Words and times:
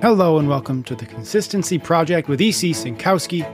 Hello 0.00 0.38
and 0.38 0.48
welcome 0.48 0.84
to 0.84 0.94
the 0.94 1.04
Consistency 1.04 1.76
Project 1.76 2.28
with 2.28 2.40
EC 2.40 2.70
Synkowski. 2.70 3.44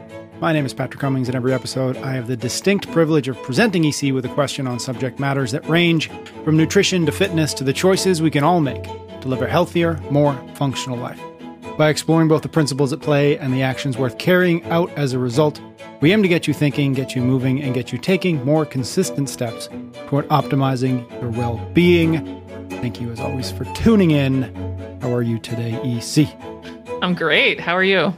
My 0.40 0.52
name 0.52 0.66
is 0.66 0.74
Patrick 0.74 1.00
Cummings. 1.00 1.26
and 1.26 1.34
every 1.34 1.54
episode, 1.54 1.96
I 1.96 2.12
have 2.12 2.26
the 2.26 2.36
distinct 2.36 2.92
privilege 2.92 3.28
of 3.28 3.42
presenting 3.42 3.86
EC 3.86 4.12
with 4.12 4.26
a 4.26 4.34
question 4.34 4.66
on 4.66 4.78
subject 4.78 5.18
matters 5.18 5.52
that 5.52 5.66
range 5.66 6.10
from 6.44 6.58
nutrition 6.58 7.06
to 7.06 7.12
fitness 7.12 7.54
to 7.54 7.64
the 7.64 7.72
choices 7.72 8.20
we 8.20 8.30
can 8.30 8.44
all 8.44 8.60
make 8.60 8.82
to 9.22 9.28
live 9.28 9.40
a 9.40 9.48
healthier, 9.48 9.94
more 10.10 10.34
functional 10.54 10.98
life. 10.98 11.18
By 11.78 11.88
exploring 11.88 12.28
both 12.28 12.42
the 12.42 12.50
principles 12.50 12.92
at 12.92 13.00
play 13.00 13.38
and 13.38 13.54
the 13.54 13.62
actions 13.62 13.96
worth 13.96 14.18
carrying 14.18 14.62
out 14.64 14.90
as 14.98 15.14
a 15.14 15.18
result, 15.18 15.62
we 16.02 16.12
aim 16.12 16.22
to 16.22 16.28
get 16.28 16.46
you 16.46 16.52
thinking, 16.52 16.92
get 16.92 17.16
you 17.16 17.22
moving, 17.22 17.62
and 17.62 17.72
get 17.72 17.90
you 17.90 17.96
taking 17.96 18.44
more 18.44 18.66
consistent 18.66 19.30
steps 19.30 19.70
toward 20.08 20.28
optimizing 20.28 21.10
your 21.22 21.30
well 21.30 21.56
being. 21.72 22.42
Thank 22.68 23.00
you, 23.00 23.10
as 23.10 23.18
always, 23.18 23.50
for 23.50 23.64
tuning 23.72 24.10
in. 24.10 24.73
How 25.04 25.12
are 25.12 25.20
you 25.20 25.38
today, 25.38 25.74
EC? 25.84 26.26
I'm 27.02 27.12
great. 27.12 27.60
How 27.60 27.76
are 27.76 27.84
you? 27.84 28.14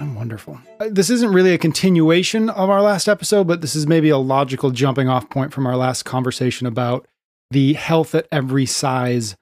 I'm 0.00 0.16
wonderful. 0.16 0.58
Uh, 0.80 0.88
This 0.90 1.08
isn't 1.08 1.32
really 1.32 1.54
a 1.54 1.56
continuation 1.58 2.50
of 2.50 2.68
our 2.68 2.82
last 2.82 3.06
episode, 3.08 3.46
but 3.46 3.60
this 3.60 3.76
is 3.76 3.86
maybe 3.86 4.08
a 4.08 4.18
logical 4.18 4.72
jumping 4.72 5.08
off 5.08 5.30
point 5.30 5.52
from 5.52 5.68
our 5.68 5.76
last 5.76 6.02
conversation 6.02 6.66
about 6.66 7.06
the 7.52 7.74
health 7.74 8.12
at 8.12 8.26
every 8.32 8.66
size 8.66 9.36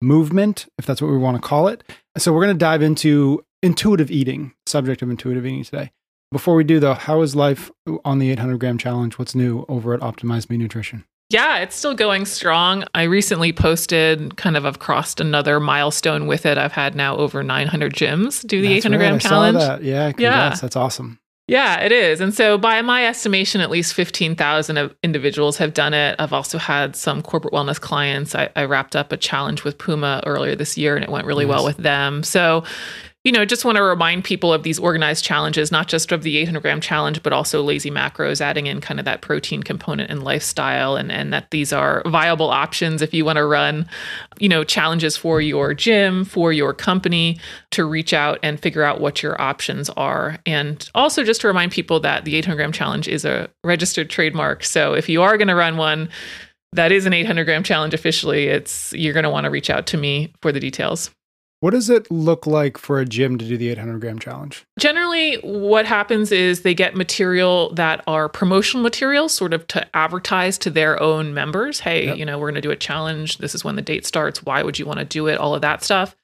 movement, 0.00 0.68
if 0.78 0.86
that's 0.86 1.02
what 1.02 1.10
we 1.10 1.18
want 1.18 1.42
to 1.42 1.42
call 1.42 1.66
it. 1.66 1.82
So 2.18 2.32
we're 2.32 2.44
going 2.44 2.54
to 2.54 2.64
dive 2.64 2.82
into 2.82 3.44
intuitive 3.60 4.08
eating, 4.08 4.52
subject 4.64 5.02
of 5.02 5.10
intuitive 5.10 5.44
eating 5.44 5.64
today. 5.64 5.90
Before 6.30 6.54
we 6.54 6.62
do 6.62 6.78
though, 6.78 6.94
how 6.94 7.20
is 7.22 7.34
life 7.34 7.72
on 8.04 8.20
the 8.20 8.30
800 8.30 8.60
gram 8.60 8.78
challenge? 8.78 9.18
What's 9.18 9.34
new 9.34 9.66
over 9.68 9.92
at 9.92 9.98
Optimize 9.98 10.48
Me 10.48 10.56
Nutrition? 10.56 11.04
Yeah, 11.30 11.58
it's 11.58 11.76
still 11.76 11.94
going 11.94 12.24
strong. 12.24 12.84
I 12.94 13.02
recently 13.02 13.52
posted 13.52 14.36
kind 14.38 14.56
of 14.56 14.64
I've 14.64 14.78
crossed 14.78 15.20
another 15.20 15.60
milestone 15.60 16.26
with 16.26 16.46
it. 16.46 16.56
I've 16.56 16.72
had 16.72 16.94
now 16.94 17.16
over 17.16 17.42
900 17.42 17.92
gyms 17.92 18.46
do 18.46 18.62
the 18.62 18.68
That's 18.68 18.86
800 18.86 18.96
right, 18.96 19.02
gram 19.02 19.14
I 19.14 19.18
saw 19.18 19.28
challenge. 19.28 19.58
that. 19.58 19.82
Yeah, 19.82 20.12
congrats. 20.12 20.60
That's 20.62 20.76
awesome. 20.76 21.18
Yeah, 21.46 21.80
it 21.80 21.92
is. 21.92 22.20
And 22.20 22.34
so, 22.34 22.58
by 22.58 22.82
my 22.82 23.06
estimation, 23.06 23.62
at 23.62 23.70
least 23.70 23.94
15,000 23.94 24.76
of 24.76 24.94
individuals 25.02 25.56
have 25.56 25.72
done 25.72 25.94
it. 25.94 26.14
I've 26.18 26.34
also 26.34 26.58
had 26.58 26.94
some 26.94 27.22
corporate 27.22 27.54
wellness 27.54 27.80
clients. 27.80 28.34
I, 28.34 28.50
I 28.54 28.64
wrapped 28.64 28.94
up 28.94 29.12
a 29.12 29.16
challenge 29.16 29.64
with 29.64 29.78
Puma 29.78 30.22
earlier 30.26 30.54
this 30.54 30.76
year 30.76 30.94
and 30.94 31.02
it 31.02 31.10
went 31.10 31.26
really 31.26 31.46
well 31.46 31.64
with 31.64 31.78
them. 31.78 32.22
So, 32.22 32.64
you 33.28 33.32
know, 33.32 33.44
just 33.44 33.62
want 33.62 33.76
to 33.76 33.82
remind 33.82 34.24
people 34.24 34.54
of 34.54 34.62
these 34.62 34.78
organized 34.78 35.22
challenges, 35.22 35.70
not 35.70 35.86
just 35.86 36.12
of 36.12 36.22
the 36.22 36.38
800 36.38 36.60
gram 36.60 36.80
challenge, 36.80 37.22
but 37.22 37.30
also 37.30 37.62
lazy 37.62 37.90
macros, 37.90 38.40
adding 38.40 38.66
in 38.66 38.80
kind 38.80 38.98
of 38.98 39.04
that 39.04 39.20
protein 39.20 39.62
component 39.62 40.10
and 40.10 40.22
lifestyle, 40.22 40.96
and, 40.96 41.12
and 41.12 41.30
that 41.30 41.50
these 41.50 41.70
are 41.70 42.02
viable 42.06 42.48
options 42.48 43.02
if 43.02 43.12
you 43.12 43.26
want 43.26 43.36
to 43.36 43.44
run, 43.44 43.86
you 44.38 44.48
know, 44.48 44.64
challenges 44.64 45.14
for 45.14 45.42
your 45.42 45.74
gym, 45.74 46.24
for 46.24 46.54
your 46.54 46.72
company 46.72 47.38
to 47.70 47.84
reach 47.84 48.14
out 48.14 48.38
and 48.42 48.58
figure 48.58 48.82
out 48.82 48.98
what 48.98 49.22
your 49.22 49.38
options 49.38 49.90
are. 49.90 50.38
And 50.46 50.88
also 50.94 51.22
just 51.22 51.42
to 51.42 51.48
remind 51.48 51.70
people 51.70 52.00
that 52.00 52.24
the 52.24 52.34
800 52.34 52.56
gram 52.56 52.72
challenge 52.72 53.08
is 53.08 53.26
a 53.26 53.50
registered 53.62 54.08
trademark. 54.08 54.64
So 54.64 54.94
if 54.94 55.06
you 55.06 55.20
are 55.20 55.36
going 55.36 55.48
to 55.48 55.54
run 55.54 55.76
one, 55.76 56.08
that 56.72 56.92
is 56.92 57.04
an 57.04 57.12
800 57.12 57.44
gram 57.44 57.62
challenge 57.62 57.92
officially. 57.92 58.46
It's 58.46 58.94
you're 58.94 59.12
going 59.12 59.24
to 59.24 59.30
want 59.30 59.44
to 59.44 59.50
reach 59.50 59.68
out 59.68 59.86
to 59.88 59.98
me 59.98 60.32
for 60.40 60.50
the 60.50 60.60
details. 60.60 61.10
What 61.60 61.70
does 61.70 61.90
it 61.90 62.08
look 62.08 62.46
like 62.46 62.78
for 62.78 63.00
a 63.00 63.04
gym 63.04 63.36
to 63.36 63.44
do 63.44 63.56
the 63.56 63.68
800 63.70 64.00
gram 64.00 64.18
challenge? 64.20 64.64
Generally, 64.78 65.36
what 65.42 65.86
happens 65.86 66.30
is 66.30 66.62
they 66.62 66.72
get 66.74 66.94
material 66.94 67.74
that 67.74 68.04
are 68.06 68.28
promotional 68.28 68.80
materials, 68.82 69.34
sort 69.34 69.52
of 69.52 69.66
to 69.68 69.84
advertise 69.96 70.56
to 70.58 70.70
their 70.70 71.02
own 71.02 71.34
members. 71.34 71.80
Hey, 71.80 72.06
Yep. 72.06 72.16
you 72.18 72.24
know, 72.24 72.38
we're 72.38 72.46
going 72.50 72.54
to 72.54 72.60
do 72.60 72.70
a 72.70 72.76
challenge. 72.76 73.38
This 73.38 73.56
is 73.56 73.64
when 73.64 73.74
the 73.74 73.82
date 73.82 74.06
starts. 74.06 74.44
Why 74.44 74.62
would 74.62 74.78
you 74.78 74.86
want 74.86 75.00
to 75.00 75.04
do 75.04 75.26
it? 75.26 75.38
All 75.38 75.52
of 75.54 75.62
that 75.62 75.82
stuff. 75.82 76.14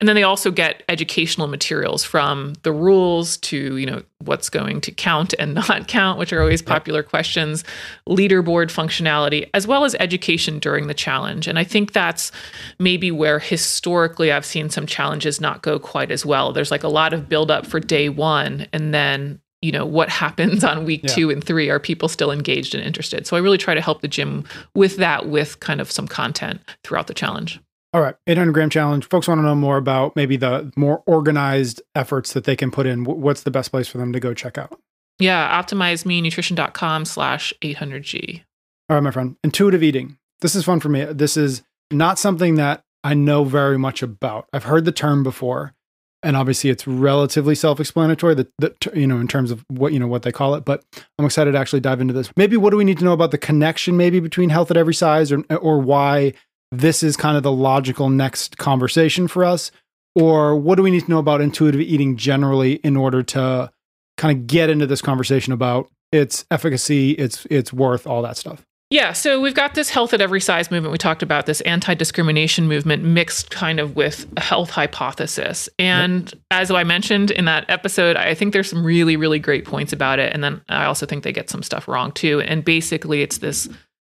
And 0.00 0.08
then 0.08 0.14
they 0.14 0.22
also 0.22 0.52
get 0.52 0.84
educational 0.88 1.48
materials 1.48 2.04
from 2.04 2.52
the 2.62 2.70
rules 2.70 3.36
to, 3.38 3.76
you 3.78 3.86
know, 3.86 4.02
what's 4.24 4.48
going 4.48 4.80
to 4.82 4.92
count 4.92 5.34
and 5.40 5.54
not 5.68 5.88
count, 5.88 6.18
which 6.20 6.32
are 6.32 6.40
always 6.40 6.62
popular 6.62 7.02
questions, 7.02 7.64
leaderboard 8.08 8.70
functionality, 8.70 9.50
as 9.54 9.66
well 9.66 9.84
as 9.84 9.96
education 9.98 10.60
during 10.60 10.86
the 10.86 10.94
challenge. 10.94 11.48
And 11.48 11.58
I 11.58 11.64
think 11.64 11.92
that's 11.92 12.30
maybe 12.78 13.10
where 13.10 13.40
historically 13.40 14.30
I've 14.30 14.46
seen 14.46 14.70
some 14.70 14.86
challenges 14.86 15.40
not 15.40 15.62
go 15.62 15.80
quite 15.80 16.12
as 16.12 16.24
well. 16.24 16.52
There's 16.52 16.70
like 16.70 16.84
a 16.84 16.88
lot 16.88 17.12
of 17.12 17.28
buildup 17.28 17.66
for 17.66 17.80
day 17.80 18.08
one, 18.08 18.68
and 18.72 18.94
then 18.94 19.40
you 19.60 19.72
know 19.72 19.84
what 19.84 20.08
happens 20.08 20.62
on 20.62 20.84
week 20.84 21.00
Yeah. 21.02 21.14
two 21.14 21.30
and 21.30 21.42
three 21.42 21.68
are 21.68 21.80
people 21.80 22.08
still 22.08 22.30
engaged 22.30 22.76
and 22.76 22.84
interested 22.84 23.26
so 23.26 23.36
i 23.36 23.40
really 23.40 23.58
try 23.58 23.74
to 23.74 23.80
help 23.80 24.02
the 24.02 24.06
gym 24.06 24.44
with 24.76 24.98
that 24.98 25.26
with 25.28 25.58
kind 25.58 25.80
of 25.80 25.90
some 25.90 26.06
content 26.06 26.60
throughout 26.84 27.08
the 27.08 27.12
challenge 27.14 27.58
All 27.94 28.02
right, 28.02 28.14
800 28.26 28.52
gram 28.52 28.68
challenge. 28.68 29.08
Folks 29.08 29.26
want 29.28 29.38
to 29.38 29.42
know 29.42 29.54
more 29.54 29.78
about 29.78 30.14
maybe 30.14 30.36
the 30.36 30.70
more 30.76 31.02
organized 31.06 31.80
efforts 31.94 32.34
that 32.34 32.44
they 32.44 32.54
can 32.54 32.70
put 32.70 32.86
in. 32.86 33.04
What's 33.04 33.44
the 33.44 33.50
best 33.50 33.70
place 33.70 33.88
for 33.88 33.96
them 33.98 34.12
to 34.12 34.20
go 34.20 34.34
check 34.34 34.58
out? 34.58 34.78
yeah 35.20 35.60
optimizemenutrition.com 35.60 37.04
slash 37.04 37.52
800g 37.60 38.42
All 38.88 38.96
right, 38.96 39.02
my 39.02 39.10
friend. 39.10 39.36
Intuitive 39.42 39.82
eating. 39.82 40.16
This 40.40 40.54
is 40.54 40.64
fun 40.64 40.78
for 40.80 40.88
me. 40.88 41.04
This 41.06 41.36
is 41.36 41.62
not 41.90 42.18
something 42.18 42.54
that 42.54 42.82
I 43.02 43.14
know 43.14 43.42
very 43.44 43.78
much 43.78 44.02
about. 44.02 44.48
I've 44.52 44.64
heard 44.64 44.84
the 44.84 44.92
term 44.92 45.22
before, 45.24 45.74
and 46.22 46.36
obviously 46.36 46.70
it's 46.70 46.86
relatively 46.86 47.56
self-explanatory. 47.56 48.36
That, 48.36 48.52
that 48.58 48.86
you 48.94 49.06
know, 49.06 49.18
in 49.18 49.26
terms 49.26 49.50
of 49.50 49.64
what 49.68 49.92
you 49.92 49.98
know 49.98 50.06
what 50.06 50.22
they 50.22 50.30
call 50.30 50.54
it. 50.54 50.64
But 50.64 50.84
I'm 51.18 51.24
excited 51.24 51.52
to 51.52 51.58
actually 51.58 51.80
dive 51.80 52.00
into 52.00 52.14
this. 52.14 52.30
Maybe 52.36 52.56
what 52.56 52.70
do 52.70 52.76
we 52.76 52.84
need 52.84 52.98
to 52.98 53.04
know 53.04 53.12
about 53.12 53.32
the 53.32 53.38
connection, 53.38 53.96
maybe 53.96 54.20
between 54.20 54.50
health 54.50 54.70
at 54.70 54.76
every 54.76 54.94
size, 54.94 55.32
or 55.32 55.42
or 55.60 55.80
why 55.80 56.34
this 56.70 57.02
is 57.02 57.16
kind 57.16 57.36
of 57.36 57.42
the 57.42 57.52
logical 57.52 58.10
next 58.10 58.58
conversation 58.58 59.28
for 59.28 59.44
us, 59.44 59.70
or 60.14 60.56
what 60.56 60.74
do 60.74 60.82
we 60.82 60.90
need 60.90 61.04
to 61.04 61.10
know 61.10 61.18
about 61.18 61.40
intuitive 61.40 61.80
eating 61.80 62.16
generally 62.16 62.74
in 62.74 62.96
order 62.96 63.22
to 63.22 63.70
kind 64.16 64.36
of 64.36 64.46
get 64.46 64.68
into 64.68 64.86
this 64.86 65.00
conversation 65.00 65.52
about 65.52 65.90
its 66.12 66.44
efficacy, 66.50 67.12
its 67.12 67.46
its 67.46 67.72
worth, 67.72 68.06
all 68.06 68.22
that 68.22 68.36
stuff. 68.36 68.64
Yeah, 68.90 69.12
so 69.12 69.38
we've 69.38 69.54
got 69.54 69.74
this 69.74 69.90
health 69.90 70.14
at 70.14 70.22
every 70.22 70.40
size 70.40 70.70
movement. 70.70 70.92
We 70.92 70.98
talked 70.98 71.22
about 71.22 71.44
this 71.44 71.60
anti 71.62 71.92
discrimination 71.92 72.66
movement 72.68 73.04
mixed 73.04 73.50
kind 73.50 73.80
of 73.80 73.96
with 73.96 74.26
a 74.36 74.40
health 74.40 74.70
hypothesis. 74.70 75.68
And 75.78 76.32
as 76.50 76.70
I 76.70 76.84
mentioned 76.84 77.30
in 77.30 77.44
that 77.44 77.68
episode, 77.68 78.16
I 78.16 78.34
think 78.34 78.54
there's 78.54 78.70
some 78.70 78.84
really, 78.84 79.16
really 79.16 79.38
great 79.38 79.66
points 79.66 79.92
about 79.92 80.18
it. 80.18 80.32
And 80.32 80.42
then 80.42 80.62
I 80.70 80.86
also 80.86 81.04
think 81.04 81.22
they 81.22 81.32
get 81.32 81.50
some 81.50 81.62
stuff 81.62 81.86
wrong 81.86 82.12
too. 82.12 82.40
And 82.40 82.64
basically, 82.64 83.20
it's 83.20 83.38
this 83.38 83.68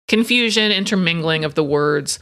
confusion, 0.07 0.71
intermingling 0.71 1.43
of 1.43 1.55
the 1.55 1.65
words 1.65 2.19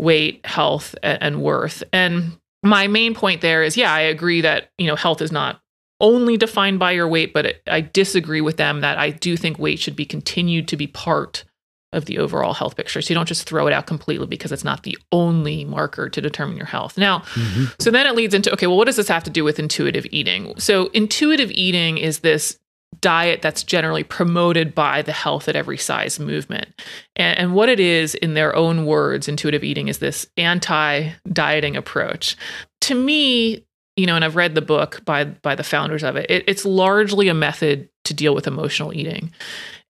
weight, 0.00 0.44
health, 0.44 0.94
and 1.02 1.42
worth. 1.42 1.82
And 1.92 2.38
my 2.62 2.86
main 2.88 3.14
point 3.14 3.40
there 3.40 3.62
is 3.62 3.76
yeah, 3.76 3.92
I 3.92 4.00
agree 4.00 4.40
that, 4.40 4.70
you 4.78 4.86
know, 4.86 4.96
health 4.96 5.22
is 5.22 5.32
not 5.32 5.60
only 6.00 6.36
defined 6.36 6.78
by 6.78 6.92
your 6.92 7.08
weight, 7.08 7.34
but 7.34 7.46
it, 7.46 7.62
I 7.66 7.82
disagree 7.82 8.40
with 8.40 8.56
them 8.56 8.80
that 8.80 8.98
I 8.98 9.10
do 9.10 9.36
think 9.36 9.58
weight 9.58 9.78
should 9.78 9.96
be 9.96 10.06
continued 10.06 10.66
to 10.68 10.76
be 10.76 10.86
part 10.86 11.44
of 11.92 12.04
the 12.06 12.18
overall 12.18 12.54
health 12.54 12.76
picture. 12.76 13.02
So 13.02 13.10
you 13.10 13.16
don't 13.16 13.26
just 13.26 13.48
throw 13.48 13.66
it 13.66 13.72
out 13.72 13.86
completely 13.86 14.26
because 14.26 14.52
it's 14.52 14.64
not 14.64 14.84
the 14.84 14.96
only 15.12 15.64
marker 15.64 16.08
to 16.08 16.20
determine 16.20 16.56
your 16.56 16.66
health. 16.66 16.96
Now, 16.96 17.20
mm-hmm. 17.20 17.64
so 17.80 17.90
then 17.90 18.06
it 18.06 18.14
leads 18.14 18.32
into 18.32 18.52
okay, 18.52 18.66
well, 18.66 18.76
what 18.76 18.86
does 18.86 18.96
this 18.96 19.08
have 19.08 19.24
to 19.24 19.30
do 19.30 19.44
with 19.44 19.58
intuitive 19.58 20.06
eating? 20.10 20.54
So 20.58 20.86
intuitive 20.88 21.50
eating 21.50 21.98
is 21.98 22.20
this 22.20 22.58
diet 23.00 23.40
that's 23.42 23.62
generally 23.62 24.02
promoted 24.02 24.74
by 24.74 25.02
the 25.02 25.12
health 25.12 25.48
at 25.48 25.56
every 25.56 25.78
size 25.78 26.18
movement. 26.18 26.68
And, 27.16 27.38
and 27.38 27.54
what 27.54 27.68
it 27.68 27.80
is, 27.80 28.14
in 28.16 28.34
their 28.34 28.54
own 28.54 28.86
words, 28.86 29.28
intuitive 29.28 29.64
eating 29.64 29.88
is 29.88 29.98
this 29.98 30.26
anti 30.36 31.10
dieting 31.32 31.76
approach. 31.76 32.36
To 32.82 32.94
me, 32.94 33.64
you 33.96 34.06
know, 34.06 34.16
and 34.16 34.24
I've 34.24 34.36
read 34.36 34.54
the 34.54 34.62
book 34.62 35.04
by 35.04 35.24
by 35.24 35.54
the 35.54 35.64
founders 35.64 36.02
of 36.02 36.16
it, 36.16 36.30
it 36.30 36.44
it's 36.46 36.64
largely 36.64 37.28
a 37.28 37.34
method 37.34 37.88
to 38.04 38.14
deal 38.14 38.34
with 38.34 38.46
emotional 38.46 38.92
eating. 38.92 39.32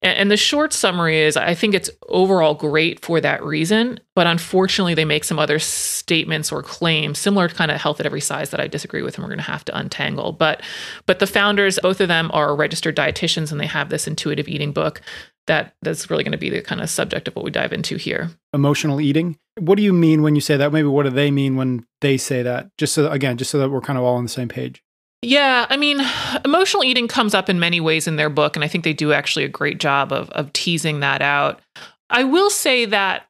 And, 0.03 0.31
the 0.31 0.37
short 0.37 0.73
summary 0.73 1.19
is 1.19 1.37
I 1.37 1.55
think 1.55 1.75
it's 1.75 1.91
overall 2.09 2.55
great 2.55 3.05
for 3.05 3.21
that 3.21 3.43
reason, 3.45 4.01
but 4.15 4.27
unfortunately 4.27 4.95
they 4.95 5.05
make 5.05 5.25
some 5.25 5.39
other 5.39 5.59
statements 5.59 6.51
or 6.51 6.63
claims 6.63 7.19
similar 7.19 7.49
to 7.49 7.55
kind 7.55 7.71
of 7.71 7.81
health 7.81 8.01
at 8.01 8.07
every 8.07 8.21
size 8.21 8.51
that 8.51 8.61
I 8.61 8.67
disagree 8.67 9.03
with 9.03 9.17
and 9.17 9.25
we're 9.25 9.29
going 9.29 9.39
to 9.39 9.45
have 9.45 9.65
to 9.67 9.77
untangle. 9.77 10.33
But 10.33 10.63
but 11.07 11.19
the 11.19 11.27
founders, 11.27 11.79
both 11.83 12.01
of 12.01 12.09
them 12.09 12.31
are 12.33 12.57
registered 12.57 12.97
dietitians 12.97 13.53
and 13.53 13.61
they 13.61 13.67
have 13.67 13.91
this 13.91 14.07
intuitive 14.07 14.49
eating 14.49 14.73
book 14.73 15.03
that 15.47 15.75
that's 15.83 16.09
really 16.09 16.23
going 16.23 16.33
to 16.33 16.39
be 16.39 16.51
the 16.51 16.63
kind 16.63 16.81
of 16.81 16.89
subject 16.89 17.27
of 17.29 17.35
what 17.35 17.45
we 17.45 17.51
dive 17.51 17.73
into 17.73 17.97
here. 17.97 18.31
emotional 18.55 19.01
eating. 19.01 19.37
What 19.59 19.77
do 19.77 19.83
you 19.83 19.93
mean 19.93 20.23
when 20.23 20.35
you 20.35 20.41
say 20.41 20.57
that? 20.57 20.73
Maybe 20.73 20.89
what 20.89 21.03
do 21.03 21.11
they 21.11 21.31
mean 21.31 21.57
when 21.57 21.85
they 22.01 22.17
say 22.17 22.43
that? 22.43 22.71
Just 22.79 22.95
so 22.95 23.11
again, 23.11 23.37
just 23.37 23.51
so 23.51 23.59
that 23.59 23.69
we're 23.69 23.81
kind 23.81 23.99
of 23.99 24.05
all 24.05 24.17
on 24.17 24.23
the 24.23 24.31
same 24.31 24.49
page. 24.49 24.83
Yeah, 25.23 25.67
I 25.69 25.77
mean, 25.77 26.01
emotional 26.45 26.85
eating 26.85 27.09
comes 27.09 27.35
up 27.35 27.49
in 27.49 27.61
many 27.61 27.81
ways 27.81 28.07
in 28.07 28.17
their 28.17 28.31
book, 28.31 28.57
and 28.57 28.65
I 28.65 28.69
think 28.69 28.85
they 28.85 28.93
do 28.93 29.13
actually 29.13 29.45
a 29.45 29.49
great 29.49 29.79
job 29.79 30.13
of 30.13 30.31
of 30.31 30.53
teasing 30.53 31.01
that 31.01 31.23
out. 31.23 31.61
I 32.09 32.25
will 32.25 32.51
say 32.51 32.87
that 32.87 33.27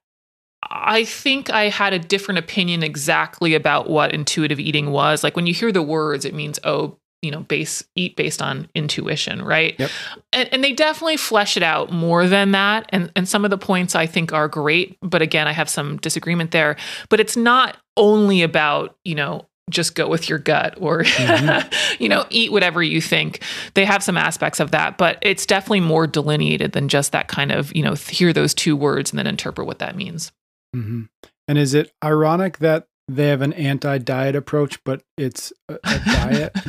I 0.62 1.04
think 1.04 1.50
I 1.50 1.68
had 1.68 1.92
a 1.92 1.98
different 1.98 2.38
opinion 2.38 2.82
exactly 2.82 3.54
about 3.54 3.88
what 3.88 4.12
intuitive 4.12 4.60
eating 4.60 4.90
was. 4.90 5.24
Like 5.24 5.36
when 5.36 5.46
you 5.46 5.54
hear 5.54 5.72
the 5.72 5.82
words, 5.82 6.24
it 6.24 6.34
means 6.34 6.58
oh, 6.64 6.96
you 7.22 7.30
know, 7.30 7.40
base 7.40 7.84
eat 7.96 8.16
based 8.16 8.40
on 8.40 8.68
intuition, 8.74 9.42
right? 9.42 9.78
Yep. 9.78 9.90
And, 10.32 10.48
and 10.52 10.64
they 10.64 10.72
definitely 10.72 11.18
flesh 11.18 11.56
it 11.56 11.62
out 11.62 11.92
more 11.92 12.26
than 12.26 12.52
that. 12.52 12.86
And 12.90 13.10
and 13.16 13.28
some 13.28 13.44
of 13.44 13.50
the 13.50 13.58
points 13.58 13.94
I 13.94 14.06
think 14.06 14.32
are 14.32 14.48
great, 14.48 14.96
but 15.02 15.22
again, 15.22 15.48
I 15.48 15.52
have 15.52 15.68
some 15.68 15.96
disagreement 15.98 16.52
there. 16.52 16.76
But 17.08 17.20
it's 17.20 17.36
not 17.36 17.76
only 17.96 18.42
about 18.42 18.96
you 19.04 19.14
know 19.14 19.46
just 19.70 19.94
go 19.94 20.08
with 20.08 20.28
your 20.28 20.38
gut 20.38 20.74
or 20.78 21.02
mm-hmm. 21.02 22.02
you 22.02 22.08
know 22.08 22.26
eat 22.30 22.52
whatever 22.52 22.82
you 22.82 23.00
think 23.00 23.42
they 23.74 23.84
have 23.84 24.02
some 24.02 24.16
aspects 24.16 24.60
of 24.60 24.70
that 24.70 24.98
but 24.98 25.18
it's 25.22 25.46
definitely 25.46 25.80
more 25.80 26.06
delineated 26.06 26.72
than 26.72 26.88
just 26.88 27.12
that 27.12 27.28
kind 27.28 27.52
of 27.52 27.74
you 27.74 27.82
know 27.82 27.94
hear 27.94 28.32
those 28.32 28.54
two 28.54 28.76
words 28.76 29.10
and 29.10 29.18
then 29.18 29.26
interpret 29.26 29.66
what 29.66 29.78
that 29.78 29.96
means 29.96 30.32
mm-hmm. 30.74 31.02
and 31.48 31.58
is 31.58 31.74
it 31.74 31.92
ironic 32.04 32.58
that 32.58 32.86
they 33.16 33.26
have 33.28 33.42
an 33.42 33.52
anti-diet 33.54 34.36
approach, 34.36 34.82
but 34.84 35.02
it's 35.16 35.52
a, 35.68 35.74
a 35.82 35.98
diet. 36.04 36.52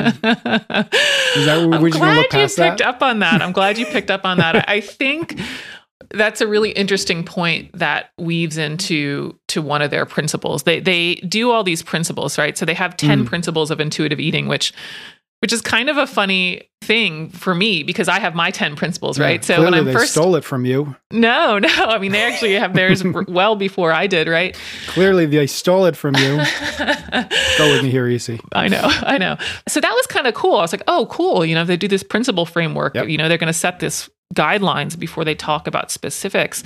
Is 1.36 1.45
that 1.45 1.69
I'm 1.71 1.89
glad 1.89 2.18
you 2.33 2.48
picked 2.48 2.56
that? 2.57 2.81
up 2.81 3.01
on 3.01 3.19
that. 3.19 3.42
I'm 3.42 3.51
glad 3.51 3.77
you 3.77 3.86
picked 3.86 4.09
up 4.12 4.25
on 4.25 4.38
that. 4.39 4.68
I 4.68 4.81
think 4.81 5.39
that's 6.09 6.42
a 6.42 6.48
really 6.48 6.71
interesting 6.71 7.24
point 7.24 7.71
that 7.77 8.12
weaves 8.18 8.57
into 8.57 9.38
to 9.48 9.62
one 9.62 9.81
of 9.81 9.92
their 9.92 10.06
principles. 10.06 10.63
They 10.63 10.80
they 10.80 11.15
do 11.15 11.51
all 11.51 11.63
these 11.63 11.83
principles, 11.83 12.38
right? 12.38 12.57
So 12.57 12.65
they 12.65 12.74
have 12.74 12.98
10 12.98 13.24
mm. 13.24 13.27
principles 13.27 13.71
of 13.71 13.80
intuitive 13.80 14.19
eating, 14.19 14.48
which 14.48 14.74
which 15.42 15.51
is 15.51 15.62
kind 15.62 15.89
of 15.89 15.98
a 15.98 16.06
funny 16.06 16.69
thing 16.83 17.30
for 17.30 17.56
me 17.56 17.81
because 17.81 18.07
I 18.07 18.19
have 18.19 18.36
my 18.36 18.51
10 18.51 18.75
principles, 18.75 19.18
yeah, 19.18 19.25
right? 19.25 19.44
So 19.44 19.63
when 19.63 19.74
I 19.74 19.83
first 19.92 20.12
stole 20.12 20.36
it 20.36 20.44
from 20.44 20.65
you. 20.65 20.95
No, 21.12 21.57
no. 21.57 21.68
I 21.68 21.98
mean, 21.98 22.12
they 22.12 22.21
actually 22.21 22.53
have 22.53 22.75
theirs 22.75 23.03
well 23.27 23.56
before 23.56 23.92
I 23.92 24.06
did, 24.06 24.27
right? 24.27 24.56
Clearly 24.88 25.25
they 25.25 25.48
stole 25.48 25.86
it 25.86 25.95
from 25.95 26.15
you. 26.15 26.38
Go 27.57 27.71
with 27.71 27.83
me 27.83 27.89
here, 27.89 28.07
EC. 28.07 28.39
I 28.51 28.68
know, 28.68 28.81
I 28.83 29.18
know. 29.18 29.36
So 29.68 29.81
that 29.81 29.92
was 29.92 30.06
kind 30.06 30.27
of 30.27 30.36
cool. 30.36 30.57
I 30.57 30.62
was 30.62 30.71
like, 30.71 30.83
oh, 30.88 31.07
cool. 31.09 31.44
You 31.44 31.56
know, 31.56 31.65
they 31.65 31.77
do 31.77 31.88
this 31.88 32.03
principle 32.03 32.45
framework. 32.45 32.94
Yep. 32.94 33.09
You 33.09 33.18
know, 33.18 33.27
they're 33.27 33.39
going 33.39 33.48
to 33.48 33.53
set 33.53 33.80
this 33.80 34.12
guidelines 34.33 34.98
before 34.98 35.25
they 35.25 35.36
talk 35.36 35.68
about 35.68 35.92
specifics. 35.92 36.63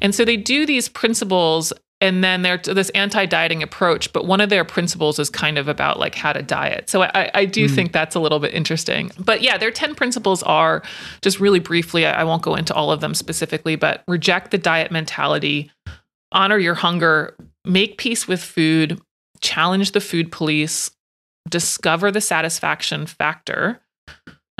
And 0.00 0.14
so 0.14 0.24
they 0.24 0.36
do 0.36 0.66
these 0.66 0.88
principles 0.88 1.72
and 2.00 2.24
then 2.24 2.42
there's 2.42 2.62
this 2.62 2.90
anti-dieting 2.90 3.62
approach 3.62 4.12
but 4.12 4.26
one 4.26 4.40
of 4.40 4.48
their 4.48 4.64
principles 4.64 5.18
is 5.18 5.28
kind 5.28 5.58
of 5.58 5.68
about 5.68 5.98
like 5.98 6.14
how 6.14 6.32
to 6.32 6.42
diet 6.42 6.88
so 6.88 7.02
i, 7.02 7.30
I 7.34 7.44
do 7.44 7.66
mm. 7.66 7.74
think 7.74 7.92
that's 7.92 8.14
a 8.14 8.20
little 8.20 8.38
bit 8.38 8.54
interesting 8.54 9.10
but 9.18 9.42
yeah 9.42 9.58
their 9.58 9.70
10 9.70 9.94
principles 9.94 10.42
are 10.42 10.82
just 11.22 11.40
really 11.40 11.60
briefly 11.60 12.06
I, 12.06 12.20
I 12.20 12.24
won't 12.24 12.42
go 12.42 12.54
into 12.54 12.74
all 12.74 12.90
of 12.90 13.00
them 13.00 13.14
specifically 13.14 13.76
but 13.76 14.02
reject 14.08 14.50
the 14.50 14.58
diet 14.58 14.90
mentality 14.90 15.70
honor 16.32 16.58
your 16.58 16.74
hunger 16.74 17.36
make 17.64 17.98
peace 17.98 18.26
with 18.26 18.42
food 18.42 19.00
challenge 19.40 19.92
the 19.92 20.00
food 20.00 20.32
police 20.32 20.90
discover 21.48 22.10
the 22.10 22.20
satisfaction 22.20 23.06
factor 23.06 23.80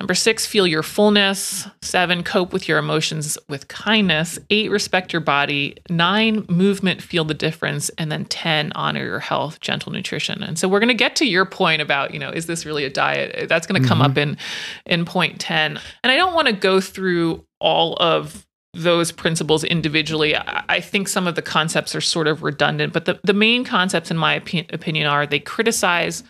Number 0.00 0.14
six, 0.14 0.46
feel 0.46 0.66
your 0.66 0.82
fullness. 0.82 1.68
Seven, 1.82 2.22
cope 2.22 2.54
with 2.54 2.66
your 2.66 2.78
emotions 2.78 3.36
with 3.50 3.68
kindness. 3.68 4.38
Eight, 4.48 4.70
respect 4.70 5.12
your 5.12 5.20
body. 5.20 5.76
Nine, 5.90 6.46
movement, 6.48 7.02
feel 7.02 7.26
the 7.26 7.34
difference. 7.34 7.90
And 7.90 8.10
then 8.10 8.24
10, 8.24 8.72
honor 8.74 9.04
your 9.04 9.18
health, 9.18 9.60
gentle 9.60 9.92
nutrition. 9.92 10.42
And 10.42 10.58
so 10.58 10.68
we're 10.68 10.80
going 10.80 10.88
to 10.88 10.94
get 10.94 11.16
to 11.16 11.26
your 11.26 11.44
point 11.44 11.82
about, 11.82 12.14
you 12.14 12.18
know, 12.18 12.30
is 12.30 12.46
this 12.46 12.64
really 12.64 12.84
a 12.84 12.90
diet? 12.90 13.46
That's 13.50 13.66
going 13.66 13.82
to 13.82 13.86
come 13.86 13.98
mm-hmm. 13.98 14.10
up 14.10 14.16
in, 14.16 14.38
in 14.86 15.04
point 15.04 15.38
10. 15.38 15.78
And 16.02 16.10
I 16.10 16.16
don't 16.16 16.32
want 16.32 16.46
to 16.46 16.54
go 16.54 16.80
through 16.80 17.44
all 17.60 17.94
of 17.96 18.46
those 18.72 19.12
principles 19.12 19.64
individually. 19.64 20.34
I 20.34 20.80
think 20.80 21.08
some 21.08 21.26
of 21.26 21.34
the 21.34 21.42
concepts 21.42 21.94
are 21.94 22.00
sort 22.00 22.26
of 22.26 22.42
redundant, 22.42 22.94
but 22.94 23.04
the, 23.04 23.20
the 23.22 23.34
main 23.34 23.64
concepts, 23.64 24.10
in 24.10 24.16
my 24.16 24.32
opinion, 24.34 25.06
are 25.06 25.26
they 25.26 25.40
criticize 25.40 26.22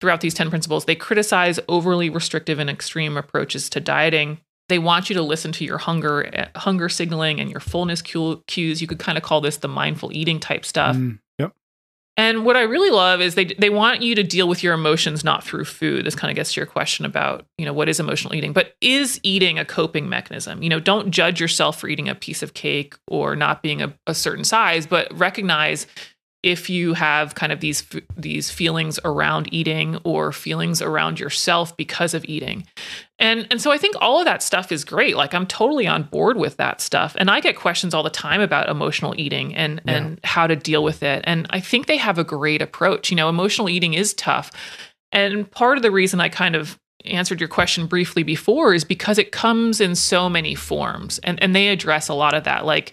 throughout 0.00 0.20
these 0.20 0.34
10 0.34 0.50
principles, 0.50 0.84
they 0.84 0.94
criticize 0.94 1.58
overly 1.68 2.10
restrictive 2.10 2.58
and 2.58 2.70
extreme 2.70 3.16
approaches 3.16 3.68
to 3.70 3.80
dieting. 3.80 4.38
They 4.68 4.78
want 4.78 5.08
you 5.08 5.14
to 5.14 5.22
listen 5.22 5.52
to 5.52 5.64
your 5.64 5.78
hunger 5.78 6.28
eh, 6.32 6.48
hunger 6.56 6.88
signaling 6.88 7.40
and 7.40 7.50
your 7.50 7.60
fullness 7.60 8.02
cues. 8.02 8.82
You 8.82 8.86
could 8.86 8.98
kind 8.98 9.16
of 9.16 9.22
call 9.22 9.40
this 9.40 9.58
the 9.58 9.68
mindful 9.68 10.12
eating 10.12 10.40
type 10.40 10.64
stuff. 10.64 10.96
Mm, 10.96 11.20
yep. 11.38 11.52
And 12.16 12.44
what 12.44 12.56
I 12.56 12.62
really 12.62 12.90
love 12.90 13.20
is 13.20 13.36
they 13.36 13.44
they 13.44 13.70
want 13.70 14.02
you 14.02 14.16
to 14.16 14.24
deal 14.24 14.48
with 14.48 14.64
your 14.64 14.74
emotions 14.74 15.22
not 15.22 15.44
through 15.44 15.66
food. 15.66 16.04
This 16.04 16.16
kind 16.16 16.32
of 16.32 16.34
gets 16.34 16.52
to 16.54 16.60
your 16.60 16.66
question 16.66 17.04
about, 17.04 17.46
you 17.58 17.64
know, 17.64 17.72
what 17.72 17.88
is 17.88 18.00
emotional 18.00 18.34
eating? 18.34 18.52
But 18.52 18.74
is 18.80 19.20
eating 19.22 19.56
a 19.56 19.64
coping 19.64 20.08
mechanism? 20.08 20.64
You 20.64 20.68
know, 20.68 20.80
don't 20.80 21.12
judge 21.12 21.40
yourself 21.40 21.78
for 21.78 21.86
eating 21.86 22.08
a 22.08 22.16
piece 22.16 22.42
of 22.42 22.54
cake 22.54 22.96
or 23.06 23.36
not 23.36 23.62
being 23.62 23.82
a, 23.82 23.96
a 24.08 24.14
certain 24.14 24.44
size, 24.44 24.84
but 24.84 25.16
recognize 25.16 25.86
if 26.46 26.70
you 26.70 26.94
have 26.94 27.34
kind 27.34 27.50
of 27.50 27.58
these 27.58 27.84
these 28.16 28.52
feelings 28.52 29.00
around 29.04 29.52
eating 29.52 29.96
or 30.04 30.30
feelings 30.30 30.80
around 30.80 31.18
yourself 31.18 31.76
because 31.76 32.14
of 32.14 32.24
eating. 32.26 32.64
And 33.18 33.48
and 33.50 33.60
so 33.60 33.72
I 33.72 33.78
think 33.78 33.96
all 34.00 34.20
of 34.20 34.26
that 34.26 34.44
stuff 34.44 34.70
is 34.70 34.84
great. 34.84 35.16
Like 35.16 35.34
I'm 35.34 35.46
totally 35.46 35.88
on 35.88 36.04
board 36.04 36.36
with 36.36 36.56
that 36.58 36.80
stuff. 36.80 37.16
And 37.18 37.28
I 37.32 37.40
get 37.40 37.56
questions 37.56 37.94
all 37.94 38.04
the 38.04 38.10
time 38.10 38.40
about 38.40 38.68
emotional 38.68 39.12
eating 39.18 39.56
and 39.56 39.80
yeah. 39.84 39.96
and 39.96 40.20
how 40.22 40.46
to 40.46 40.54
deal 40.54 40.84
with 40.84 41.02
it. 41.02 41.24
And 41.24 41.48
I 41.50 41.58
think 41.58 41.86
they 41.86 41.96
have 41.96 42.16
a 42.16 42.24
great 42.24 42.62
approach. 42.62 43.10
You 43.10 43.16
know, 43.16 43.28
emotional 43.28 43.68
eating 43.68 43.94
is 43.94 44.14
tough. 44.14 44.52
And 45.10 45.50
part 45.50 45.78
of 45.78 45.82
the 45.82 45.90
reason 45.90 46.20
I 46.20 46.28
kind 46.28 46.54
of 46.54 46.78
answered 47.04 47.40
your 47.40 47.48
question 47.48 47.88
briefly 47.88 48.22
before 48.22 48.72
is 48.72 48.84
because 48.84 49.18
it 49.18 49.32
comes 49.32 49.80
in 49.80 49.96
so 49.96 50.28
many 50.28 50.54
forms 50.54 51.18
and 51.24 51.42
and 51.42 51.56
they 51.56 51.68
address 51.68 52.08
a 52.08 52.14
lot 52.14 52.34
of 52.34 52.44
that 52.44 52.64
like 52.64 52.92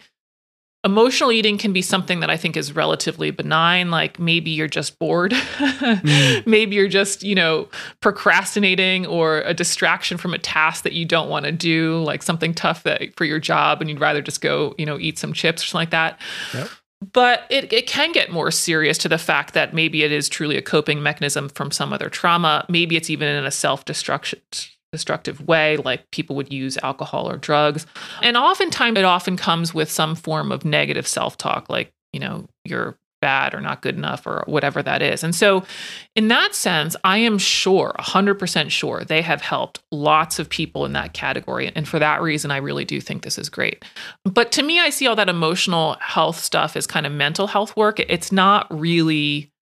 emotional 0.84 1.32
eating 1.32 1.58
can 1.58 1.72
be 1.72 1.82
something 1.82 2.20
that 2.20 2.30
I 2.30 2.36
think 2.36 2.58
is 2.58 2.76
relatively 2.76 3.32
benign. 3.32 3.90
Like 3.90 4.20
maybe 4.20 4.52
you're 4.52 4.68
just 4.68 5.00
bored. 5.00 5.32
mm. 5.32 6.46
Maybe 6.46 6.76
you're 6.76 6.90
just, 6.90 7.24
you 7.24 7.36
know, 7.36 7.70
procrastinating 8.02 9.06
or 9.06 9.40
a 9.42 9.54
distraction 9.54 10.18
from 10.18 10.34
a 10.34 10.38
task 10.38 10.84
that 10.84 10.94
you 10.94 11.06
don't 11.06 11.30
want 11.30 11.46
to 11.46 11.52
do, 11.52 12.04
like 12.04 12.22
something 12.22 12.54
tough 12.54 12.84
that 12.84 13.16
for 13.16 13.26
your 13.26 13.40
job 13.40 13.80
and 13.80 13.90
you'd 13.90 14.02
rather 14.02 14.22
just 14.22 14.42
go, 14.42 14.76
you 14.78 14.86
know, 14.86 15.00
eat 15.00 15.18
some 15.18 15.32
chips 15.32 15.64
or 15.64 15.68
something 15.68 15.82
like 15.82 15.92
that. 15.92 16.20
Yep. 16.54 16.70
But 17.12 17.44
it, 17.50 17.72
it 17.74 17.88
can 17.88 18.12
get 18.12 18.32
more 18.32 18.52
serious 18.52 18.98
to 19.00 19.10
the 19.10 19.18
fact 19.18 19.54
that 19.54 19.74
maybe 19.74 20.04
it 20.04 20.12
is 20.12 20.30
truly 20.30 20.58
a 20.58 20.62
coping 20.62 21.04
mechanism 21.04 21.50
from 21.50 21.72
some 21.72 21.92
other 21.92 22.10
trauma. 22.10 22.66
Maybe 22.70 22.96
it's 22.96 23.10
even 23.10 23.28
in 23.28 23.46
a 23.46 23.52
self 23.52 23.86
destruction 23.86 24.40
destructive 24.94 25.46
way, 25.48 25.76
like 25.78 26.10
people 26.12 26.36
would 26.36 26.54
use 26.54 26.78
alcohol 26.84 27.30
or 27.30 27.36
drugs. 27.36 27.86
And 28.22 28.38
oftentimes, 28.38 28.98
it 28.98 29.04
often 29.04 29.36
comes 29.36 29.74
with 29.74 29.92
some 29.92 30.16
form 30.16 30.52
of 30.52 30.64
negative 30.64 31.08
self 31.08 31.36
talk, 31.36 31.68
like, 31.68 31.92
you 32.14 32.20
know, 32.20 32.48
you're 32.64 32.96
bad 33.24 33.54
or 33.54 33.62
not 33.62 33.82
good 33.82 33.96
enough 33.96 34.28
or 34.28 34.44
whatever 34.48 34.84
that 34.84 35.02
is. 35.02 35.24
And 35.24 35.34
so, 35.34 35.64
in 36.14 36.28
that 36.28 36.54
sense, 36.54 36.94
I 37.06 37.20
am 37.20 37.38
sure, 37.38 37.96
100% 37.98 38.70
sure, 38.70 39.06
they 39.06 39.22
have 39.22 39.42
helped 39.42 39.82
lots 39.92 40.40
of 40.40 40.50
people 40.50 40.86
in 40.86 40.92
that 40.92 41.14
category. 41.14 41.72
And 41.74 41.88
for 41.88 42.00
that 42.00 42.22
reason, 42.22 42.52
I 42.52 42.58
really 42.58 42.84
do 42.84 43.00
think 43.00 43.24
this 43.24 43.38
is 43.38 43.48
great. 43.48 43.86
But 44.26 44.52
to 44.52 44.62
me, 44.62 44.80
I 44.80 44.90
see 44.90 45.08
all 45.08 45.16
that 45.16 45.30
emotional 45.30 45.96
health 46.02 46.38
stuff 46.38 46.76
as 46.76 46.86
kind 46.86 47.06
of 47.06 47.14
mental 47.14 47.48
health 47.48 47.76
work. 47.78 48.02
It's 48.02 48.34
not 48.34 48.68
really 48.70 49.53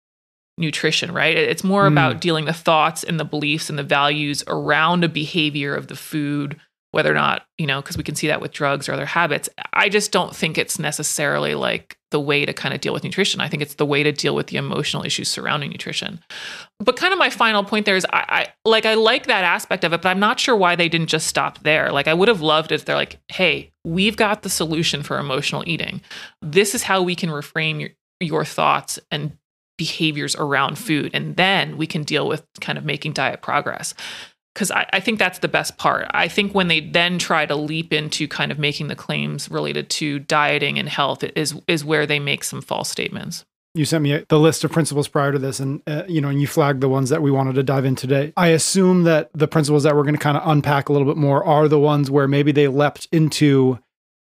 nutrition, 0.62 1.12
right? 1.14 1.36
It's 1.36 1.64
more 1.64 1.84
mm. 1.84 1.92
about 1.92 2.22
dealing 2.22 2.46
the 2.46 2.54
thoughts 2.54 3.04
and 3.04 3.20
the 3.20 3.26
beliefs 3.26 3.70
and 3.70 3.78
the 3.78 3.84
values 3.84 4.44
around 4.48 5.04
a 5.04 5.10
behavior 5.10 5.76
of 5.76 5.88
the 5.88 5.96
food, 5.96 6.58
whether 6.92 7.12
or 7.12 7.16
not, 7.16 7.46
you 7.58 7.68
know, 7.68 7.82
because 7.82 7.98
we 7.98 8.04
can 8.04 8.16
see 8.16 8.28
that 8.28 8.40
with 8.40 8.52
drugs 8.52 8.88
or 8.88 8.94
other 8.94 9.06
habits. 9.06 9.50
I 9.74 9.90
just 9.90 10.12
don't 10.12 10.36
think 10.36 10.58
it's 10.58 10.80
necessarily 10.80 11.56
like 11.56 11.98
the 12.12 12.20
way 12.20 12.46
to 12.46 12.54
kind 12.54 12.74
of 12.74 12.82
deal 12.82 12.94
with 12.94 13.04
nutrition. 13.04 13.42
I 13.42 13.48
think 13.48 13.64
it's 13.64 13.76
the 13.76 13.86
way 13.86 14.04
to 14.04 14.12
deal 14.12 14.36
with 14.36 14.48
the 14.48 14.58
emotional 14.58 15.04
issues 15.04 15.30
surrounding 15.30 15.72
nutrition. 15.72 16.20
But 16.80 16.98
kind 16.98 17.14
of 17.14 17.20
my 17.20 17.30
final 17.30 17.64
point 17.64 17.86
there 17.86 17.96
is 17.96 18.06
I, 18.12 18.26
I 18.66 18.70
like 18.70 18.86
I 18.86 18.94
like 18.94 19.28
that 19.28 19.44
aspect 19.44 19.84
of 19.84 19.94
it, 19.94 20.02
but 20.02 20.10
I'm 20.10 20.20
not 20.20 20.40
sure 20.40 20.56
why 20.56 20.76
they 20.76 20.90
didn't 20.90 21.08
just 21.08 21.28
stop 21.28 21.60
there. 21.64 21.92
Like 21.92 22.08
I 22.08 22.14
would 22.14 22.28
have 22.28 22.42
loved 22.42 22.72
if 22.72 22.86
they're 22.86 22.96
like, 22.96 23.20
hey, 23.30 23.72
we've 23.84 24.18
got 24.18 24.44
the 24.44 24.50
solution 24.50 25.02
for 25.02 25.18
emotional 25.18 25.64
eating. 25.66 26.02
This 26.42 26.76
is 26.76 26.84
how 26.84 27.02
we 27.02 27.16
can 27.16 27.30
reframe 27.30 27.80
your 27.80 27.90
your 28.20 28.46
thoughts 28.46 29.00
and 29.10 29.38
behaviors 29.78 30.36
around 30.36 30.78
food. 30.78 31.12
And 31.14 31.36
then 31.36 31.78
we 31.78 31.88
can 31.88 32.04
deal 32.04 32.28
with 32.28 32.46
kind 32.60 32.78
of 32.78 32.86
making 32.86 33.14
diet 33.14 33.42
progress. 33.42 33.94
Because 34.54 34.70
I, 34.70 34.86
I, 34.92 35.00
think 35.00 35.18
that's 35.18 35.40
the 35.40 35.48
best 35.48 35.78
part. 35.78 36.08
I 36.12 36.28
think 36.28 36.54
when 36.54 36.68
they 36.68 36.82
then 36.82 37.18
try 37.18 37.46
to 37.46 37.56
leap 37.56 37.94
into 37.94 38.28
kind 38.28 38.52
of 38.52 38.60
making 38.60 38.90
the 38.90 38.98
claims 38.98 39.50
related 39.50 39.90
to 39.92 40.20
dieting 40.20 40.78
and 40.78 40.90
health 40.90 41.24
is 41.24 41.56
is 41.68 41.86
where 41.86 42.06
they 42.06 42.20
make 42.20 42.44
some 42.44 42.62
false 42.62 42.90
statements. 42.90 43.46
You 43.74 43.86
sent 43.86 44.04
me 44.04 44.26
the 44.28 44.38
list 44.38 44.66
of 44.66 44.72
principles 44.74 45.08
prior 45.08 45.32
to 45.32 45.40
this, 45.40 45.62
and 45.62 45.82
uh, 45.88 46.04
you 46.06 46.20
know, 46.20 46.28
and 46.28 46.42
you 46.42 46.48
flagged 46.48 46.82
the 46.82 46.90
ones 46.90 47.10
that 47.10 47.22
we 47.22 47.32
wanted 47.32 47.56
to 47.56 47.64
dive 47.64 47.86
in 47.86 47.96
today. 47.96 48.34
I 48.36 48.48
assume 48.50 49.06
that 49.06 49.30
the 49.34 49.48
principles 49.48 49.84
that 49.84 49.96
we're 49.96 50.04
going 50.04 50.16
to 50.16 50.20
kind 50.20 50.36
of 50.36 50.44
unpack 50.46 50.90
a 50.90 50.92
little 50.92 51.08
bit 51.08 51.16
more 51.16 51.46
are 51.46 51.70
the 51.70 51.80
ones 51.80 52.12
where 52.12 52.28
maybe 52.28 52.52
they 52.52 52.68
leapt 52.68 53.08
into 53.14 53.80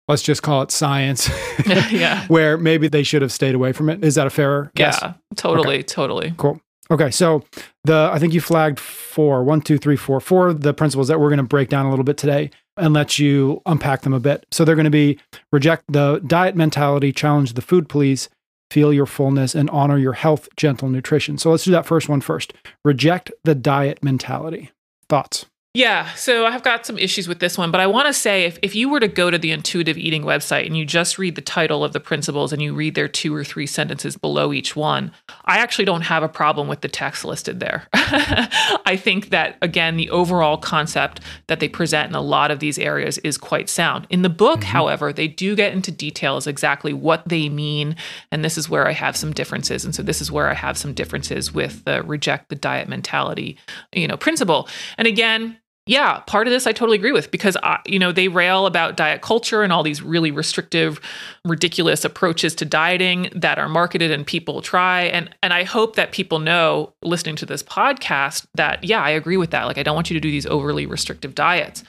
let's 0.07 0.21
just 0.21 0.43
call 0.43 0.61
it 0.61 0.71
science 0.71 1.29
yeah. 1.91 2.25
where 2.27 2.57
maybe 2.57 2.87
they 2.87 3.03
should 3.03 3.21
have 3.21 3.31
stayed 3.31 3.55
away 3.55 3.71
from 3.71 3.89
it. 3.89 4.03
Is 4.03 4.15
that 4.15 4.27
a 4.27 4.29
fair 4.29 4.71
guess? 4.75 4.99
yeah 5.01 5.13
totally 5.35 5.77
okay. 5.77 5.83
totally. 5.83 6.33
Cool. 6.37 6.59
Okay 6.91 7.11
so 7.11 7.43
the 7.85 8.09
i 8.11 8.19
think 8.19 8.33
you 8.33 8.41
flagged 8.41 8.79
four 8.79 9.43
one 9.43 9.61
two 9.61 9.77
three 9.77 9.95
four 9.95 10.19
four 10.19 10.53
the 10.53 10.73
principles 10.73 11.07
that 11.07 11.19
we're 11.19 11.29
going 11.29 11.37
to 11.37 11.43
break 11.43 11.69
down 11.69 11.85
a 11.85 11.89
little 11.89 12.05
bit 12.05 12.17
today 12.17 12.49
and 12.77 12.93
let 12.93 13.19
you 13.19 13.61
unpack 13.65 14.01
them 14.01 14.13
a 14.13 14.19
bit. 14.19 14.45
So 14.51 14.65
they're 14.65 14.75
going 14.75 14.85
to 14.85 14.89
be 14.91 15.19
reject 15.51 15.83
the 15.87 16.21
diet 16.25 16.55
mentality 16.55 17.11
challenge 17.11 17.53
the 17.53 17.61
food 17.61 17.87
police 17.87 18.29
feel 18.73 18.91
your 18.91 19.05
fullness 19.05 19.53
and 19.53 19.69
honor 19.69 19.99
your 19.99 20.13
health 20.13 20.49
gentle 20.57 20.89
nutrition. 20.89 21.37
So 21.37 21.51
let's 21.51 21.63
do 21.63 21.71
that 21.71 21.85
first 21.85 22.09
one 22.09 22.21
first. 22.21 22.53
Reject 22.83 23.31
the 23.43 23.53
diet 23.53 24.03
mentality. 24.03 24.71
Thoughts 25.07 25.45
Yeah, 25.75 26.13
so 26.13 26.45
I've 26.45 26.61
got 26.61 26.85
some 26.85 26.99
issues 26.99 27.27
with 27.27 27.39
this 27.39 27.57
one, 27.57 27.71
but 27.71 27.81
I 27.81 27.87
want 27.87 28.05
to 28.05 28.13
say 28.13 28.43
if, 28.43 28.59
if 28.61 28.75
you 28.75 28.89
were 28.89 28.99
to 28.99 29.07
go 29.07 29.31
to 29.31 29.39
the 29.39 29.49
intuitive 29.49 29.97
eating 29.97 30.21
website 30.21 30.67
and 30.67 30.77
you 30.77 30.85
just 30.85 31.17
read 31.17 31.33
the 31.33 31.41
title 31.41 31.83
of 31.83 31.93
the 31.93 31.99
principles 31.99 32.53
and 32.53 32.61
you 32.61 32.75
read 32.75 32.93
their 32.93 33.07
two 33.07 33.33
or 33.33 33.43
three 33.43 33.65
sentences 33.65 34.15
below 34.15 34.53
each 34.53 34.75
one, 34.75 35.11
I 35.45 35.57
actually 35.57 35.85
don't 35.85 36.01
have 36.01 36.21
a 36.21 36.29
problem 36.29 36.67
with 36.67 36.81
the 36.81 36.89
text 36.89 37.25
listed 37.25 37.59
there. 37.59 37.87
I 37.93 38.99
think 39.01 39.31
that, 39.31 39.57
again, 39.63 39.97
the 39.97 40.11
overall 40.11 40.57
concept 40.57 41.21
that 41.47 41.59
they 41.59 41.69
present 41.69 42.07
in 42.07 42.13
a 42.13 42.21
lot 42.21 42.51
of 42.51 42.59
these 42.59 42.77
areas 42.77 43.17
is 43.19 43.39
quite 43.39 43.67
sound. 43.67 44.05
In 44.11 44.21
the 44.21 44.29
book, 44.29 44.59
mm-hmm. 44.59 44.69
however, 44.69 45.11
they 45.11 45.27
do 45.27 45.55
get 45.55 45.73
into 45.73 45.91
details 45.91 46.45
exactly 46.45 46.93
what 46.93 47.27
they 47.27 47.49
mean. 47.49 47.95
And 48.31 48.45
this 48.45 48.59
is 48.59 48.69
where 48.69 48.87
I 48.87 48.91
have 48.91 49.17
some 49.17 49.33
differences. 49.33 49.83
And 49.83 49.95
so 49.95 50.03
this 50.03 50.21
is 50.21 50.31
where 50.31 50.51
I 50.51 50.53
have 50.53 50.77
some 50.77 50.93
differences 50.93 51.51
with 51.51 51.83
the 51.85 52.03
reject 52.03 52.49
the 52.49 52.55
diet 52.55 52.87
mentality, 52.87 53.57
you 53.91 54.07
know, 54.07 54.17
principle. 54.17 54.69
And 54.99 55.07
again, 55.07 55.57
yeah, 55.85 56.19
part 56.19 56.47
of 56.47 56.51
this 56.51 56.65
I 56.65 56.71
totally 56.71 56.97
agree 56.97 57.11
with 57.11 57.29
because 57.29 57.57
I, 57.61 57.79
you 57.85 57.99
know 57.99 58.13
they 58.13 58.29
rail 58.29 58.65
about 58.65 58.95
diet 58.95 59.21
culture 59.21 59.63
and 59.63 59.73
all 59.73 59.83
these 59.83 60.01
really 60.01 60.31
restrictive, 60.31 61.01
ridiculous 61.43 62.05
approaches 62.05 62.55
to 62.55 62.65
dieting 62.65 63.29
that 63.35 63.59
are 63.59 63.67
marketed 63.67 64.09
and 64.09 64.25
people 64.25 64.61
try 64.61 65.01
and 65.01 65.29
and 65.43 65.51
I 65.51 65.63
hope 65.63 65.97
that 65.97 66.13
people 66.13 66.39
know 66.39 66.93
listening 67.01 67.35
to 67.37 67.45
this 67.45 67.61
podcast 67.61 68.45
that 68.55 68.83
yeah, 68.83 69.01
I 69.01 69.09
agree 69.09 69.35
with 69.35 69.51
that. 69.51 69.65
Like 69.65 69.77
I 69.77 69.83
don't 69.83 69.95
want 69.95 70.09
you 70.09 70.13
to 70.13 70.21
do 70.21 70.31
these 70.31 70.45
overly 70.45 70.85
restrictive 70.85 71.35
diets. 71.35 71.83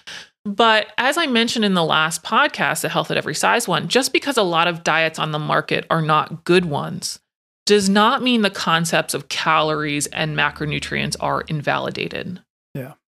But 0.45 0.89
as 0.99 1.17
I 1.17 1.27
mentioned 1.27 1.65
in 1.65 1.75
the 1.75 1.85
last 1.85 2.23
podcast, 2.23 2.83
the 2.83 2.89
health 2.89 3.11
at 3.11 3.17
every 3.17 3.35
size 3.35 3.67
one, 3.69 3.89
just 3.89 4.13
because 4.13 4.37
a 4.37 4.43
lot 4.43 4.67
of 4.67 4.85
diets 4.85 5.19
on 5.19 5.31
the 5.31 5.39
market 5.39 5.87
are 5.89 6.03
not 6.03 6.45
good 6.45 6.65
ones 6.67 7.21
does 7.65 7.89
not 7.89 8.23
mean 8.23 8.43
the 8.43 8.51
concepts 8.51 9.15
of 9.15 9.29
calories 9.29 10.07
and 10.09 10.37
macronutrients 10.37 11.17
are 11.21 11.43
invalidated 11.43 12.43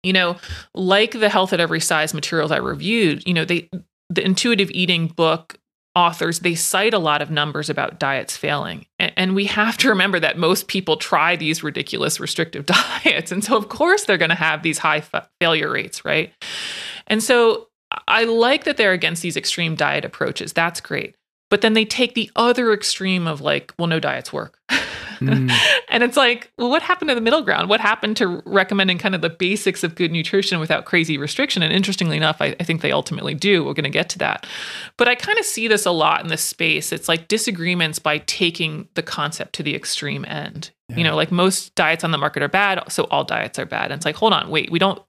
you 0.03 0.13
know, 0.13 0.37
like 0.75 1.13
the 1.13 1.29
health 1.29 1.53
at 1.53 1.61
every 1.61 1.81
size 1.81 2.15
materials 2.15 2.51
I 2.51 2.59
reviewed, 2.59 3.27
you 3.27 3.35
know, 3.35 3.45
they 3.45 3.69
the 4.11 4.25
intuitive 4.25 4.71
eating 4.71 5.09
book 5.09 5.59
authors 5.95 6.41
they 6.41 6.55
cite 6.55 6.95
a 6.95 6.99
lot 6.99 7.21
of 7.21 7.31
numbers 7.31 7.69
about 7.69 7.99
diets 7.99 8.37
failing. 8.37 8.87
And 9.01 9.35
we 9.35 9.47
have 9.47 9.77
to 9.79 9.89
remember 9.89 10.21
that 10.21 10.39
most 10.39 10.69
people 10.69 10.97
try 10.97 11.35
these 11.35 11.65
ridiculous 11.65 12.21
restrictive 12.21 12.67
diets. 13.05 13.33
And 13.33 13.43
so 13.43 13.57
of 13.57 13.69
course 13.69 14.05
they're 14.05 14.17
going 14.17 14.29
to 14.29 14.37
have 14.37 14.63
these 14.63 14.79
high 14.79 15.01
fa- 15.01 15.29
failure 15.41 15.71
rates 15.71 16.05
right? 16.05 16.33
And 17.07 17.23
so 17.23 17.69
i 18.07 18.25
like 18.25 18.65
that 18.65 18.77
they're 18.77 18.93
against 18.93 19.23
these 19.23 19.37
extreme 19.37 19.75
diet 19.75 20.05
approaches. 20.05 20.53
That's 20.53 20.81
great. 20.81 21.17
But 21.51 21.63
then 21.63 21.73
they 21.73 21.87
take 21.87 22.15
the 22.15 22.31
other 22.37 22.73
extreme 22.73 23.27
of 23.27 23.41
like 23.41 23.75
well 23.79 23.89
no 23.89 23.99
diets 23.99 24.33
work 24.33 24.58
Mm. 25.19 25.51
and 25.89 26.03
it's 26.03 26.17
like, 26.17 26.51
well, 26.59 26.71
what 26.71 26.83
happened 26.83 27.09
to 27.09 27.15
the 27.15 27.21
middle 27.21 27.43
ground? 27.43 27.69
What 27.69 27.81
happened 27.81 28.17
to 28.19 28.43
recommending 28.47 28.99
kind 28.99 29.15
of 29.15 29.21
the 29.21 29.31
basics 29.31 29.83
of 29.83 29.95
good 29.95 30.13
nutrition 30.13 30.61
without 30.61 30.85
crazy 30.85 31.19
restriction? 31.19 31.63
And 31.63 31.73
interestingly 31.73 32.17
enough, 32.17 32.41
I, 32.41 32.57
I 32.61 32.65
think 32.65 32.81
they 32.81 32.93
ultimately 32.93 33.35
do. 33.35 33.65
We're 33.65 33.75
going 33.75 33.85
to 33.85 33.91
get 33.91 34.09
to 34.11 34.19
that. 34.19 34.47
But 34.97 35.09
I 35.09 35.15
kind 35.15 35.39
of 35.39 35.45
see 35.45 35.69
this 35.69 35.87
a 35.87 35.91
lot 35.91 36.23
in 36.23 36.29
this 36.29 36.43
space. 36.43 36.93
It's 36.93 37.09
like 37.09 37.29
disagreements 37.29 37.99
by 37.99 38.19
taking 38.19 38.89
the 38.95 39.03
concept 39.03 39.55
to 39.55 39.63
the 39.63 39.75
extreme 39.75 40.25
end. 40.25 40.71
Yeah. 40.89 40.97
You 40.97 41.05
know, 41.05 41.17
like 41.17 41.31
most 41.31 41.75
diets 41.75 42.05
on 42.05 42.13
the 42.13 42.19
market 42.19 42.43
are 42.43 42.49
bad, 42.49 42.91
so 42.91 43.05
all 43.11 43.25
diets 43.25 43.59
are 43.59 43.67
bad. 43.67 43.93
And 43.93 43.99
it's 43.99 44.07
like, 44.07 44.17
hold 44.17 44.33
on, 44.33 44.49
wait, 44.49 44.71
we 44.71 44.79
don't 44.79 45.03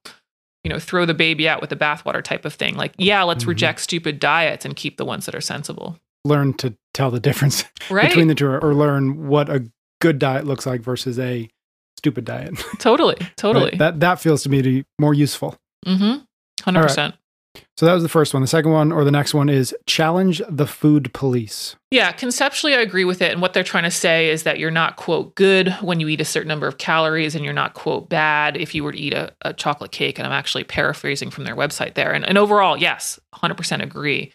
you 0.64 0.70
know, 0.70 0.80
throw 0.80 1.06
the 1.06 1.14
baby 1.14 1.48
out 1.48 1.62
with 1.62 1.70
the 1.70 1.76
bathwater 1.76 2.24
type 2.24 2.46
of 2.46 2.54
thing. 2.54 2.76
Like, 2.76 2.94
yeah, 2.98 3.24
let's 3.24 3.44
mm-hmm. 3.44 3.50
reject 3.50 3.80
stupid 3.80 4.20
diets 4.20 4.66
and 4.66 4.76
keep 4.76 4.98
the 4.98 5.06
ones 5.06 5.26
that 5.26 5.36
are 5.36 5.42
sensible. 5.42 5.98
Learn 6.26 6.54
to 6.56 6.76
tell 6.94 7.12
the 7.12 7.20
difference 7.20 7.64
right? 7.90 8.10
between 8.10 8.28
the 8.28 8.36
two, 8.36 8.48
or 8.48 8.74
learn 8.74 9.28
what 9.28 9.50
a 9.50 9.70
good 10.00 10.20
diet 10.20 10.46
looks 10.46 10.66
like 10.66 10.82
versus 10.82 11.20
a 11.20 11.50
stupid 11.98 12.26
diet. 12.26 12.58
Totally, 12.80 13.18
totally. 13.36 13.72
right? 13.72 13.78
That 13.80 14.00
that 14.00 14.20
feels 14.20 14.44
to 14.44 14.50
me 14.50 14.62
to 14.62 14.70
be 14.70 14.86
more 15.00 15.14
useful. 15.14 15.56
Mm-hmm. 15.86 16.24
Hundred 16.64 16.84
percent. 16.84 17.16
So 17.78 17.86
that 17.86 17.94
was 17.94 18.04
the 18.04 18.10
first 18.10 18.34
one. 18.34 18.42
The 18.42 18.48
second 18.48 18.72
one, 18.72 18.92
or 18.92 19.04
the 19.04 19.12
next 19.12 19.34
one, 19.34 19.50
is 19.50 19.74
challenge 19.86 20.42
the 20.50 20.68
food 20.68 21.14
police. 21.14 21.76
Yeah, 21.92 22.12
conceptually, 22.12 22.76
I 22.76 22.82
agree 22.82 23.06
with 23.06 23.22
it. 23.22 23.32
And 23.32 23.42
what 23.42 23.54
they're 23.54 23.64
trying 23.64 23.86
to 23.86 23.92
say 23.92 24.30
is 24.30 24.44
that 24.44 24.60
you're 24.60 24.70
not, 24.70 24.98
quote, 24.98 25.34
good 25.36 25.72
when 25.82 26.00
you 26.00 26.08
eat 26.10 26.22
a 26.22 26.26
certain 26.26 26.48
number 26.48 26.68
of 26.68 26.78
calories, 26.78 27.36
and 27.36 27.44
you're 27.44 27.54
not, 27.54 27.74
quote, 27.74 28.10
bad 28.10 28.58
if 28.58 28.76
you 28.76 28.84
were 28.84 28.92
to 28.92 28.98
eat 28.98 29.14
a, 29.14 29.34
a 29.42 29.54
chocolate 29.54 29.92
cake. 29.92 30.20
And 30.20 30.28
I'm 30.28 30.34
actually 30.34 30.66
paraphrasing 30.66 31.32
from 31.32 31.46
their 31.46 31.56
website 31.56 31.96
there. 31.96 32.14
And, 32.14 32.26
and 32.26 32.38
overall, 32.38 32.78
yes, 32.78 33.20
100% 33.36 33.82
agree 33.82 34.34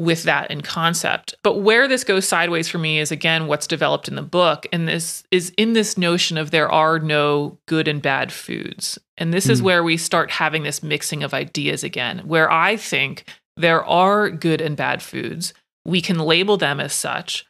with 0.00 0.22
that 0.22 0.50
in 0.50 0.62
concept. 0.62 1.34
But 1.42 1.58
where 1.58 1.86
this 1.86 2.04
goes 2.04 2.26
sideways 2.26 2.68
for 2.68 2.78
me 2.78 2.98
is 2.98 3.12
again 3.12 3.46
what's 3.46 3.66
developed 3.66 4.08
in 4.08 4.14
the 4.14 4.22
book 4.22 4.66
and 4.72 4.88
this 4.88 5.22
is 5.30 5.52
in 5.58 5.74
this 5.74 5.98
notion 5.98 6.38
of 6.38 6.50
there 6.50 6.72
are 6.72 6.98
no 6.98 7.58
good 7.66 7.86
and 7.86 8.00
bad 8.00 8.32
foods. 8.32 8.98
And 9.18 9.34
this 9.34 9.46
mm. 9.46 9.50
is 9.50 9.58
hmm. 9.58 9.66
where 9.66 9.84
we 9.84 9.98
start 9.98 10.30
having 10.30 10.62
this 10.62 10.82
mixing 10.82 11.22
of 11.22 11.34
ideas 11.34 11.84
again, 11.84 12.20
where 12.20 12.50
I 12.50 12.78
think 12.78 13.24
there 13.58 13.84
are 13.84 14.30
good 14.30 14.62
and 14.62 14.74
bad 14.74 15.02
foods. 15.02 15.52
We 15.84 16.00
can 16.00 16.18
label 16.18 16.56
them 16.56 16.80
as 16.80 16.94
such, 16.94 17.44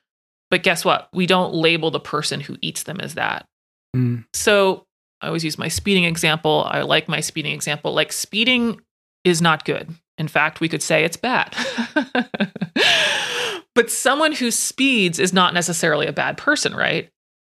but 0.51 0.65
guess 0.65 0.85
what? 0.85 1.09
We 1.13 1.27
don't 1.27 1.55
label 1.55 1.93
the 1.93 2.01
person 2.01 2.41
who 2.41 2.57
eats 2.61 2.83
them 2.83 3.01
as 3.01 3.15
that. 3.15 3.47
Mm. 3.95 4.25
So 4.35 4.87
I 5.21 5.29
always 5.29 5.45
use 5.45 5.57
my 5.57 5.69
speeding 5.69 6.03
example. 6.03 6.67
I 6.69 6.83
like 6.83 7.09
my 7.09 7.21
speeding 7.21 7.53
example. 7.53 7.95
Like 7.95 8.11
speeding 8.13 8.81
is 9.23 9.41
not 9.41 9.65
good. 9.65 9.95
In 10.21 10.29
fact, 10.29 10.61
we 10.61 10.69
could 10.69 10.83
say 10.83 11.03
it's 11.03 11.17
bad. 11.17 11.57
but 13.75 13.91
someone 13.91 14.33
who 14.33 14.51
speeds 14.51 15.19
is 15.19 15.33
not 15.33 15.55
necessarily 15.55 16.07
a 16.07 16.13
bad 16.13 16.37
person, 16.37 16.75
right? 16.75 17.09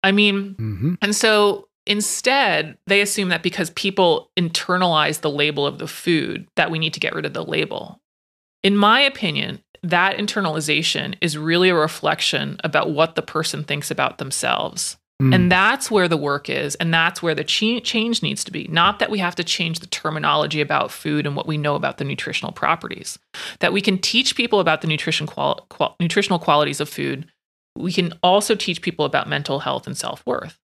I 0.02 0.12
mean, 0.12 0.54
mm-hmm. 0.54 0.94
and 1.02 1.14
so 1.14 1.68
instead, 1.87 2.78
they 2.87 3.02
assume 3.02 3.28
that 3.28 3.42
because 3.42 3.68
people 3.71 4.30
internalize 4.38 5.21
the 5.21 5.30
label 5.30 5.66
of 5.66 5.78
the 5.78 5.87
food, 5.87 6.49
that 6.56 6.71
we 6.71 6.78
need 6.78 6.94
to 6.94 7.00
get 7.00 7.14
rid 7.14 7.26
of 7.26 7.35
the 7.35 7.44
label. 7.44 8.00
In 8.62 8.78
my 8.78 9.00
opinion, 9.02 9.62
that 9.83 10.16
internalization 10.16 11.16
is 11.21 11.37
really 11.37 11.68
a 11.68 11.75
reflection 11.75 12.59
about 12.64 12.92
what 12.92 13.14
the 13.14 13.21
person 13.23 13.62
thinks 13.62 13.90
about 13.90 14.16
themselves. 14.16 14.97
Mm. 15.23 15.35
And 15.35 15.52
that's 15.52 15.90
where 15.90 16.09
the 16.09 16.16
work 16.16 16.50
is. 16.50 16.75
And 16.76 16.92
that's 16.92 17.23
where 17.23 17.35
the 17.35 17.44
ch- 17.44 17.83
change 17.85 18.23
needs 18.23 18.42
to 18.44 18.50
be. 18.50 18.66
Not 18.68 18.99
that 18.99 19.11
we 19.11 19.18
have 19.18 19.37
to 19.37 19.44
change 19.44 19.80
the 19.80 19.87
terminology 19.87 20.61
about 20.61 20.90
food 20.90 21.26
and 21.26 21.37
what 21.37 21.47
we 21.47 21.56
know 21.56 21.76
about 21.76 21.99
the 21.99 22.04
nutritional 22.04 22.52
properties, 22.52 23.18
that 23.61 23.73
we 23.73 23.80
can 23.80 23.99
teach 23.99 24.35
people 24.35 24.61
about 24.61 24.80
the 24.80 24.88
nutrition 24.88 25.26
qual- 25.26 25.66
nutritional 26.00 26.38
qualities 26.38 26.80
of 26.80 26.88
food. 26.88 27.26
We 27.76 27.92
can 27.92 28.12
also 28.23 28.54
teach 28.54 28.83
people 28.83 29.04
about 29.04 29.28
mental 29.28 29.61
health 29.61 29.87
and 29.87 29.97
self 29.97 30.25
worth. 30.26 30.59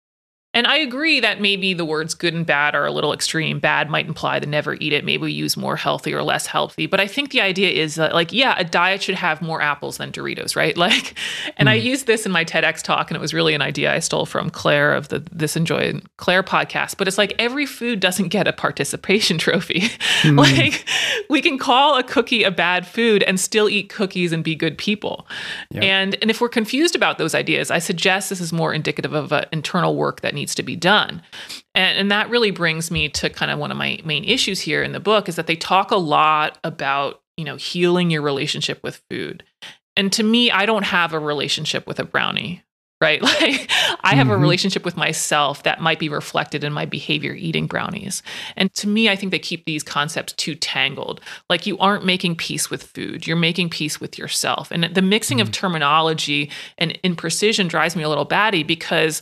And 0.58 0.66
I 0.66 0.78
agree 0.78 1.20
that 1.20 1.40
maybe 1.40 1.76
the 1.76 1.86
words 1.86 2.16
good 2.16 2.34
and 2.34 2.44
bad 2.44 2.74
are 2.74 2.88
a 2.88 2.92
little 2.92 3.14
extreme. 3.14 3.60
Bad 3.60 3.92
might 3.92 4.08
imply 4.08 4.40
to 4.40 4.48
never 4.48 4.74
eat 4.74 4.92
it. 4.92 5.06
Maybe 5.06 5.22
we 5.22 5.32
use 5.32 5.56
more 5.56 5.76
healthy 5.76 6.16
or 6.16 6.24
less 6.24 6.48
healthy. 6.48 6.88
But 6.88 7.00
I 7.00 7.06
think 7.06 7.30
the 7.30 7.42
idea 7.42 7.70
is 7.70 7.94
that, 7.94 8.12
like, 8.12 8.34
yeah, 8.34 8.56
a 8.58 8.64
diet 8.64 9.04
should 9.04 9.14
have 9.14 9.40
more 9.40 9.62
apples 9.62 9.98
than 9.98 10.12
Doritos, 10.12 10.56
right? 10.56 10.76
Like, 10.88 11.16
and 11.58 11.68
mm. 11.68 11.74
I 11.74 11.80
hmm. 11.80 11.86
used 11.86 12.08
this 12.08 12.26
in 12.26 12.32
my 12.32 12.46
TEDx 12.46 12.82
talk, 12.82 13.12
and 13.12 13.18
it 13.18 13.20
was 13.20 13.34
really 13.34 13.54
an 13.54 13.62
idea 13.62 13.94
I 13.94 14.00
stole 14.00 14.26
from 14.26 14.50
Claire 14.50 14.94
of 14.94 15.10
the 15.10 15.20
This 15.34 15.58
Enjoy 15.58 16.00
Claire 16.16 16.44
podcast. 16.44 16.98
But 16.98 17.10
it's 17.10 17.18
like 17.18 17.34
every 17.38 17.66
food 17.66 18.00
doesn't 18.00 18.30
get 18.30 18.48
a 18.48 18.54
participation 18.54 19.38
trophy. 19.48 19.82
Mm. 20.22 20.38
like, 20.38 20.88
we 21.30 21.42
can 21.42 21.58
call 21.58 21.98
a 21.98 22.04
cookie 22.04 22.44
a 22.44 22.52
bad 22.52 22.88
food 22.88 23.22
and 23.24 23.38
still 23.38 23.68
eat 23.68 23.90
cookies 23.90 24.32
and 24.32 24.46
be 24.46 24.56
good 24.56 24.78
people. 24.78 25.28
Yep. 25.72 25.84
And 25.84 26.18
and 26.22 26.32
if 26.32 26.40
we're 26.40 26.50
confused 26.50 26.96
about 26.96 27.18
those 27.18 27.36
ideas, 27.36 27.70
I 27.70 27.80
suggest 27.80 28.30
this 28.30 28.40
is 28.40 28.54
more 28.54 28.74
indicative 28.74 29.14
of 29.14 29.34
an 29.34 29.46
internal 29.52 29.96
work 29.96 30.22
that 30.22 30.34
needs 30.34 30.47
needs 30.48 30.56
to 30.56 30.64
be 30.64 30.78
done. 30.78 31.22
And, 31.76 32.00
and 32.00 32.12
that 32.12 32.30
really 32.30 32.52
brings 32.52 32.90
me 32.90 33.10
to 33.10 33.30
kind 33.30 33.52
of 33.52 33.60
one 33.60 33.70
of 33.70 33.76
my 33.76 34.00
main 34.06 34.24
issues 34.24 34.62
here 34.62 34.82
in 34.82 34.94
the 34.94 35.00
book 35.02 35.28
is 35.28 35.36
that 35.36 35.46
they 35.46 35.58
talk 35.58 35.92
a 35.92 35.98
lot 35.98 36.58
about, 36.64 37.22
you 37.36 37.44
know, 37.44 37.58
healing 37.58 38.10
your 38.10 38.22
relationship 38.22 38.82
with 38.82 39.04
food. 39.10 39.44
And 39.98 40.14
to 40.14 40.24
me, 40.24 40.50
I 40.50 40.66
don't 40.66 40.86
have 40.86 41.12
a 41.12 41.20
relationship 41.20 41.86
with 41.86 42.00
a 42.00 42.06
brownie 42.06 42.64
right? 43.02 43.22
Like 43.28 43.70
I 44.02 44.16
have 44.16 44.28
mm-hmm. 44.28 44.36
a 44.36 44.38
relationship 44.38 44.86
with 44.86 44.98
myself 44.98 45.64
that 45.64 45.82
might 45.82 46.00
be 46.00 46.10
reflected 46.10 46.64
in 46.64 46.74
my 46.74 46.86
behavior 46.86 47.34
eating 47.34 47.68
brownies. 47.68 48.24
And 48.56 48.74
to 48.76 48.88
me, 48.88 49.10
I 49.10 49.16
think 49.16 49.32
they 49.32 49.40
keep 49.40 49.66
these 49.66 49.84
concepts 49.84 50.34
too 50.34 50.56
tangled. 50.56 51.22
Like 51.50 51.66
you 51.68 51.78
aren't 51.78 52.06
making 52.06 52.38
peace 52.38 52.70
with 52.70 52.84
food, 52.84 53.28
you're 53.28 53.36
making 53.36 53.70
peace 53.70 54.00
with 54.00 54.18
yourself. 54.18 54.72
And 54.72 54.86
the 54.86 55.02
mixing 55.02 55.38
mm-hmm. 55.38 55.48
of 55.48 55.52
terminology 55.52 56.50
and 56.78 56.98
imprecision 57.04 57.68
drives 57.68 57.96
me 57.96 58.04
a 58.04 58.10
little 58.10 58.26
batty 58.26 58.64
because 58.64 59.22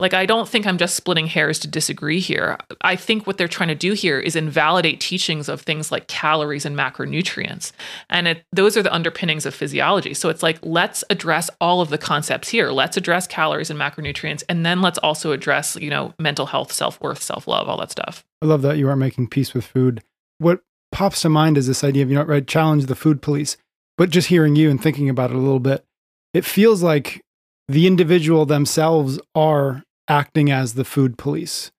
like, 0.00 0.12
I 0.12 0.26
don't 0.26 0.48
think 0.48 0.66
I'm 0.66 0.76
just 0.76 0.96
splitting 0.96 1.28
hairs 1.28 1.60
to 1.60 1.68
disagree 1.68 2.18
here. 2.18 2.58
I 2.80 2.96
think 2.96 3.26
what 3.26 3.38
they're 3.38 3.46
trying 3.46 3.68
to 3.68 3.76
do 3.76 3.92
here 3.92 4.18
is 4.18 4.34
invalidate 4.34 5.00
teachings 5.00 5.48
of 5.48 5.60
things 5.60 5.92
like 5.92 6.08
calories 6.08 6.66
and 6.66 6.76
macronutrients. 6.76 7.70
And 8.10 8.26
it, 8.26 8.44
those 8.52 8.76
are 8.76 8.82
the 8.82 8.92
underpinnings 8.92 9.46
of 9.46 9.54
physiology. 9.54 10.12
So 10.12 10.30
it's 10.30 10.42
like, 10.42 10.58
let's 10.62 11.04
address 11.10 11.48
all 11.60 11.80
of 11.80 11.90
the 11.90 11.98
concepts 11.98 12.48
here. 12.48 12.70
Let's 12.70 12.96
address 12.96 13.28
calories 13.28 13.70
and 13.70 13.78
macronutrients. 13.78 14.42
And 14.48 14.66
then 14.66 14.82
let's 14.82 14.98
also 14.98 15.30
address, 15.30 15.76
you 15.76 15.90
know, 15.90 16.12
mental 16.18 16.46
health, 16.46 16.72
self 16.72 17.00
worth, 17.00 17.22
self 17.22 17.46
love, 17.46 17.68
all 17.68 17.78
that 17.78 17.92
stuff. 17.92 18.24
I 18.42 18.46
love 18.46 18.62
that 18.62 18.78
you 18.78 18.88
are 18.88 18.96
making 18.96 19.28
peace 19.28 19.54
with 19.54 19.64
food. 19.64 20.02
What 20.38 20.60
pops 20.90 21.20
to 21.22 21.28
mind 21.28 21.56
is 21.56 21.68
this 21.68 21.84
idea 21.84 22.02
of, 22.02 22.10
you 22.10 22.16
know, 22.16 22.24
right, 22.24 22.46
challenge 22.46 22.86
the 22.86 22.96
food 22.96 23.22
police. 23.22 23.56
But 23.96 24.10
just 24.10 24.26
hearing 24.26 24.56
you 24.56 24.70
and 24.70 24.82
thinking 24.82 25.08
about 25.08 25.30
it 25.30 25.36
a 25.36 25.40
little 25.40 25.60
bit, 25.60 25.84
it 26.32 26.44
feels 26.44 26.82
like 26.82 27.23
the 27.68 27.86
individual 27.86 28.46
themselves 28.46 29.18
are 29.34 29.82
acting 30.08 30.50
as 30.50 30.74
the 30.74 30.84
food 30.84 31.16
police. 31.16 31.70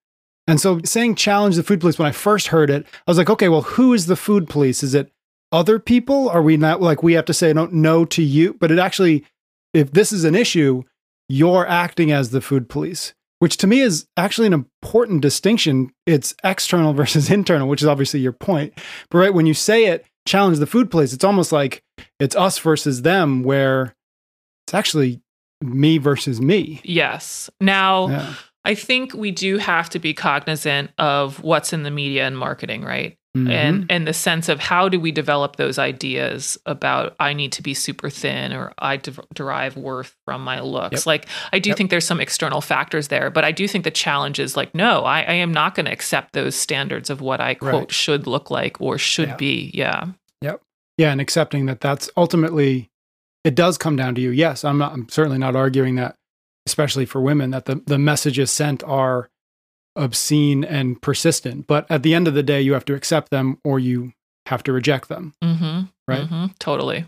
And 0.48 0.62
so 0.62 0.80
saying 0.84 1.16
challenge 1.16 1.56
the 1.56 1.64
food 1.64 1.80
police, 1.80 1.98
when 1.98 2.08
I 2.08 2.12
first 2.12 2.48
heard 2.48 2.70
it, 2.70 2.86
I 3.08 3.12
was 3.12 3.18
like, 3.18 3.30
okay, 3.30 3.50
well, 3.50 3.64
who 3.64 3.94
is 3.94 4.06
the 4.06 4.16
food 4.16 4.48
police? 4.48 4.84
Is 4.84 4.94
it 4.94 5.12
other 5.52 5.80
people? 5.80 6.30
Are 6.30 6.42
we 6.42 6.58
not 6.58 6.82
like 6.82 7.02
we 7.02 7.14
have 7.14 7.26
to 7.26 7.34
say 7.34 7.52
no, 7.54 7.66
no 7.72 8.06
to 8.06 8.24
you? 8.24 8.54
But 8.60 8.72
it 8.72 8.80
actually, 8.80 9.26
if 9.74 9.92
this 9.92 10.12
is 10.12 10.24
an 10.24 10.36
issue, 10.36 10.84
you're 11.28 11.68
acting 11.68 12.12
as 12.12 12.30
the 12.30 12.42
food 12.42 12.70
police, 12.70 13.14
which 13.40 13.58
to 13.58 13.68
me 13.68 13.80
is 13.80 14.06
actually 14.18 14.48
an 14.48 14.54
important 14.54 15.22
distinction. 15.22 15.92
It's 16.06 16.36
external 16.44 16.94
versus 17.02 17.32
internal, 17.32 17.68
which 17.68 17.82
is 17.82 17.88
obviously 17.88 18.20
your 18.20 18.34
point. 18.34 18.74
But 19.10 19.18
right 19.20 19.34
when 19.34 19.48
you 19.48 19.56
say 19.56 19.86
it, 19.86 20.06
challenge 20.28 20.60
the 20.60 20.68
food 20.68 20.92
police, 20.92 21.14
it's 21.14 21.24
almost 21.24 21.52
like 21.52 21.84
it's 22.20 22.36
us 22.36 22.60
versus 22.60 23.02
them, 23.02 23.44
where 23.44 23.96
it's 24.68 24.74
actually 24.76 25.22
me 25.62 25.98
versus 25.98 26.42
me. 26.42 26.82
Yes. 26.84 27.50
Now, 27.60 28.10
yeah. 28.10 28.34
I 28.66 28.74
think 28.74 29.14
we 29.14 29.32
do 29.32 29.58
have 29.58 29.90
to 29.92 30.00
be 30.00 30.14
cognizant 30.14 30.92
of 30.98 31.42
what's 31.44 31.72
in 31.72 31.84
the 31.84 31.92
media 31.92 32.26
and 32.26 32.38
marketing, 32.38 32.84
right? 32.84 33.18
Mm-hmm. 33.36 33.52
And 33.52 33.86
and 33.92 34.08
the 34.08 34.14
sense 34.14 34.48
of 34.48 34.62
how 34.62 34.88
do 34.88 34.98
we 34.98 35.12
develop 35.12 35.58
those 35.58 35.78
ideas 35.78 36.58
about 36.66 37.16
I 37.20 37.34
need 37.34 37.52
to 37.54 37.62
be 37.62 37.74
super 37.74 38.10
thin 38.10 38.54
or 38.54 38.74
I 38.80 38.96
de- 38.96 39.12
derive 39.34 39.76
worth 39.76 40.16
from 40.24 40.42
my 40.42 40.62
looks. 40.62 41.02
Yep. 41.02 41.06
Like 41.06 41.28
I 41.52 41.60
do 41.60 41.70
yep. 41.72 41.78
think 41.78 41.90
there's 41.90 42.06
some 42.06 42.22
external 42.22 42.62
factors 42.62 43.10
there, 43.10 43.30
but 43.30 43.44
I 43.44 43.52
do 43.52 43.68
think 43.68 43.84
the 43.84 43.92
challenge 43.92 44.40
is 44.40 44.56
like 44.56 44.74
no, 44.74 45.04
I, 45.04 45.20
I 45.20 45.34
am 45.34 45.54
not 45.54 45.76
going 45.76 45.86
to 45.86 45.92
accept 45.92 46.32
those 46.32 46.56
standards 46.56 47.10
of 47.10 47.20
what 47.20 47.42
I 47.42 47.56
quote 47.56 47.74
right. 47.74 47.92
should 47.92 48.26
look 48.26 48.50
like 48.50 48.80
or 48.80 48.98
should 48.98 49.30
yeah. 49.30 49.36
be. 49.36 49.72
Yeah. 49.74 50.06
Yep. 50.42 50.62
Yeah, 50.98 51.12
and 51.12 51.20
accepting 51.20 51.66
that 51.66 51.82
that's 51.82 52.10
ultimately 52.16 52.90
it 53.46 53.56
does 53.56 53.78
come 53.78 53.96
down 53.96 54.16
to 54.16 54.22
you. 54.22 54.32
Yes, 54.32 54.66
I'm 54.66 54.78
not, 54.78 54.92
I'm 54.92 55.08
certainly 55.08 55.38
not 55.38 55.56
arguing 55.56 55.96
that 55.96 56.18
especially 56.66 57.06
for 57.06 57.22
women, 57.22 57.52
that 57.52 57.66
the, 57.66 57.76
the 57.86 58.00
messages 58.00 58.52
sent 58.52 58.84
are 58.84 59.30
obscene 59.96 60.64
and 60.64 61.02
persistent. 61.02 61.68
But 61.68 61.86
at 61.90 62.04
the 62.04 62.14
end 62.14 62.28
of 62.28 62.34
the 62.34 62.44
day, 62.44 62.62
you 62.62 62.74
have 62.74 62.86
to 62.86 62.96
accept 62.96 63.30
them 63.30 63.60
or 63.64 63.80
you 63.80 64.14
have 64.48 64.64
to 64.64 64.74
reject 64.74 65.10
them. 65.10 65.34
Mm-hmm. 65.44 65.82
Right? 66.08 66.24
Mm-hmm. 66.24 66.46
Totally. 66.60 67.06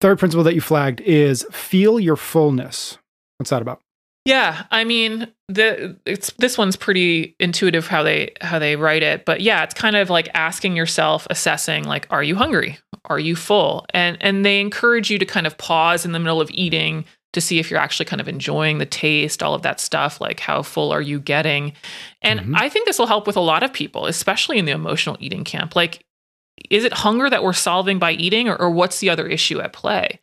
Third 0.00 0.18
principle 0.18 0.44
that 0.44 0.54
you 0.54 0.60
flagged 0.60 1.00
is 1.00 1.46
feel 1.50 1.98
your 1.98 2.16
fullness. 2.16 2.98
What's 3.38 3.50
that 3.50 3.62
about? 3.62 3.80
Yeah, 4.26 4.64
I 4.72 4.82
mean, 4.82 5.28
the 5.46 5.96
it's 6.04 6.32
this 6.38 6.58
one's 6.58 6.74
pretty 6.74 7.36
intuitive 7.38 7.86
how 7.86 8.02
they 8.02 8.32
how 8.40 8.58
they 8.58 8.74
write 8.74 9.04
it, 9.04 9.24
but 9.24 9.40
yeah, 9.40 9.62
it's 9.62 9.72
kind 9.72 9.94
of 9.94 10.10
like 10.10 10.28
asking 10.34 10.74
yourself, 10.74 11.28
assessing 11.30 11.84
like 11.84 12.08
are 12.10 12.24
you 12.24 12.34
hungry? 12.34 12.76
Are 13.04 13.20
you 13.20 13.36
full? 13.36 13.86
And 13.94 14.18
and 14.20 14.44
they 14.44 14.60
encourage 14.60 15.10
you 15.10 15.18
to 15.20 15.24
kind 15.24 15.46
of 15.46 15.56
pause 15.58 16.04
in 16.04 16.10
the 16.10 16.18
middle 16.18 16.40
of 16.40 16.50
eating 16.50 17.04
to 17.34 17.40
see 17.40 17.60
if 17.60 17.70
you're 17.70 17.78
actually 17.78 18.06
kind 18.06 18.20
of 18.20 18.26
enjoying 18.26 18.78
the 18.78 18.86
taste, 18.86 19.44
all 19.44 19.54
of 19.54 19.62
that 19.62 19.78
stuff, 19.78 20.20
like 20.20 20.40
how 20.40 20.60
full 20.60 20.90
are 20.90 21.02
you 21.02 21.20
getting? 21.20 21.72
And 22.20 22.40
mm-hmm. 22.40 22.56
I 22.56 22.68
think 22.68 22.86
this 22.86 22.98
will 22.98 23.06
help 23.06 23.28
with 23.28 23.36
a 23.36 23.40
lot 23.40 23.62
of 23.62 23.72
people, 23.72 24.06
especially 24.06 24.58
in 24.58 24.64
the 24.64 24.72
emotional 24.72 25.16
eating 25.20 25.44
camp. 25.44 25.76
Like, 25.76 26.04
is 26.70 26.84
it 26.84 26.94
hunger 26.94 27.30
that 27.30 27.44
we're 27.44 27.52
solving 27.52 28.00
by 28.00 28.12
eating, 28.12 28.48
or, 28.48 28.56
or 28.56 28.70
what's 28.70 28.98
the 29.00 29.10
other 29.10 29.28
issue 29.28 29.60
at 29.60 29.72
play? 29.72 30.18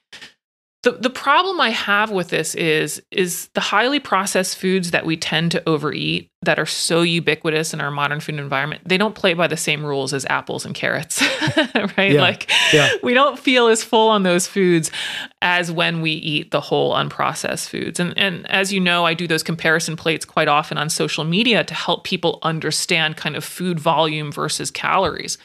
The 0.83 0.91
the 0.91 1.09
problem 1.09 1.61
I 1.61 1.69
have 1.69 2.11
with 2.11 2.29
this 2.29 2.55
is 2.55 3.01
is 3.09 3.47
the 3.53 3.61
highly 3.61 4.01
processed 4.01 4.57
foods 4.57 4.91
that 4.91 5.05
we 5.05 5.15
tend 5.15 5.51
to 5.51 5.67
overeat 5.67 6.29
that 6.41 6.59
are 6.59 6.65
so 6.65 7.03
ubiquitous 7.03 7.73
in 7.73 7.79
our 7.79 7.89
modern 7.89 8.19
food 8.19 8.35
environment. 8.35 8.81
They 8.85 8.97
don't 8.97 9.15
play 9.15 9.33
by 9.33 9.47
the 9.47 9.55
same 9.55 9.85
rules 9.85 10.13
as 10.13 10.25
apples 10.25 10.65
and 10.65 10.75
carrots, 10.75 11.21
right? 11.97 12.11
Yeah. 12.11 12.21
Like 12.21 12.51
yeah. 12.73 12.89
we 13.01 13.13
don't 13.13 13.39
feel 13.39 13.67
as 13.67 13.81
full 13.81 14.09
on 14.09 14.23
those 14.23 14.45
foods 14.45 14.91
as 15.41 15.71
when 15.71 16.01
we 16.01 16.11
eat 16.11 16.51
the 16.51 16.59
whole 16.59 16.93
unprocessed 16.93 17.69
foods. 17.69 17.97
And 18.01 18.17
and 18.17 18.45
as 18.51 18.73
you 18.73 18.81
know, 18.81 19.05
I 19.05 19.13
do 19.13 19.25
those 19.25 19.43
comparison 19.43 19.95
plates 19.95 20.25
quite 20.25 20.49
often 20.49 20.77
on 20.77 20.89
social 20.89 21.23
media 21.23 21.63
to 21.63 21.73
help 21.73 22.03
people 22.03 22.39
understand 22.43 23.15
kind 23.15 23.37
of 23.37 23.45
food 23.45 23.79
volume 23.79 24.33
versus 24.33 24.69
calories 24.69 25.37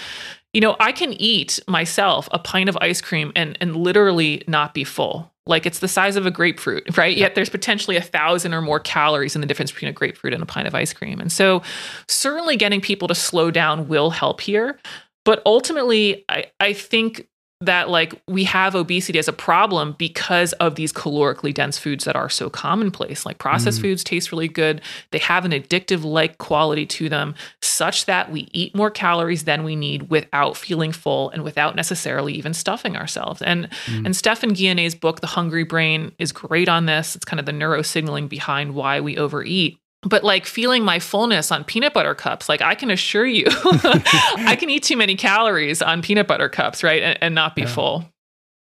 you 0.59 0.61
know, 0.61 0.75
I 0.81 0.91
can 0.91 1.13
eat 1.13 1.61
myself 1.69 2.29
a 2.33 2.39
pint 2.41 2.69
of 2.69 2.77
ice 2.81 3.01
cream 3.01 3.31
and 3.37 3.57
and 3.61 3.77
literally 3.77 4.43
not 4.49 4.75
be 4.75 4.83
full. 4.83 5.33
Like 5.47 5.67
it's 5.67 5.79
the 5.79 5.87
size 5.87 6.17
of 6.17 6.27
a 6.27 6.33
grapefruit, 6.33 6.97
right? 6.99 7.17
Yet 7.17 7.37
there's 7.37 7.49
potentially 7.49 7.97
a 7.97 8.03
thousand 8.03 8.53
or 8.53 8.61
more 8.61 8.81
calories 8.81 9.37
in 9.37 9.41
the 9.41 9.47
difference 9.47 9.71
between 9.71 9.89
a 9.89 9.93
grapefruit 9.93 10.35
and 10.35 10.43
a 10.43 10.47
pint 10.47 10.67
of 10.67 10.75
ice 10.75 10.93
cream. 10.93 11.21
And 11.21 11.31
so 11.31 11.63
certainly 12.09 12.57
getting 12.57 12.81
people 12.81 13.07
to 13.07 13.15
slow 13.15 13.53
down 13.53 13.87
will 13.87 14.11
help 14.11 14.41
here. 14.41 14.81
But 15.25 15.43
ultimately, 15.47 16.25
I, 16.29 16.47
I 16.59 16.73
think 16.73 17.29
that 17.61 17.91
like 17.91 18.15
we 18.29 18.45
have 18.45 18.77
obesity 18.77 19.19
as 19.19 19.27
a 19.27 19.33
problem 19.33 19.97
because 19.99 20.53
of 20.55 20.77
these 20.77 20.93
calorically 20.93 21.53
dense 21.53 21.77
foods 21.77 22.05
that 22.05 22.15
are 22.15 22.29
so 22.29 22.49
commonplace 22.49 23.27
like 23.27 23.39
processed 23.39 23.81
mm. 23.81 23.83
foods 23.83 24.05
taste 24.05 24.31
really 24.31 24.47
good 24.47 24.81
they 25.11 25.19
have 25.19 25.45
an 25.45 25.51
addictive 25.51 26.05
like 26.05 26.39
quality 26.39 26.87
to 26.87 27.09
them 27.09 27.35
such 27.61 28.07
that 28.07 28.31
we 28.31 28.49
eat 28.53 28.77
more 28.77 28.93
calories 28.93 29.43
than 29.43 29.65
we 29.65 29.75
need 29.75 30.09
without 30.09 30.57
feeling 30.57 30.93
full 30.93 31.31
and 31.31 31.43
without 31.43 31.75
necessarily 31.75 32.33
even 32.33 32.55
stuffing 32.55 32.97
ourselves 32.97 33.43
and 33.43 33.69
mm. 33.87 34.07
and 34.07 34.15
Stephan 34.15 34.51
Guyenet's 34.55 34.95
book 34.95 35.21
the 35.21 35.27
hungry 35.27 35.65
brain 35.65 36.13
is 36.21 36.31
great 36.31 36.69
on 36.69 36.87
this 36.87 37.17
it's 37.17 37.25
kind 37.25 37.41
of 37.41 37.47
the 37.47 37.53
neurosignaling 37.53 38.29
behind 38.29 38.77
why 38.77 39.01
we 39.01 39.19
overeat 39.19 39.81
but 40.03 40.23
like 40.23 40.47
feeling 40.47 40.85
my 40.85 40.99
fullness 40.99 41.51
on 41.51 41.65
peanut 41.65 41.93
butter 41.93 42.15
cups 42.15 42.49
like 42.49 42.63
i 42.63 42.75
can 42.75 42.91
assure 42.91 43.27
you 43.27 43.47
i 43.49 44.57
can 44.59 44.71
eat 44.71 44.83
too 44.83 44.97
many 44.97 45.17
calories 45.17 45.83
on 45.83 46.03
peanut 46.03 46.27
butter 46.27 46.49
cups 46.49 46.85
right 46.85 47.03
and, 47.03 47.19
and 47.21 47.35
not 47.35 47.55
be 47.57 47.63
yeah. 47.63 47.69
full. 47.69 48.05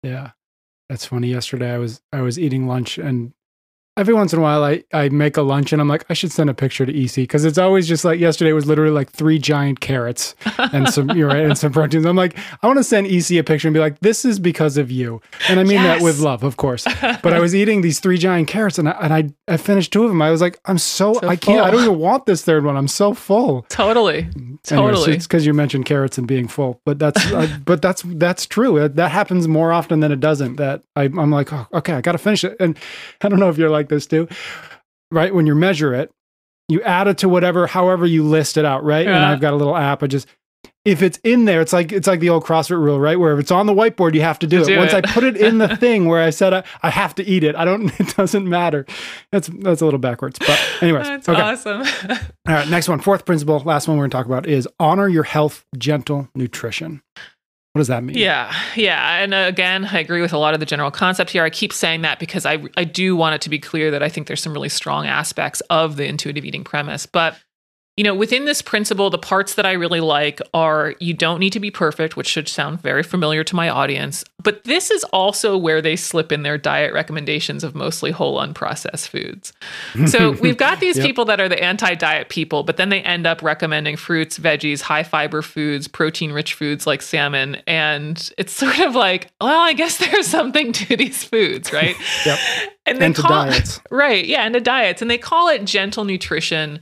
Yeah. 0.03 0.31
That's 0.89 1.05
funny. 1.05 1.29
Yesterday 1.29 1.71
i 1.73 1.77
was 1.77 2.01
i 2.11 2.21
was 2.21 2.37
eating 2.37 2.67
lunch 2.67 2.97
and 2.97 3.33
every 3.95 4.13
once 4.13 4.33
in 4.33 4.39
a 4.39 4.41
while 4.41 4.63
I, 4.63 4.83
I 4.91 5.09
make 5.09 5.37
a 5.37 5.43
lunch 5.43 5.71
and 5.71 5.79
I'm 5.79 5.87
like, 5.87 6.03
I 6.09 6.13
should 6.13 6.31
send 6.31 6.49
a 6.49 6.53
picture 6.53 6.85
to 6.85 7.03
EC 7.03 7.15
because 7.15 7.45
it's 7.45 7.59
always 7.59 7.87
just 7.87 8.03
like 8.03 8.19
yesterday 8.19 8.51
was 8.51 8.65
literally 8.65 8.91
like 8.91 9.11
three 9.11 9.37
giant 9.37 9.81
carrots 9.81 10.35
and 10.57 10.89
some 10.89 11.09
you 11.11 11.27
know, 11.27 11.27
right, 11.27 11.43
and 11.43 11.57
some 11.57 11.71
proteins. 11.73 12.05
I'm 12.05 12.15
like, 12.15 12.37
I 12.63 12.67
want 12.67 12.77
to 12.77 12.83
send 12.83 13.07
EC 13.07 13.31
a 13.31 13.43
picture 13.43 13.67
and 13.67 13.73
be 13.73 13.79
like, 13.79 13.99
this 13.99 14.25
is 14.25 14.39
because 14.39 14.77
of 14.77 14.89
you. 14.89 15.21
And 15.47 15.59
I 15.59 15.63
mean 15.63 15.73
yes. 15.73 15.99
that 15.99 16.03
with 16.03 16.19
love, 16.19 16.43
of 16.43 16.57
course. 16.57 16.85
But 17.21 17.33
I 17.33 17.39
was 17.39 17.55
eating 17.55 17.81
these 17.81 17.99
three 17.99 18.17
giant 18.17 18.47
carrots 18.47 18.77
and 18.77 18.89
I, 18.89 18.91
and 18.93 19.13
I, 19.13 19.29
I 19.47 19.57
finished 19.57 19.93
two 19.93 20.03
of 20.03 20.09
them. 20.09 20.21
I 20.21 20.31
was 20.31 20.41
like, 20.41 20.59
I'm 20.65 20.77
so, 20.77 21.13
so 21.13 21.27
I 21.27 21.35
can't, 21.35 21.59
full. 21.59 21.61
I 21.61 21.71
don't 21.71 21.83
even 21.83 21.99
want 21.99 22.25
this 22.25 22.43
third 22.43 22.65
one. 22.65 22.75
I'm 22.75 22.87
so 22.87 23.13
full. 23.13 23.63
Totally. 23.69 24.27
Totally. 24.63 25.13
it's 25.13 25.27
because 25.27 25.45
you 25.45 25.53
mentioned 25.53 25.85
carrots 25.85 26.17
and 26.17 26.27
being 26.27 26.47
full, 26.47 26.81
but 26.85 26.99
that's, 26.99 27.25
uh, 27.31 27.59
but 27.65 27.81
that's, 27.81 28.01
that's 28.05 28.45
true. 28.45 28.87
That 28.87 29.11
happens 29.11 29.47
more 29.47 29.71
often 29.71 29.99
than 29.99 30.11
it 30.11 30.19
doesn't 30.19 30.55
that 30.55 30.83
I, 30.95 31.03
I'm 31.03 31.31
like, 31.31 31.53
oh, 31.53 31.67
okay, 31.73 31.93
I 31.93 32.01
got 32.01 32.13
to 32.13 32.17
finish 32.17 32.43
it. 32.43 32.57
And 32.59 32.77
I 33.21 33.29
don't 33.29 33.39
know 33.39 33.49
if 33.49 33.57
you're 33.57 33.69
like, 33.69 33.82
like 33.83 33.89
this 33.89 34.07
too, 34.07 34.27
right? 35.11 35.33
When 35.33 35.45
you 35.45 35.55
measure 35.55 35.93
it, 35.93 36.11
you 36.69 36.81
add 36.81 37.07
it 37.07 37.17
to 37.19 37.29
whatever, 37.29 37.67
however 37.67 38.05
you 38.05 38.23
list 38.23 38.57
it 38.57 38.65
out, 38.65 38.83
right? 38.83 39.05
Yeah. 39.05 39.15
And 39.15 39.25
I've 39.25 39.41
got 39.41 39.53
a 39.53 39.57
little 39.57 39.75
app. 39.75 40.01
I 40.01 40.07
just, 40.07 40.27
if 40.85 41.01
it's 41.01 41.17
in 41.23 41.45
there, 41.45 41.61
it's 41.61 41.71
like 41.71 41.91
it's 41.91 42.07
like 42.07 42.19
the 42.19 42.29
old 42.29 42.43
CrossFit 42.43 42.77
rule, 42.77 42.99
right? 42.99 43.17
Where 43.17 43.33
if 43.33 43.39
it's 43.39 43.51
on 43.51 43.67
the 43.67 43.73
whiteboard, 43.73 44.15
you 44.15 44.21
have 44.21 44.39
to 44.39 44.47
do, 44.47 44.65
do 44.65 44.73
it. 44.73 44.77
Once 44.77 44.93
it. 44.93 45.05
I 45.05 45.11
put 45.11 45.23
it 45.23 45.37
in 45.37 45.57
the 45.57 45.77
thing 45.77 46.07
where 46.07 46.21
I 46.21 46.29
said 46.29 46.53
I, 46.53 46.63
I, 46.81 46.89
have 46.89 47.15
to 47.15 47.23
eat 47.23 47.43
it, 47.43 47.55
I 47.55 47.63
don't. 47.63 47.91
It 47.99 48.15
doesn't 48.17 48.47
matter. 48.47 48.85
That's 49.31 49.47
that's 49.47 49.81
a 49.81 49.85
little 49.85 49.99
backwards, 49.99 50.39
but 50.39 50.59
anyways, 50.81 51.05
that's 51.05 51.29
okay. 51.29 51.41
awesome. 51.41 51.81
All 52.47 52.53
right, 52.53 52.67
next 52.69 52.89
one, 52.89 52.99
fourth 52.99 53.25
principle, 53.25 53.59
last 53.59 53.87
one 53.87 53.97
we're 53.97 54.03
going 54.03 54.11
to 54.11 54.17
talk 54.17 54.25
about 54.25 54.45
is 54.45 54.67
honor 54.79 55.07
your 55.07 55.23
health, 55.23 55.65
gentle 55.77 56.27
nutrition. 56.35 57.01
What 57.73 57.79
does 57.79 57.87
that 57.87 58.03
mean? 58.03 58.15
Yeah, 58.15 58.53
yeah. 58.75 59.23
And 59.23 59.33
uh, 59.33 59.45
again, 59.47 59.85
I 59.91 59.97
agree 59.97 60.21
with 60.21 60.31
a 60.31 60.37
lot 60.37 60.53
of 60.53 60.59
the 60.59 60.65
general 60.65 60.91
concept 60.91 61.31
here. 61.31 61.43
I 61.43 61.49
keep 61.49 61.73
saying 61.73 62.03
that 62.03 62.19
because 62.19 62.45
I, 62.45 62.63
I 62.77 62.83
do 62.83 63.15
want 63.15 63.33
it 63.33 63.41
to 63.41 63.49
be 63.49 63.57
clear 63.57 63.89
that 63.89 64.03
I 64.03 64.09
think 64.09 64.27
there's 64.27 64.43
some 64.43 64.53
really 64.53 64.69
strong 64.69 65.07
aspects 65.07 65.59
of 65.71 65.95
the 65.95 66.05
intuitive 66.05 66.45
eating 66.45 66.63
premise. 66.63 67.07
But 67.07 67.35
you 67.95 68.03
know, 68.03 68.15
within 68.15 68.45
this 68.45 68.63
principle, 68.63 69.11
the 69.11 69.19
parts 69.19 69.53
that 69.53 69.67
I 69.67 69.73
really 69.73 69.99
like 69.99 70.41
are 70.51 70.95
you 70.99 71.13
don't 71.13 71.39
need 71.39 71.53
to 71.53 71.59
be 71.59 71.69
perfect, 71.69 72.17
which 72.17 72.25
should 72.25 72.47
sound 72.47 72.81
very 72.81 73.03
familiar 73.03 73.43
to 73.43 73.55
my 73.55 73.69
audience. 73.69 74.23
But 74.41 74.63
this 74.63 74.89
is 74.89 75.03
also 75.05 75.55
where 75.55 75.79
they 75.79 75.95
slip 75.95 76.31
in 76.31 76.41
their 76.41 76.57
diet 76.57 76.91
recommendations 76.91 77.63
of 77.63 77.75
mostly 77.75 78.09
whole 78.09 78.39
unprocessed 78.39 79.07
foods. 79.09 79.53
So 80.07 80.31
we've 80.41 80.57
got 80.57 80.79
these 80.79 80.97
yep. 80.97 81.05
people 81.05 81.25
that 81.25 81.39
are 81.39 81.47
the 81.47 81.63
anti 81.63 81.93
diet 81.93 82.29
people, 82.29 82.63
but 82.63 82.77
then 82.77 82.89
they 82.89 83.01
end 83.01 83.27
up 83.27 83.43
recommending 83.43 83.95
fruits, 83.95 84.39
veggies, 84.39 84.81
high 84.81 85.03
fiber 85.03 85.43
foods, 85.43 85.87
protein 85.87 86.31
rich 86.31 86.55
foods 86.55 86.87
like 86.87 87.03
salmon. 87.03 87.61
And 87.67 88.27
it's 88.39 88.53
sort 88.53 88.79
of 88.79 88.95
like, 88.95 89.31
well, 89.39 89.61
I 89.61 89.73
guess 89.73 89.97
there's 89.99 90.27
something 90.27 90.73
to 90.73 90.97
these 90.97 91.23
foods, 91.23 91.71
right? 91.71 91.95
yep. 92.25 92.39
And 92.87 92.99
they 92.99 93.05
and 93.05 93.15
call, 93.15 93.45
diets. 93.45 93.79
Right. 93.91 94.25
Yeah. 94.25 94.45
And 94.45 94.55
to 94.55 94.59
diets. 94.59 95.03
And 95.03 95.11
they 95.11 95.19
call 95.19 95.47
it 95.47 95.63
gentle 95.63 96.05
nutrition 96.05 96.79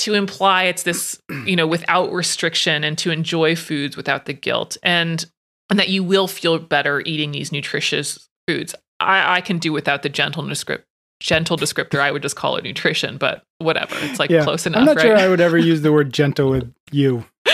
to 0.00 0.14
imply 0.14 0.64
it's 0.64 0.82
this, 0.82 1.20
you 1.46 1.56
know, 1.56 1.66
without 1.66 2.12
restriction 2.12 2.84
and 2.84 2.96
to 2.98 3.10
enjoy 3.10 3.54
foods 3.54 3.96
without 3.96 4.26
the 4.26 4.32
guilt 4.32 4.76
and 4.82 5.26
and 5.68 5.78
that 5.78 5.88
you 5.88 6.02
will 6.02 6.26
feel 6.26 6.58
better 6.58 7.00
eating 7.06 7.30
these 7.30 7.52
nutritious 7.52 8.28
foods. 8.48 8.74
I, 8.98 9.36
I 9.36 9.40
can 9.40 9.58
do 9.58 9.72
without 9.72 10.02
the 10.02 10.08
gentle 10.08 10.42
descript 10.42 10.84
gentle 11.20 11.56
descriptor. 11.56 12.00
I 12.00 12.10
would 12.10 12.22
just 12.22 12.36
call 12.36 12.56
it 12.56 12.64
nutrition, 12.64 13.18
but 13.18 13.44
whatever. 13.58 13.94
It's 14.00 14.18
like 14.18 14.30
yeah. 14.30 14.42
close 14.42 14.66
enough. 14.66 14.80
I'm 14.80 14.86
not 14.86 14.96
right? 14.96 15.02
sure 15.02 15.16
I 15.16 15.28
would 15.28 15.40
ever 15.40 15.58
use 15.58 15.82
the 15.82 15.92
word 15.92 16.12
gentle 16.12 16.50
with 16.50 16.72
you. 16.90 17.24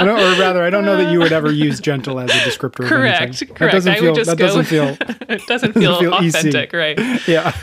I 0.00 0.04
don't, 0.04 0.18
or 0.18 0.40
rather, 0.40 0.62
I 0.62 0.70
don't 0.70 0.84
know 0.84 0.96
that 0.96 1.12
you 1.12 1.18
would 1.18 1.32
ever 1.32 1.52
use 1.52 1.80
gentle 1.90 2.18
as 2.18 2.30
a 2.30 2.34
descriptor. 2.34 2.86
Correct. 2.86 3.38
Correct. 3.38 3.58
That 3.58 3.72
doesn't 3.72 3.92
I 3.92 4.00
feel. 4.00 4.14
That 4.14 4.38
doesn't 4.38 4.64
feel. 4.64 4.96
it 5.28 5.46
doesn't 5.46 5.72
feel, 5.74 6.00
feel 6.00 6.14
authentic, 6.14 6.72
EC. 6.72 6.72
right? 6.72 7.20
Yeah. 7.30 7.54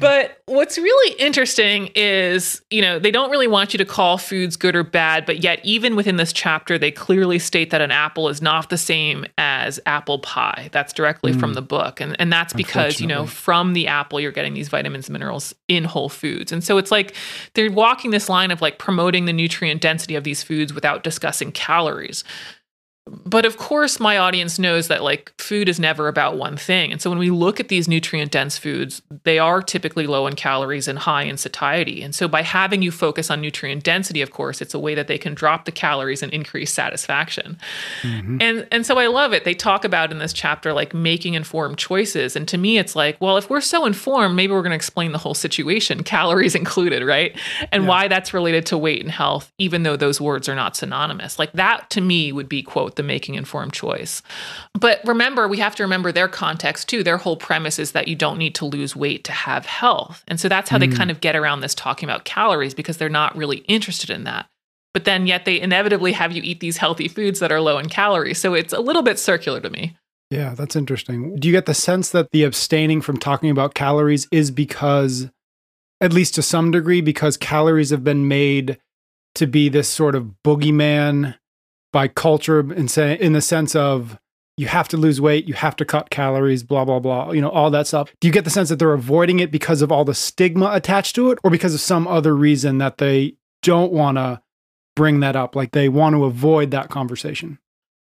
but 0.00 0.42
what's 0.46 0.76
really 0.76 1.14
interesting 1.18 1.90
is, 1.94 2.62
you 2.70 2.82
know, 2.82 2.98
they 2.98 3.10
don't 3.10 3.30
really 3.30 3.46
want 3.46 3.72
you 3.72 3.78
to 3.78 3.84
call 3.84 4.18
foods 4.18 4.56
good 4.56 4.74
or 4.74 4.82
bad, 4.82 5.24
but 5.24 5.42
yet 5.42 5.60
even 5.62 5.94
within 5.94 6.16
this 6.16 6.32
chapter, 6.32 6.78
they 6.78 6.90
clearly 6.90 7.38
state 7.38 7.70
that 7.70 7.80
an 7.80 7.90
apple 7.90 8.28
is 8.28 8.42
not 8.42 8.68
the 8.70 8.78
same 8.78 9.24
as 9.38 9.78
apple 9.86 10.18
pie. 10.18 10.68
That's 10.72 10.92
directly 10.92 11.32
mm. 11.32 11.40
from 11.40 11.54
the 11.54 11.62
book. 11.62 12.00
And 12.00 12.16
and 12.18 12.32
that's 12.32 12.52
because, 12.52 13.00
you 13.00 13.06
know, 13.06 13.26
from 13.26 13.72
the 13.72 13.86
apple 13.86 14.20
you're 14.20 14.32
getting 14.32 14.54
these 14.54 14.68
vitamins 14.68 15.08
and 15.08 15.12
minerals 15.12 15.54
in 15.68 15.84
whole 15.84 16.08
foods. 16.08 16.50
And 16.50 16.64
so 16.64 16.78
it's 16.78 16.90
like 16.90 17.14
they're 17.54 17.70
walking 17.70 18.10
this 18.10 18.28
line 18.28 18.50
of 18.50 18.60
like 18.60 18.78
promoting 18.78 19.26
the 19.26 19.32
nutrient 19.32 19.80
density 19.80 20.14
of 20.14 20.24
these 20.24 20.42
foods 20.42 20.72
without 20.74 21.04
discussing 21.10 21.50
calories 21.50 22.22
but 23.24 23.44
of 23.44 23.56
course 23.56 23.98
my 23.98 24.18
audience 24.18 24.58
knows 24.58 24.88
that 24.88 25.02
like 25.02 25.32
food 25.38 25.68
is 25.68 25.80
never 25.80 26.08
about 26.08 26.36
one 26.36 26.56
thing. 26.56 26.92
And 26.92 27.00
so 27.00 27.10
when 27.10 27.18
we 27.18 27.30
look 27.30 27.60
at 27.60 27.68
these 27.68 27.88
nutrient 27.88 28.30
dense 28.32 28.56
foods 28.58 29.02
they 29.24 29.38
are 29.38 29.62
typically 29.62 30.06
low 30.06 30.26
in 30.26 30.36
calories 30.36 30.88
and 30.88 30.98
high 30.98 31.24
in 31.24 31.36
satiety. 31.36 32.02
And 32.02 32.14
so 32.14 32.28
by 32.28 32.42
having 32.42 32.82
you 32.82 32.90
focus 32.90 33.30
on 33.30 33.40
nutrient 33.40 33.82
density 33.82 34.22
of 34.22 34.30
course 34.30 34.60
it's 34.60 34.74
a 34.74 34.78
way 34.78 34.94
that 34.94 35.08
they 35.08 35.18
can 35.18 35.34
drop 35.34 35.64
the 35.64 35.72
calories 35.72 36.22
and 36.22 36.32
increase 36.32 36.72
satisfaction. 36.72 37.58
Mm-hmm. 38.02 38.38
and 38.40 38.68
and 38.70 38.86
so 38.86 38.98
i 38.98 39.06
love 39.06 39.32
it. 39.32 39.44
They 39.44 39.54
talk 39.54 39.84
about 39.84 40.12
in 40.12 40.18
this 40.18 40.32
chapter 40.32 40.72
like 40.72 40.94
making 40.94 41.34
informed 41.34 41.78
choices. 41.78 42.36
And 42.36 42.46
to 42.48 42.58
me 42.58 42.78
it's 42.78 42.94
like 42.94 43.20
well 43.20 43.36
if 43.36 43.50
we're 43.50 43.60
so 43.60 43.86
informed 43.86 44.36
maybe 44.36 44.52
we're 44.52 44.62
going 44.62 44.70
to 44.70 44.76
explain 44.76 45.12
the 45.12 45.18
whole 45.18 45.34
situation 45.34 46.02
calories 46.14 46.54
included 46.54 47.04
right? 47.04 47.36
And 47.72 47.84
yeah. 47.84 47.88
why 47.88 48.08
that's 48.08 48.32
related 48.32 48.66
to 48.66 48.78
weight 48.78 49.02
and 49.02 49.10
health 49.10 49.52
even 49.58 49.82
though 49.82 49.96
those 49.96 50.20
words 50.20 50.48
are 50.48 50.54
not 50.54 50.76
synonymous. 50.76 51.38
Like 51.38 51.52
that 51.52 51.90
to 51.90 52.00
me 52.00 52.32
would 52.32 52.48
be 52.48 52.62
quote 52.62 52.96
making 53.02 53.34
informed 53.34 53.72
choice. 53.72 54.22
But 54.74 55.00
remember, 55.04 55.48
we 55.48 55.58
have 55.58 55.74
to 55.76 55.82
remember 55.82 56.12
their 56.12 56.28
context 56.28 56.88
too. 56.88 57.02
Their 57.02 57.18
whole 57.18 57.36
premise 57.36 57.78
is 57.78 57.92
that 57.92 58.08
you 58.08 58.16
don't 58.16 58.38
need 58.38 58.54
to 58.56 58.64
lose 58.64 58.96
weight 58.96 59.24
to 59.24 59.32
have 59.32 59.66
health. 59.66 60.24
And 60.28 60.40
so 60.40 60.48
that's 60.48 60.70
how 60.70 60.78
mm. 60.78 60.80
they 60.80 60.96
kind 60.96 61.10
of 61.10 61.20
get 61.20 61.36
around 61.36 61.60
this 61.60 61.74
talking 61.74 62.08
about 62.08 62.24
calories 62.24 62.74
because 62.74 62.96
they're 62.96 63.08
not 63.08 63.36
really 63.36 63.58
interested 63.68 64.10
in 64.10 64.24
that. 64.24 64.46
But 64.92 65.04
then 65.04 65.26
yet 65.26 65.44
they 65.44 65.60
inevitably 65.60 66.12
have 66.12 66.32
you 66.32 66.42
eat 66.42 66.60
these 66.60 66.78
healthy 66.78 67.08
foods 67.08 67.38
that 67.40 67.52
are 67.52 67.60
low 67.60 67.78
in 67.78 67.88
calories. 67.88 68.38
So 68.38 68.54
it's 68.54 68.72
a 68.72 68.80
little 68.80 69.02
bit 69.02 69.18
circular 69.18 69.60
to 69.60 69.70
me. 69.70 69.96
Yeah, 70.30 70.54
that's 70.54 70.76
interesting. 70.76 71.36
Do 71.36 71.48
you 71.48 71.52
get 71.52 71.66
the 71.66 71.74
sense 71.74 72.10
that 72.10 72.30
the 72.30 72.44
abstaining 72.44 73.00
from 73.00 73.16
talking 73.16 73.50
about 73.50 73.74
calories 73.74 74.28
is 74.30 74.50
because, 74.50 75.28
at 76.00 76.12
least 76.12 76.34
to 76.36 76.42
some 76.42 76.70
degree, 76.70 77.00
because 77.00 77.36
calories 77.36 77.90
have 77.90 78.04
been 78.04 78.28
made 78.28 78.78
to 79.34 79.46
be 79.46 79.68
this 79.68 79.88
sort 79.88 80.14
of 80.14 80.30
boogeyman 80.44 81.36
by 81.92 82.08
culture 82.08 82.60
in 82.72 82.88
say 82.88 83.18
in 83.18 83.32
the 83.32 83.40
sense 83.40 83.74
of 83.74 84.18
you 84.56 84.66
have 84.66 84.88
to 84.88 84.96
lose 84.96 85.20
weight, 85.20 85.46
you 85.48 85.54
have 85.54 85.74
to 85.76 85.84
cut 85.84 86.10
calories, 86.10 86.62
blah 86.62 86.84
blah 86.84 86.98
blah, 86.98 87.32
you 87.32 87.40
know, 87.40 87.50
all 87.50 87.70
that 87.70 87.86
stuff. 87.86 88.12
Do 88.20 88.28
you 88.28 88.32
get 88.32 88.44
the 88.44 88.50
sense 88.50 88.68
that 88.68 88.78
they're 88.78 88.92
avoiding 88.92 89.40
it 89.40 89.50
because 89.50 89.82
of 89.82 89.90
all 89.90 90.04
the 90.04 90.14
stigma 90.14 90.70
attached 90.72 91.14
to 91.16 91.30
it 91.30 91.38
or 91.42 91.50
because 91.50 91.74
of 91.74 91.80
some 91.80 92.06
other 92.06 92.36
reason 92.36 92.78
that 92.78 92.98
they 92.98 93.36
don't 93.62 93.92
want 93.92 94.18
to 94.18 94.42
bring 94.96 95.20
that 95.20 95.36
up, 95.36 95.56
like 95.56 95.72
they 95.72 95.88
want 95.88 96.14
to 96.14 96.24
avoid 96.24 96.70
that 96.72 96.90
conversation? 96.90 97.58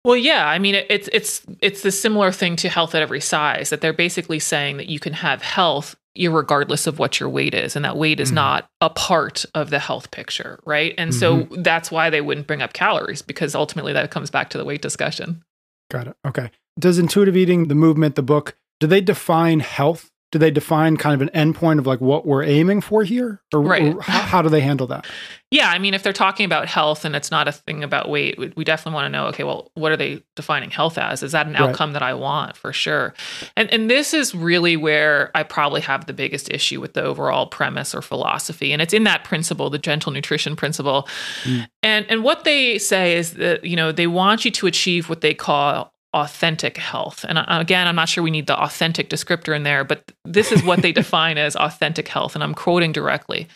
Well, 0.05 0.17
yeah, 0.17 0.49
I 0.49 0.59
mean, 0.59 0.75
it's 0.89 1.09
it's 1.13 1.43
it's 1.61 1.83
the 1.83 1.93
similar 1.93 2.33
thing 2.33 2.57
to 2.57 2.69
health 2.69 2.95
at 2.95 3.03
every 3.03 3.21
size 3.21 3.71
that 3.71 3.81
they're 3.81 3.93
basically 3.93 4.41
saying 4.41 4.79
that 4.79 4.89
you 4.89 4.99
can 4.99 5.13
have 5.13 5.43
health 5.43 5.95
regardless 6.29 6.87
of 6.87 6.99
what 6.99 7.19
your 7.19 7.29
weight 7.29 7.55
is 7.55 7.75
and 7.75 7.85
that 7.85 7.97
weight 7.97 8.21
is 8.21 8.31
mm 8.31 8.35
not 8.35 8.69
a 8.81 8.89
part 8.89 9.45
of 9.55 9.71
the 9.71 9.79
health 9.79 10.11
picture 10.11 10.59
right? 10.65 10.95
And 10.97 11.13
mm-hmm. 11.13 11.53
so 11.53 11.63
that's 11.63 11.91
why 11.91 12.11
they 12.11 12.21
wouldn't 12.21 12.47
bring 12.47 12.63
up 12.63 12.73
calories 12.73 13.23
because 13.23 13.55
ultimately 13.55 13.93
that 13.93 14.11
comes 14.11 14.31
back 14.31 14.51
to 14.51 14.59
the 14.59 14.65
weight 14.65 14.83
discussion. 14.83 15.43
Got 15.91 16.09
it. 16.09 16.17
Okay. 16.27 16.51
Does 16.79 16.99
intuitive 16.99 17.37
eating 17.37 17.69
the 17.69 17.75
movement 17.75 18.15
the 18.15 18.23
book 18.23 18.57
do 18.81 18.87
they 18.87 19.01
define 19.01 19.61
health 19.61 20.11
do 20.33 20.39
they 20.39 20.51
define 20.51 20.97
kind 20.97 21.15
of 21.15 21.29
an 21.29 21.53
endpoint 21.53 21.79
of 21.79 21.87
like 21.87 22.01
what 22.01 22.27
we're 22.27 22.43
aiming 22.43 22.81
for 22.81 23.05
here 23.05 23.41
or, 23.53 23.61
right. 23.61 23.95
or 23.95 24.01
how, 24.01 24.23
how, 24.23 24.43
do 24.43 24.49
they 24.49 24.61
handle 24.61 24.87
that 24.87 25.07
yeah 25.51 25.71
i 25.71 25.79
mean 25.79 25.95
if 25.95 26.03
they're 26.03 26.13
talking 26.13 26.45
about 26.45 26.67
health 26.67 27.05
and 27.05 27.15
it's 27.15 27.31
not 27.31 27.47
a 27.47 27.53
thing 27.53 27.85
about 27.85 28.09
weight 28.09 28.37
we, 28.39 28.53
we 28.57 28.65
definitely 28.65 28.95
want 28.95 29.05
to 29.05 29.11
know 29.11 29.27
okay 29.27 29.45
well 29.45 29.71
what 29.75 29.93
are 29.93 29.97
they 29.97 30.23
defining 30.35 30.71
health 30.71 30.99
as 30.99 31.23
is 31.23 31.33
that 31.33 31.47
an 31.47 31.55
outcome 31.55 31.91
right. 31.91 31.93
that 31.95 32.03
i 32.03 32.13
want 32.13 32.57
for 32.57 32.73
sure 32.73 33.15
and 33.57 33.71
and 33.71 33.89
this 33.89 34.13
is 34.13 34.35
really 34.35 34.77
where 34.77 35.31
i 35.35 35.43
probably 35.43 35.81
have 35.81 36.07
the 36.07 36.13
biggest 36.13 36.51
issue 36.51 36.81
with 36.81 36.95
the 36.95 37.03
overall 37.03 37.47
premise 37.47 37.95
or 37.95 38.03
philosophy 38.03 38.73
and 38.73 38.83
it's 38.83 38.95
in 38.95 39.05
that 39.05 39.23
principle 39.23 39.71
the 39.71 39.79
gentle 39.79 40.11
nutrition 40.11 40.57
principle 40.57 41.07
mm. 41.45 41.67
and 41.83 42.07
and 42.09 42.25
what 42.25 42.45
they 42.45 42.79
say 42.79 43.17
is 43.17 43.35
that 43.35 43.63
you 43.65 43.77
know 43.77 43.93
they 43.93 44.07
want 44.07 44.45
you 44.45 44.51
to 44.51 44.67
achieve 44.67 45.09
what 45.09 45.21
they 45.21 45.35
call 45.35 45.92
authentic 46.15 46.77
health. 46.77 47.25
And 47.29 47.39
uh, 47.39 47.45
again, 47.49 47.87
I'm 47.87 47.97
not 47.97 48.09
sure 48.09 48.23
we 48.23 48.31
need 48.31 48.47
the 48.47 48.61
authentic 48.61 49.09
descriptor 49.09 49.55
in 49.55 49.63
there, 49.63 49.85
but 49.85 50.13
this 50.25 50.53
is 50.53 50.63
what 50.63 50.83
they 50.83 50.93
define 51.03 51.39
as 51.39 51.57
authentic 51.57 52.09
health. 52.09 52.35
And 52.35 52.45
I'm 52.45 52.55
quoting 52.55 52.93
directly 52.93 53.49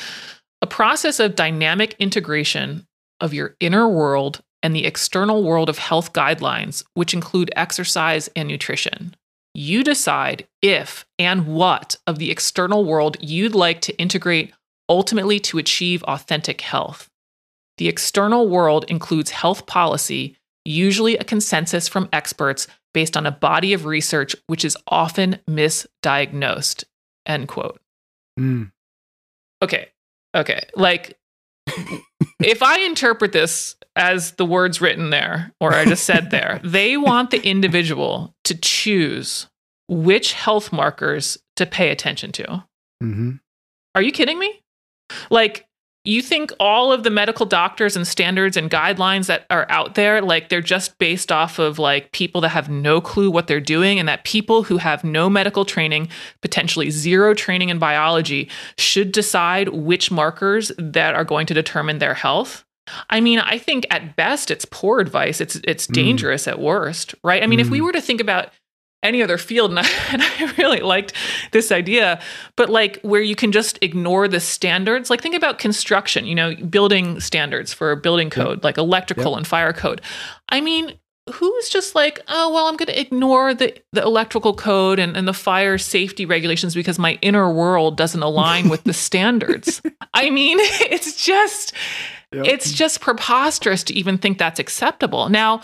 a 0.62 0.66
process 0.66 1.20
of 1.20 1.36
dynamic 1.36 1.94
integration 1.98 2.86
of 3.20 3.34
your 3.34 3.56
inner 3.60 3.88
world 3.88 4.42
and 4.62 4.74
the 4.74 4.86
external 4.86 5.42
world 5.42 5.68
of 5.68 5.78
health 5.78 6.12
guidelines, 6.12 6.82
which 6.94 7.14
include 7.14 7.52
exercise 7.54 8.28
and 8.34 8.48
nutrition. 8.48 9.14
You 9.54 9.84
decide 9.84 10.46
if 10.62 11.06
and 11.18 11.46
what 11.46 11.96
of 12.06 12.18
the 12.18 12.30
external 12.30 12.84
world 12.84 13.16
you'd 13.20 13.54
like 13.54 13.80
to 13.82 13.98
integrate 13.98 14.52
ultimately 14.88 15.38
to 15.40 15.58
achieve 15.58 16.02
authentic 16.04 16.60
health. 16.60 17.08
The 17.78 17.88
external 17.88 18.48
world 18.48 18.84
includes 18.88 19.30
health 19.30 19.66
policy 19.66 20.36
usually 20.66 21.16
a 21.16 21.24
consensus 21.24 21.88
from 21.88 22.08
experts 22.12 22.66
based 22.92 23.16
on 23.16 23.26
a 23.26 23.30
body 23.30 23.72
of 23.72 23.84
research 23.84 24.34
which 24.46 24.64
is 24.64 24.76
often 24.88 25.38
misdiagnosed. 25.48 26.84
End 27.26 27.48
quote. 27.48 27.80
Mm. 28.38 28.70
Okay. 29.62 29.88
Okay. 30.34 30.66
Like, 30.74 31.18
if 32.40 32.62
I 32.62 32.80
interpret 32.80 33.32
this 33.32 33.76
as 33.96 34.32
the 34.32 34.44
words 34.44 34.80
written 34.80 35.10
there, 35.10 35.52
or 35.60 35.74
I 35.74 35.84
just 35.84 36.04
said 36.04 36.30
there, 36.30 36.60
they 36.64 36.96
want 36.96 37.30
the 37.30 37.44
individual 37.46 38.34
to 38.44 38.54
choose 38.54 39.48
which 39.88 40.32
health 40.32 40.72
markers 40.72 41.38
to 41.56 41.66
pay 41.66 41.90
attention 41.90 42.32
to. 42.32 42.64
Mm-hmm. 43.02 43.32
Are 43.94 44.02
you 44.02 44.12
kidding 44.12 44.38
me? 44.38 44.62
Like, 45.30 45.65
you 46.06 46.22
think 46.22 46.52
all 46.60 46.92
of 46.92 47.02
the 47.02 47.10
medical 47.10 47.44
doctors 47.44 47.96
and 47.96 48.06
standards 48.06 48.56
and 48.56 48.70
guidelines 48.70 49.26
that 49.26 49.44
are 49.50 49.66
out 49.68 49.94
there 49.94 50.22
like 50.22 50.48
they're 50.48 50.60
just 50.60 50.96
based 50.98 51.32
off 51.32 51.58
of 51.58 51.78
like 51.78 52.12
people 52.12 52.40
that 52.40 52.50
have 52.50 52.68
no 52.70 53.00
clue 53.00 53.30
what 53.30 53.46
they're 53.46 53.60
doing 53.60 53.98
and 53.98 54.08
that 54.08 54.24
people 54.24 54.62
who 54.62 54.78
have 54.78 55.04
no 55.04 55.28
medical 55.28 55.64
training 55.64 56.08
potentially 56.40 56.90
zero 56.90 57.34
training 57.34 57.68
in 57.68 57.78
biology 57.78 58.48
should 58.78 59.12
decide 59.12 59.68
which 59.70 60.10
markers 60.10 60.70
that 60.78 61.14
are 61.14 61.24
going 61.24 61.46
to 61.46 61.54
determine 61.54 61.98
their 61.98 62.14
health 62.14 62.64
I 63.10 63.20
mean, 63.20 63.40
I 63.40 63.58
think 63.58 63.84
at 63.90 64.14
best 64.14 64.48
it's 64.50 64.64
poor 64.64 65.00
advice. 65.00 65.40
It's 65.40 65.56
it's 65.64 65.88
mm. 65.88 65.92
dangerous 65.94 66.44
mm. 66.44 66.52
at 66.52 66.60
worst, 66.60 67.16
right? 67.24 67.42
I 67.42 67.46
mean, 67.48 67.58
mm. 67.58 67.62
if 67.62 67.68
we 67.68 67.80
mm. 67.80 67.84
were 67.84 67.92
to 67.92 68.00
think 68.00 68.20
about 68.20 68.50
any 69.02 69.22
other 69.22 69.38
field 69.38 69.70
and 69.70 69.80
I, 69.80 69.88
and 70.12 70.22
I, 70.22 70.52
really 70.58 70.80
liked 70.80 71.12
this 71.52 71.70
idea. 71.70 72.20
But 72.56 72.70
like 72.70 73.00
where 73.02 73.22
you 73.22 73.36
can 73.36 73.52
just 73.52 73.78
ignore 73.82 74.28
the 74.28 74.40
standards 74.40 75.10
like 75.10 75.20
think 75.20 75.34
about 75.34 75.58
construction 75.58 76.26
you 76.26 76.34
know 76.34 76.54
building 76.56 77.20
standards 77.20 77.72
for 77.72 77.94
building 77.96 78.30
code 78.30 78.64
like 78.64 78.78
electrical 78.78 79.36
and 79.36 79.46
fire 79.46 79.72
code. 79.72 80.00
I 80.48 80.60
mean 80.60 80.98
who's 81.32 81.68
just 81.68 81.94
like 81.94 82.20
oh 82.28 82.52
well 82.52 82.66
i'm 82.66 82.76
going 82.76 82.86
to 82.86 83.00
ignore 83.00 83.52
the, 83.52 83.76
the 83.92 84.02
electrical 84.02 84.54
code 84.54 84.98
and, 84.98 85.16
and 85.16 85.26
the 85.26 85.34
fire 85.34 85.76
safety 85.76 86.24
regulations 86.24 86.72
because 86.72 87.00
my 87.00 87.18
inner 87.20 87.52
world 87.52 87.96
doesn't 87.96 88.22
align 88.22 88.68
with 88.68 88.84
the 88.84 88.92
standards. 89.06 89.82
I 90.14 90.30
mean 90.30 90.58
it's 90.60 91.24
just 91.24 91.72
yep. 92.32 92.46
it's 92.46 92.72
just 92.72 93.00
preposterous 93.00 93.82
to 93.84 93.94
even 93.94 94.18
think 94.18 94.38
that's 94.38 94.60
acceptable. 94.60 95.28
Now 95.28 95.62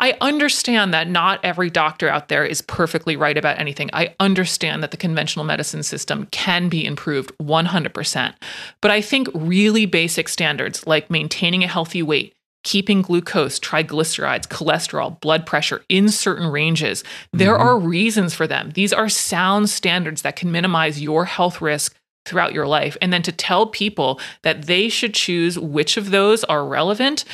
I 0.00 0.16
understand 0.20 0.94
that 0.94 1.08
not 1.08 1.40
every 1.44 1.70
doctor 1.70 2.08
out 2.08 2.28
there 2.28 2.44
is 2.44 2.62
perfectly 2.62 3.16
right 3.16 3.36
about 3.36 3.58
anything. 3.58 3.90
I 3.92 4.14
understand 4.20 4.82
that 4.82 4.92
the 4.92 4.96
conventional 4.96 5.44
medicine 5.44 5.82
system 5.82 6.26
can 6.30 6.68
be 6.68 6.84
improved 6.84 7.36
100%. 7.38 8.34
But 8.80 8.90
I 8.90 9.00
think 9.00 9.28
really 9.34 9.86
basic 9.86 10.28
standards 10.28 10.86
like 10.86 11.10
maintaining 11.10 11.64
a 11.64 11.68
healthy 11.68 12.02
weight, 12.02 12.34
keeping 12.62 13.02
glucose, 13.02 13.58
triglycerides, 13.58 14.46
cholesterol, 14.46 15.20
blood 15.20 15.46
pressure 15.46 15.82
in 15.88 16.08
certain 16.08 16.46
ranges, 16.46 17.02
there 17.32 17.54
mm-hmm. 17.54 17.66
are 17.66 17.78
reasons 17.78 18.34
for 18.34 18.46
them. 18.46 18.70
These 18.74 18.92
are 18.92 19.08
sound 19.08 19.68
standards 19.68 20.22
that 20.22 20.36
can 20.36 20.52
minimize 20.52 21.00
your 21.00 21.24
health 21.24 21.60
risk 21.60 21.96
throughout 22.24 22.52
your 22.52 22.66
life. 22.66 22.96
And 23.00 23.12
then 23.12 23.22
to 23.22 23.32
tell 23.32 23.66
people 23.66 24.20
that 24.42 24.66
they 24.66 24.88
should 24.88 25.14
choose 25.14 25.58
which 25.58 25.96
of 25.96 26.10
those 26.10 26.44
are 26.44 26.64
relevant, 26.64 27.24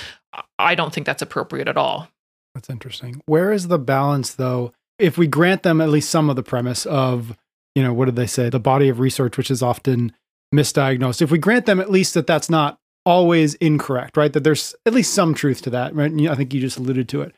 I 0.59 0.74
don't 0.74 0.94
think 0.94 1.07
that's 1.07 1.22
appropriate 1.22 1.68
at 1.68 1.77
all. 1.77 2.09
That's 2.55 2.71
interesting. 2.71 3.21
Where 3.27 3.53
is 3.53 3.69
the 3.69 3.79
balance, 3.79 4.35
though? 4.35 4.73
If 4.99 5.19
we 5.19 5.27
grant 5.27 5.64
them 5.64 5.81
at 5.81 5.88
least 5.88 6.11
some 6.11 6.31
of 6.31 6.37
the 6.37 6.43
premise 6.43 6.87
of, 6.87 7.37
you 7.75 7.83
know, 7.83 7.93
what 7.93 8.05
did 8.05 8.17
they 8.17 8.29
say? 8.29 8.49
The 8.49 8.61
body 8.61 8.88
of 8.88 9.01
research, 9.01 9.37
which 9.37 9.51
is 9.51 9.62
often 9.62 10.12
misdiagnosed. 10.55 11.21
If 11.21 11.31
we 11.31 11.38
grant 11.38 11.67
them 11.67 11.81
at 11.81 11.90
least 11.90 12.14
that 12.14 12.27
that's 12.29 12.49
not 12.49 12.79
always 13.05 13.55
incorrect, 13.55 14.17
right? 14.17 14.33
That 14.33 14.45
there's 14.45 14.75
at 14.87 14.95
least 14.95 15.12
some 15.12 15.35
truth 15.35 15.62
to 15.62 15.71
that, 15.71 15.95
right? 15.95 16.12
I 16.29 16.35
think 16.35 16.55
you 16.55 16.61
just 16.61 16.79
alluded 16.79 17.09
to 17.11 17.23
it. 17.23 17.35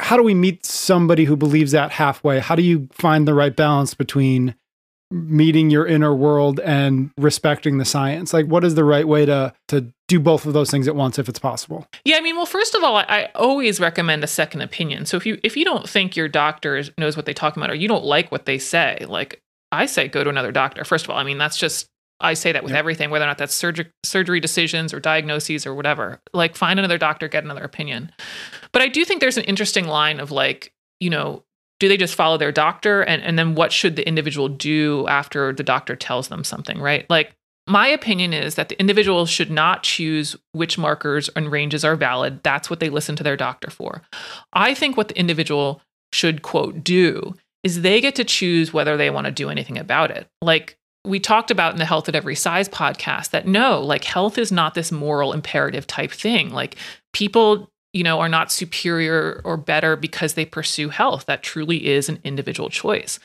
How 0.00 0.16
do 0.16 0.22
we 0.22 0.34
meet 0.34 0.64
somebody 0.64 1.24
who 1.24 1.36
believes 1.36 1.72
that 1.72 1.92
halfway? 1.92 2.38
How 2.40 2.54
do 2.54 2.62
you 2.62 2.88
find 2.92 3.26
the 3.26 3.34
right 3.34 3.54
balance 3.54 3.94
between 3.94 4.54
meeting 5.10 5.70
your 5.70 5.86
inner 5.86 6.14
world 6.14 6.60
and 6.60 7.10
respecting 7.16 7.78
the 7.78 7.84
science? 7.84 8.32
Like, 8.32 8.46
what 8.46 8.64
is 8.64 8.74
the 8.74 8.84
right 8.84 9.06
way 9.06 9.24
to 9.26 9.52
to 9.68 9.92
do 10.06 10.20
both 10.20 10.46
of 10.46 10.52
those 10.52 10.70
things 10.70 10.88
at 10.88 10.96
once 10.96 11.18
if 11.18 11.28
it's 11.28 11.38
possible? 11.38 11.86
Yeah, 12.04 12.16
I 12.16 12.20
mean, 12.20 12.36
well, 12.36 12.46
first 12.46 12.74
of 12.74 12.82
all, 12.82 12.96
I, 12.96 13.04
I 13.08 13.24
always 13.34 13.80
recommend 13.80 14.24
a 14.24 14.26
second 14.26 14.62
opinion. 14.62 15.06
So 15.06 15.16
if 15.16 15.26
you 15.26 15.38
if 15.42 15.56
you 15.56 15.64
don't 15.64 15.88
think 15.88 16.16
your 16.16 16.28
doctor 16.28 16.82
knows 16.96 17.16
what 17.16 17.24
they're 17.24 17.34
talking 17.34 17.62
about, 17.62 17.70
or 17.70 17.76
you 17.76 17.88
don't 17.88 18.04
like 18.04 18.30
what 18.30 18.46
they 18.46 18.58
say, 18.58 19.04
like 19.08 19.42
I 19.72 19.86
say, 19.86 20.08
go 20.08 20.24
to 20.24 20.30
another 20.30 20.52
doctor. 20.52 20.84
First 20.84 21.04
of 21.04 21.10
all, 21.10 21.18
I 21.18 21.24
mean, 21.24 21.38
that's 21.38 21.56
just 21.56 21.86
I 22.20 22.34
say 22.34 22.52
that 22.52 22.64
with 22.64 22.72
yep. 22.72 22.80
everything, 22.80 23.10
whether 23.10 23.24
or 23.24 23.28
not 23.28 23.38
that's 23.38 23.54
surgery 23.54 23.90
surgery 24.04 24.40
decisions 24.40 24.92
or 24.92 25.00
diagnoses 25.00 25.66
or 25.66 25.74
whatever. 25.74 26.20
Like, 26.32 26.56
find 26.56 26.78
another 26.78 26.98
doctor, 26.98 27.28
get 27.28 27.44
another 27.44 27.64
opinion. 27.64 28.12
But 28.72 28.82
I 28.82 28.88
do 28.88 29.04
think 29.04 29.20
there's 29.20 29.38
an 29.38 29.44
interesting 29.44 29.86
line 29.86 30.20
of 30.20 30.30
like, 30.30 30.72
you 31.00 31.10
know, 31.10 31.44
do 31.80 31.88
they 31.88 31.96
just 31.96 32.14
follow 32.14 32.36
their 32.36 32.52
doctor? 32.52 33.02
And, 33.02 33.22
and 33.22 33.38
then 33.38 33.54
what 33.54 33.72
should 33.72 33.96
the 33.96 34.06
individual 34.06 34.48
do 34.48 35.06
after 35.08 35.52
the 35.52 35.62
doctor 35.62 35.96
tells 35.96 36.28
them 36.28 36.44
something 36.44 36.80
right? 36.80 37.08
Like 37.08 37.34
my 37.68 37.86
opinion 37.86 38.32
is 38.32 38.54
that 38.54 38.70
the 38.70 38.80
individual 38.80 39.26
should 39.26 39.50
not 39.50 39.82
choose 39.82 40.34
which 40.52 40.78
markers 40.78 41.28
and 41.30 41.52
ranges 41.52 41.84
are 41.84 41.96
valid. 41.96 42.42
That's 42.42 42.70
what 42.70 42.80
they 42.80 42.88
listen 42.88 43.14
to 43.16 43.22
their 43.22 43.36
doctor 43.36 43.70
for. 43.70 44.02
I 44.54 44.74
think 44.74 44.96
what 44.96 45.08
the 45.08 45.18
individual 45.18 45.82
should 46.12 46.42
quote 46.42 46.82
do 46.82 47.34
is 47.62 47.82
they 47.82 48.00
get 48.00 48.14
to 48.16 48.24
choose 48.24 48.72
whether 48.72 48.96
they 48.96 49.10
want 49.10 49.26
to 49.26 49.30
do 49.30 49.50
anything 49.50 49.76
about 49.76 50.10
it. 50.10 50.26
Like 50.40 50.78
we 51.04 51.20
talked 51.20 51.50
about 51.50 51.72
in 51.72 51.78
the 51.78 51.84
health 51.84 52.08
at 52.08 52.14
every 52.14 52.34
size 52.34 52.68
podcast 52.68 53.30
that 53.30 53.46
no 53.46 53.80
like 53.80 54.04
health 54.04 54.38
is 54.38 54.50
not 54.50 54.74
this 54.74 54.90
moral 54.90 55.32
imperative 55.32 55.86
type 55.86 56.10
thing. 56.10 56.50
Like 56.50 56.76
people 57.12 57.70
you 57.92 58.02
know, 58.02 58.20
are 58.20 58.28
not 58.28 58.52
superior 58.52 59.40
or 59.44 59.56
better 59.56 59.96
because 59.96 60.34
they 60.34 60.44
pursue 60.44 60.90
health. 60.90 61.26
That 61.26 61.42
truly 61.42 61.86
is 61.86 62.08
an 62.08 62.18
individual 62.22 62.68
choice. 62.68 63.18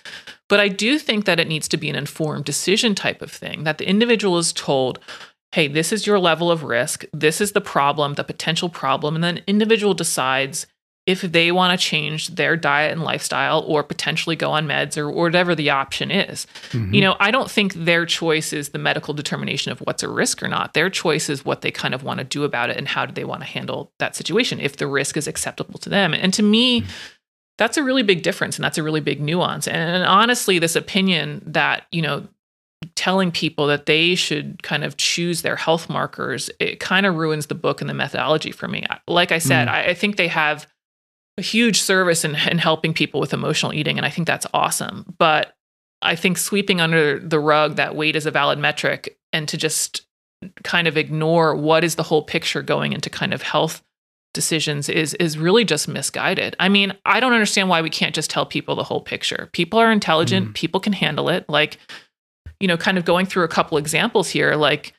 But 0.48 0.60
I 0.60 0.68
do 0.68 0.98
think 1.00 1.26
that 1.26 1.40
it 1.40 1.48
needs 1.48 1.68
to 1.70 1.78
be 1.78 1.90
an 1.90 1.96
informed 1.96 2.46
decision 2.46 2.96
type 2.96 3.22
of 3.22 3.32
thing, 3.32 3.64
that 3.64 3.78
the 3.78 3.88
individual 3.88 4.38
is 4.38 4.54
told, 4.54 5.00
hey, 5.52 5.68
this 5.68 5.92
is 5.92 6.08
your 6.08 6.20
level 6.20 6.50
of 6.50 6.64
risk, 6.64 7.06
this 7.14 7.42
is 7.42 7.52
the 7.52 7.62
problem, 7.62 8.14
the 8.14 8.24
potential 8.24 8.70
problem, 8.70 9.16
and 9.16 9.24
then 9.24 9.44
individual 9.48 9.94
decides 9.94 10.66
if 11.06 11.22
they 11.22 11.52
want 11.52 11.78
to 11.78 11.86
change 11.86 12.30
their 12.30 12.56
diet 12.56 12.92
and 12.92 13.04
lifestyle 13.04 13.62
or 13.68 13.84
potentially 13.84 14.38
go 14.38 14.52
on 14.52 14.66
meds 14.66 14.98
or, 14.98 15.12
whatever 15.12 15.54
the 15.54 15.70
option 15.70 16.12
is. 16.12 16.48
Mm-hmm. 16.72 16.94
You 16.94 17.02
know, 17.02 17.16
I 17.20 17.30
don't 17.30 17.52
think 17.52 17.74
their 17.74 18.06
choice 18.06 18.54
is 18.54 18.70
the 18.70 18.80
medical 18.80 19.14
determination 19.14 19.72
of 19.72 19.80
what's 19.80 20.02
a 20.02 20.08
risk 20.08 20.42
or 20.42 20.48
not. 20.48 20.74
Their 20.74 20.90
choice 20.90 21.30
is 21.30 21.44
what 21.44 21.62
they 21.62 21.72
kind 21.72 21.94
of 21.94 22.04
want 22.04 22.20
to 22.20 22.24
do 22.24 22.44
about 22.46 22.70
it 22.70 22.78
and 22.78 22.88
how 22.88 23.06
do 23.06 23.14
they 23.14 23.26
want 23.26 23.42
to 23.42 23.48
handle 23.48 23.92
that 24.00 24.16
situation 24.16 24.60
if 24.60 24.78
the 24.78 24.88
risk 24.88 25.18
is 25.18 25.28
acceptable 25.28 25.78
to 25.80 25.90
them. 25.90 26.14
And 26.14 26.34
to 26.36 26.44
me, 26.44 26.82
mm-hmm. 26.82 26.90
that's 27.58 27.78
a 27.78 27.84
really 27.84 28.04
big 28.04 28.24
difference 28.24 28.58
and 28.58 28.64
that's 28.64 28.78
a 28.78 28.84
really 28.84 29.02
big 29.02 29.20
nuance. 29.20 29.68
And 29.68 30.06
honestly, 30.06 30.58
this 30.58 30.76
opinion 30.76 31.42
that, 31.46 31.86
you 31.92 32.02
know, 32.02 32.28
telling 32.96 33.32
people 33.32 33.68
that 33.68 33.86
they 33.86 34.16
should 34.16 34.62
kind 34.64 34.84
of 34.84 34.98
choose 34.98 35.42
their 35.42 35.56
health 35.56 35.90
markers, 35.90 36.50
it 36.60 36.80
kind 36.80 37.06
of 37.06 37.16
ruins 37.16 37.48
the 37.48 37.56
book 37.56 37.82
and 37.82 37.90
the 37.90 37.94
methodology 37.94 38.52
for 38.52 38.68
me. 38.68 38.86
Like 39.08 39.32
I 39.32 39.38
said, 39.38 39.68
mm. 39.68 39.72
I, 39.72 39.86
I 39.88 39.94
think 39.94 40.18
they 40.18 40.28
have 40.28 40.68
a 41.38 41.42
huge 41.42 41.82
service 41.82 42.24
in, 42.24 42.36
in 42.36 42.58
helping 42.58 42.94
people 42.94 43.20
with 43.20 43.34
emotional 43.34 43.74
eating. 43.74 43.98
And 43.98 44.06
I 44.06 44.10
think 44.10 44.28
that's 44.28 44.48
awesome. 44.54 45.14
But 45.18 45.54
I 46.02 46.16
think 46.16 46.38
sweeping 46.38 46.82
under 46.82 47.20
the 47.20 47.40
rug 47.40 47.76
that 47.78 47.96
weight 47.96 48.16
is 48.16 48.26
a 48.26 48.32
valid 48.32 48.60
metric 48.60 49.18
and 49.32 49.48
to 49.48 49.58
just 49.58 50.06
kind 50.64 50.88
of 50.88 50.98
ignore 50.98 51.56
what 51.56 51.84
is 51.84 51.96
the 51.96 52.04
whole 52.04 52.24
picture 52.24 52.62
going 52.62 52.94
into 52.94 53.10
kind 53.10 53.34
of 53.34 53.42
health 53.42 53.82
decisions 54.34 54.90
is 54.90 55.14
is 55.16 55.38
really 55.38 55.64
just 55.64 55.88
misguided. 55.88 56.56
I 56.60 56.68
mean, 56.68 56.94
I 57.06 57.20
don't 57.20 57.34
understand 57.34 57.70
why 57.70 57.82
we 57.82 57.90
can't 57.90 58.16
just 58.16 58.30
tell 58.30 58.46
people 58.46 58.76
the 58.76 58.84
whole 58.84 59.02
picture. 59.02 59.50
People 59.54 59.80
are 59.80 59.92
intelligent, 59.92 60.50
mm. 60.50 60.54
people 60.54 60.80
can 60.80 60.94
handle 60.94 61.30
it. 61.30 61.48
Like, 61.48 61.78
you 62.60 62.68
know, 62.68 62.78
kind 62.78 62.98
of 62.98 63.06
going 63.06 63.26
through 63.26 63.44
a 63.44 63.50
couple 63.50 63.78
examples 63.78 64.30
here, 64.30 64.56
like 64.56 64.94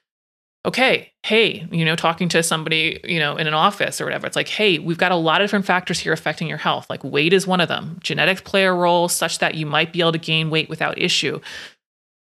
okay, 0.66 1.12
hey, 1.22 1.66
you 1.70 1.84
know, 1.84 1.94
talking 1.94 2.28
to 2.30 2.42
somebody, 2.42 3.00
you 3.04 3.18
know, 3.18 3.36
in 3.36 3.46
an 3.46 3.54
office 3.54 4.00
or 4.00 4.04
whatever, 4.04 4.26
it's 4.26 4.36
like, 4.36 4.48
hey, 4.48 4.78
we've 4.78 4.98
got 4.98 5.12
a 5.12 5.16
lot 5.16 5.40
of 5.40 5.46
different 5.46 5.66
factors 5.66 5.98
here 5.98 6.12
affecting 6.12 6.48
your 6.48 6.58
health. 6.58 6.88
Like 6.88 7.04
weight 7.04 7.32
is 7.32 7.46
one 7.46 7.60
of 7.60 7.68
them. 7.68 7.98
Genetics 8.02 8.40
play 8.40 8.64
a 8.64 8.72
role 8.72 9.08
such 9.08 9.38
that 9.40 9.54
you 9.54 9.66
might 9.66 9.92
be 9.92 10.00
able 10.00 10.12
to 10.12 10.18
gain 10.18 10.50
weight 10.50 10.68
without 10.68 10.98
issue. 10.98 11.40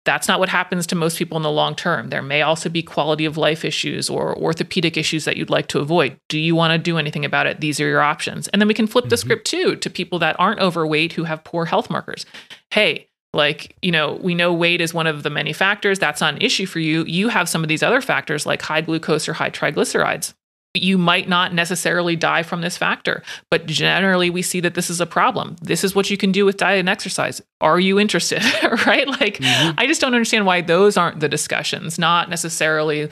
That's 0.04 0.26
not 0.26 0.40
what 0.40 0.48
happens 0.48 0.88
to 0.88 0.96
most 0.96 1.16
people 1.16 1.36
in 1.36 1.44
the 1.44 1.50
long 1.50 1.76
term. 1.76 2.08
There 2.08 2.22
may 2.22 2.42
also 2.42 2.68
be 2.68 2.82
quality 2.82 3.24
of 3.24 3.36
life 3.36 3.64
issues 3.64 4.10
or 4.10 4.36
orthopedic 4.36 4.96
issues 4.96 5.24
that 5.26 5.36
you'd 5.36 5.48
like 5.48 5.68
to 5.68 5.78
avoid. 5.78 6.18
Do 6.28 6.40
you 6.40 6.56
want 6.56 6.72
to 6.72 6.78
do 6.78 6.98
anything 6.98 7.24
about 7.24 7.46
it? 7.46 7.60
These 7.60 7.78
are 7.80 7.86
your 7.86 8.00
options. 8.00 8.48
And 8.48 8.60
then 8.60 8.66
we 8.66 8.74
can 8.74 8.88
flip 8.88 9.04
mm-hmm. 9.04 9.10
the 9.10 9.16
script 9.16 9.46
too 9.46 9.76
to 9.76 9.88
people 9.88 10.18
that 10.18 10.34
aren't 10.40 10.58
overweight 10.58 11.12
who 11.12 11.24
have 11.24 11.44
poor 11.44 11.66
health 11.66 11.88
markers. 11.88 12.26
Hey, 12.70 13.10
like 13.34 13.76
you 13.82 13.90
know 13.90 14.18
we 14.22 14.34
know 14.34 14.52
weight 14.52 14.80
is 14.80 14.92
one 14.92 15.06
of 15.06 15.22
the 15.22 15.30
many 15.30 15.52
factors. 15.52 15.98
That's 15.98 16.20
not 16.20 16.34
an 16.34 16.42
issue 16.42 16.66
for 16.66 16.80
you. 16.80 17.04
You 17.04 17.28
have 17.28 17.48
some 17.48 17.62
of 17.62 17.68
these 17.68 17.82
other 17.82 18.00
factors 18.00 18.46
like 18.46 18.62
high 18.62 18.80
glucose 18.80 19.28
or 19.28 19.32
high 19.32 19.50
triglycerides. 19.50 20.34
You 20.74 20.96
might 20.96 21.28
not 21.28 21.52
necessarily 21.52 22.16
die 22.16 22.42
from 22.42 22.62
this 22.62 22.78
factor 22.78 23.22
but 23.50 23.66
generally 23.66 24.30
we 24.30 24.40
see 24.40 24.60
that 24.60 24.74
this 24.74 24.88
is 24.88 25.00
a 25.00 25.06
problem. 25.06 25.56
This 25.60 25.84
is 25.84 25.94
what 25.94 26.10
you 26.10 26.16
can 26.16 26.32
do 26.32 26.46
with 26.46 26.56
diet 26.56 26.80
and 26.80 26.88
exercise. 26.88 27.42
Are 27.60 27.80
you 27.80 27.98
interested? 27.98 28.42
Right? 28.86 29.06
Like 29.06 29.38
mm-hmm. 29.38 29.78
i 29.78 29.86
just 29.86 30.00
don't 30.00 30.14
understand 30.14 30.46
why 30.46 30.60
those 30.60 30.96
aren't 30.96 31.20
the 31.20 31.28
discussions 31.28 31.98
not 31.98 32.30
necessarily 32.30 33.10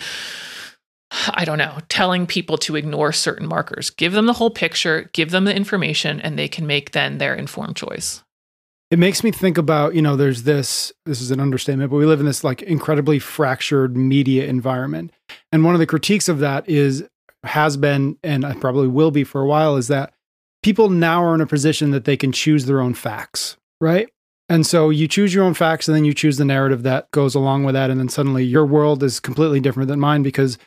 I 1.31 1.45
don't 1.45 1.59
know, 1.59 1.79
telling 1.89 2.27
people 2.27 2.57
to 2.59 2.77
ignore 2.77 3.11
certain 3.11 3.49
markers. 3.49 3.91
Give 3.91 4.13
them 4.13 4.27
the 4.27 4.33
whole 4.33 4.51
picture, 4.51 5.11
give 5.13 5.33
them 5.33 5.45
the 5.45 5.55
information, 5.55 6.21
and 6.21 6.39
they 6.39 6.47
can 6.47 6.69
make 6.69 6.93
then 6.93 7.19
their 7.19 7.35
informed 7.35 7.75
choice 7.75 8.23
it 8.91 8.99
makes 8.99 9.23
me 9.23 9.31
think 9.31 9.57
about 9.57 9.95
you 9.95 10.03
know 10.03 10.17
there's 10.17 10.43
this 10.43 10.93
this 11.07 11.21
is 11.21 11.31
an 11.31 11.41
understatement 11.41 11.91
but 11.91 11.97
we 11.97 12.07
live 12.07 12.21
in 12.21 12.27
this 12.27 12.45
like 12.45 12.63
incredibly 12.63 13.19
fractured 13.19 13.97
media 13.97 14.47
environment 14.47 15.13
and 15.53 15.65
one 15.65 15.75
of 15.75 15.79
the 15.79 15.87
critiques 15.87 16.29
of 16.29 16.39
that 16.41 16.69
is 16.69 17.07
has 17.45 17.77
been 17.77 18.19
and 18.23 18.45
I 18.45 18.55
probably 18.55 18.89
will 18.89 19.11
be 19.11 19.25
for 19.25 19.41
a 19.41 19.47
while 19.47 19.77
is 19.77 19.89
that 19.89 20.13
people 20.63 20.91
now 20.91 21.25
are 21.25 21.35
in 21.35 21.41
a 21.41 21.47
position 21.47 21.91
that 21.93 22.05
they 22.05 22.17
can 22.17 22.33
choose 22.33 22.67
their 22.67 22.81
own 22.81 22.95
facts 22.95 23.57
right 23.81 24.09
and 24.49 24.67
so 24.67 24.91
you 24.91 25.07
choose 25.07 25.33
your 25.33 25.45
own 25.45 25.55
facts 25.55 25.89
and 25.89 25.97
then 25.97 26.05
you 26.05 26.13
choose 26.13 26.37
the 26.37 26.45
narrative 26.45 26.83
that 26.83 27.11
goes 27.13 27.35
along 27.35 27.65
with 27.65 27.75
that 27.75 27.91
and 27.91 28.01
then 28.01 28.09
suddenly 28.09 28.45
your 28.45 28.67
world 28.67 29.03
is 29.03 29.21
completely 29.21 29.61
different 29.61 29.89
than 29.89 30.01
mine 30.01 30.23
because 30.23 30.59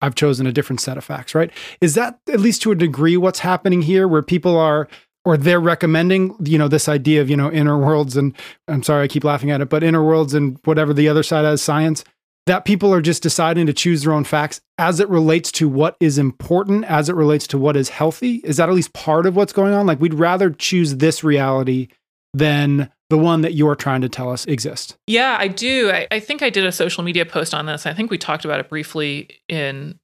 I've 0.00 0.16
chosen 0.16 0.48
a 0.48 0.52
different 0.52 0.80
set 0.80 0.98
of 0.98 1.04
facts, 1.04 1.32
right? 1.32 1.52
Is 1.80 1.94
that 1.94 2.18
at 2.28 2.40
least 2.40 2.60
to 2.62 2.72
a 2.72 2.74
degree 2.74 3.16
what's 3.16 3.38
happening 3.38 3.82
here 3.82 4.08
where 4.08 4.20
people 4.20 4.58
are 4.58 4.88
or 5.24 5.36
they're 5.36 5.60
recommending 5.60 6.34
you 6.44 6.58
know 6.58 6.68
this 6.68 6.88
idea 6.88 7.20
of 7.20 7.30
you 7.30 7.36
know 7.36 7.50
inner 7.50 7.78
worlds 7.78 8.16
and 8.16 8.34
i'm 8.68 8.82
sorry 8.82 9.04
i 9.04 9.08
keep 9.08 9.24
laughing 9.24 9.50
at 9.50 9.60
it 9.60 9.68
but 9.68 9.82
inner 9.82 10.04
worlds 10.04 10.34
and 10.34 10.58
whatever 10.64 10.92
the 10.92 11.08
other 11.08 11.22
side 11.22 11.44
has 11.44 11.62
science 11.62 12.04
that 12.46 12.64
people 12.64 12.92
are 12.92 13.00
just 13.00 13.22
deciding 13.22 13.66
to 13.66 13.72
choose 13.72 14.02
their 14.02 14.12
own 14.12 14.24
facts 14.24 14.60
as 14.78 15.00
it 15.00 15.08
relates 15.08 15.52
to 15.52 15.68
what 15.68 15.96
is 16.00 16.18
important 16.18 16.84
as 16.86 17.08
it 17.08 17.14
relates 17.14 17.46
to 17.46 17.58
what 17.58 17.76
is 17.76 17.88
healthy. 17.88 18.36
Is 18.44 18.56
that 18.56 18.68
at 18.68 18.74
least 18.74 18.92
part 18.92 19.26
of 19.26 19.36
what's 19.36 19.52
going 19.52 19.74
on? 19.74 19.86
Like 19.86 20.00
we'd 20.00 20.14
rather 20.14 20.50
choose 20.50 20.96
this 20.96 21.22
reality 21.22 21.88
than 22.34 22.90
the 23.10 23.18
one 23.18 23.42
that 23.42 23.54
you're 23.54 23.76
trying 23.76 24.00
to 24.00 24.08
tell 24.08 24.30
us 24.30 24.46
exists. 24.46 24.96
Yeah 25.06 25.36
i 25.38 25.46
do. 25.46 25.90
I, 25.90 26.08
I 26.10 26.18
think 26.18 26.42
i 26.42 26.50
did 26.50 26.66
a 26.66 26.72
social 26.72 27.04
media 27.04 27.26
post 27.26 27.54
on 27.54 27.66
this. 27.66 27.86
I 27.86 27.94
think 27.94 28.10
we 28.10 28.18
talked 28.18 28.44
about 28.44 28.58
it 28.58 28.68
briefly 28.68 29.40
in 29.48 29.98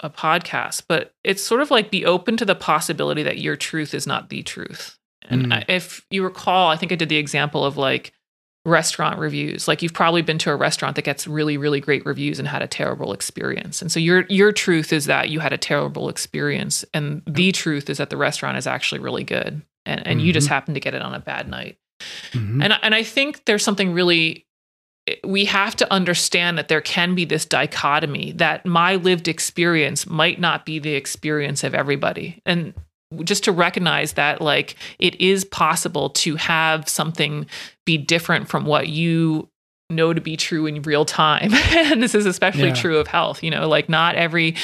a 0.00 0.10
podcast, 0.10 0.82
but 0.88 1.12
it's 1.24 1.42
sort 1.42 1.60
of 1.60 1.70
like 1.70 1.90
be 1.90 2.04
open 2.04 2.36
to 2.36 2.44
the 2.44 2.54
possibility 2.54 3.22
that 3.22 3.38
your 3.38 3.56
truth 3.56 3.94
is 3.94 4.06
not 4.06 4.28
the 4.28 4.42
truth. 4.42 4.98
And 5.28 5.46
mm. 5.46 5.64
if 5.68 6.06
you 6.10 6.22
recall, 6.22 6.70
I 6.70 6.76
think 6.76 6.92
I 6.92 6.94
did 6.94 7.08
the 7.08 7.16
example 7.16 7.64
of 7.64 7.76
like 7.76 8.12
restaurant 8.64 9.18
reviews. 9.18 9.66
Like 9.66 9.82
you've 9.82 9.94
probably 9.94 10.22
been 10.22 10.38
to 10.38 10.50
a 10.50 10.56
restaurant 10.56 10.96
that 10.96 11.04
gets 11.04 11.26
really 11.26 11.56
really 11.56 11.80
great 11.80 12.04
reviews 12.04 12.38
and 12.38 12.46
had 12.46 12.62
a 12.62 12.66
terrible 12.66 13.12
experience. 13.12 13.82
And 13.82 13.90
so 13.90 13.98
your 14.00 14.24
your 14.28 14.52
truth 14.52 14.92
is 14.92 15.06
that 15.06 15.30
you 15.30 15.40
had 15.40 15.52
a 15.52 15.58
terrible 15.58 16.08
experience 16.08 16.84
and 16.94 17.22
the 17.26 17.52
truth 17.52 17.90
is 17.90 17.98
that 17.98 18.10
the 18.10 18.16
restaurant 18.16 18.58
is 18.58 18.66
actually 18.66 19.00
really 19.00 19.24
good 19.24 19.62
and 19.86 20.06
and 20.06 20.18
mm-hmm. 20.18 20.26
you 20.26 20.32
just 20.32 20.46
mm-hmm. 20.46 20.54
happened 20.54 20.74
to 20.76 20.80
get 20.80 20.94
it 20.94 21.02
on 21.02 21.14
a 21.14 21.20
bad 21.20 21.48
night. 21.48 21.78
Mm-hmm. 22.32 22.62
And 22.62 22.78
and 22.82 22.94
I 22.94 23.02
think 23.02 23.44
there's 23.46 23.64
something 23.64 23.92
really 23.92 24.46
we 25.24 25.44
have 25.46 25.76
to 25.76 25.92
understand 25.92 26.58
that 26.58 26.68
there 26.68 26.80
can 26.80 27.14
be 27.14 27.24
this 27.24 27.44
dichotomy 27.44 28.32
that 28.32 28.64
my 28.66 28.96
lived 28.96 29.28
experience 29.28 30.06
might 30.06 30.40
not 30.40 30.64
be 30.64 30.78
the 30.78 30.94
experience 30.94 31.64
of 31.64 31.74
everybody. 31.74 32.40
And 32.46 32.74
just 33.24 33.44
to 33.44 33.52
recognize 33.52 34.14
that 34.14 34.40
like 34.40 34.76
it 34.98 35.18
is 35.20 35.44
possible 35.44 36.10
to 36.10 36.36
have 36.36 36.88
something 36.88 37.46
be 37.86 37.96
different 37.96 38.48
from 38.48 38.66
what 38.66 38.88
you 38.88 39.48
know 39.90 40.12
to 40.12 40.20
be 40.20 40.36
true 40.36 40.66
in 40.66 40.82
real 40.82 41.04
time. 41.04 41.54
and 41.72 42.02
this 42.02 42.14
is 42.14 42.26
especially 42.26 42.68
yeah. 42.68 42.74
true 42.74 42.98
of 42.98 43.06
health, 43.06 43.42
you 43.42 43.50
know, 43.50 43.68
like 43.68 43.88
not 43.88 44.14
every 44.14 44.56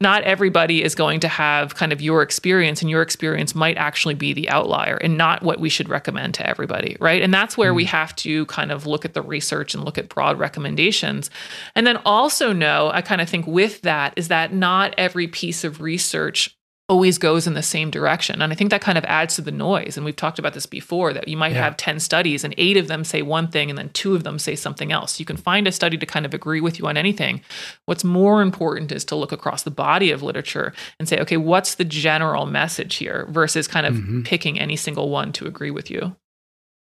not 0.00 0.22
everybody 0.22 0.82
is 0.82 0.94
going 0.94 1.20
to 1.20 1.28
have 1.28 1.74
kind 1.74 1.92
of 1.92 2.00
your 2.00 2.22
experience, 2.22 2.82
and 2.82 2.90
your 2.90 3.02
experience 3.02 3.54
might 3.54 3.76
actually 3.76 4.14
be 4.14 4.32
the 4.32 4.48
outlier 4.48 4.96
and 4.96 5.16
not 5.16 5.42
what 5.42 5.60
we 5.60 5.68
should 5.68 5.88
recommend 5.88 6.34
to 6.34 6.46
everybody, 6.46 6.96
right? 7.00 7.22
And 7.22 7.32
that's 7.32 7.56
where 7.56 7.72
mm. 7.72 7.76
we 7.76 7.84
have 7.84 8.14
to 8.16 8.46
kind 8.46 8.72
of 8.72 8.86
look 8.86 9.04
at 9.04 9.14
the 9.14 9.22
research 9.22 9.74
and 9.74 9.84
look 9.84 9.98
at 9.98 10.08
broad 10.08 10.38
recommendations. 10.38 11.30
And 11.74 11.86
then 11.86 11.98
also 11.98 12.52
know, 12.52 12.90
I 12.92 13.02
kind 13.02 13.20
of 13.20 13.28
think 13.28 13.46
with 13.46 13.82
that 13.82 14.12
is 14.16 14.28
that 14.28 14.52
not 14.52 14.94
every 14.96 15.28
piece 15.28 15.64
of 15.64 15.80
research 15.80 16.55
always 16.88 17.18
goes 17.18 17.48
in 17.48 17.54
the 17.54 17.62
same 17.62 17.90
direction. 17.90 18.40
And 18.40 18.52
I 18.52 18.56
think 18.56 18.70
that 18.70 18.80
kind 18.80 18.96
of 18.96 19.04
adds 19.06 19.34
to 19.36 19.42
the 19.42 19.50
noise. 19.50 19.96
And 19.96 20.06
we've 20.06 20.14
talked 20.14 20.38
about 20.38 20.54
this 20.54 20.66
before 20.66 21.12
that 21.12 21.26
you 21.26 21.36
might 21.36 21.52
yeah. 21.52 21.64
have 21.64 21.76
10 21.76 21.98
studies 21.98 22.44
and 22.44 22.54
eight 22.58 22.76
of 22.76 22.86
them 22.86 23.02
say 23.02 23.22
one 23.22 23.48
thing 23.48 23.70
and 23.70 23.76
then 23.76 23.88
two 23.88 24.14
of 24.14 24.22
them 24.22 24.38
say 24.38 24.54
something 24.54 24.92
else. 24.92 25.18
You 25.18 25.26
can 25.26 25.36
find 25.36 25.66
a 25.66 25.72
study 25.72 25.98
to 25.98 26.06
kind 26.06 26.24
of 26.24 26.32
agree 26.32 26.60
with 26.60 26.78
you 26.78 26.86
on 26.86 26.96
anything. 26.96 27.40
What's 27.86 28.04
more 28.04 28.40
important 28.40 28.92
is 28.92 29.04
to 29.06 29.16
look 29.16 29.32
across 29.32 29.64
the 29.64 29.70
body 29.70 30.12
of 30.12 30.22
literature 30.22 30.72
and 31.00 31.08
say, 31.08 31.18
okay, 31.18 31.36
what's 31.36 31.74
the 31.74 31.84
general 31.84 32.46
message 32.46 32.96
here 32.96 33.26
versus 33.30 33.66
kind 33.66 33.86
of 33.86 33.94
mm-hmm. 33.94 34.22
picking 34.22 34.60
any 34.60 34.76
single 34.76 35.10
one 35.10 35.32
to 35.32 35.46
agree 35.46 35.72
with 35.72 35.90
you. 35.90 36.14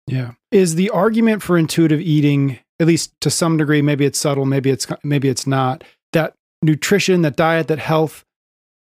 Yeah. 0.09 0.33
Is 0.51 0.75
the 0.75 0.91
argument 0.91 1.45
for 1.45 1.57
intuitive 1.57 2.01
eating, 2.01 2.59
at 2.81 2.89
least 2.89 3.13
to 3.21 3.31
some 3.31 3.57
degree, 3.57 3.83
maybe 3.83 4.05
it's 4.05 4.19
subtle, 4.19 4.47
maybe 4.47 4.71
it's 4.71 4.89
maybe 5.05 5.29
it's 5.29 5.47
not, 5.47 5.85
that 6.13 6.35
nutrition, 6.61 7.23
that 7.23 7.37
diet, 7.37 7.69
that 7.69 7.79
health 7.79 8.25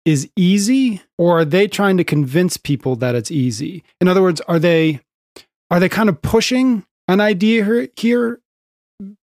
is 0.08 0.26
easy 0.36 1.02
or 1.18 1.40
are 1.40 1.44
they 1.44 1.68
trying 1.68 1.98
to 1.98 2.02
convince 2.04 2.56
people 2.56 2.96
that 2.96 3.14
it's 3.14 3.30
easy? 3.30 3.84
In 4.00 4.08
other 4.08 4.22
words 4.22 4.40
are 4.48 4.58
they 4.58 5.00
are 5.70 5.78
they 5.78 5.90
kind 5.90 6.08
of 6.08 6.22
pushing 6.22 6.86
an 7.08 7.20
idea 7.20 7.88
here 7.94 8.40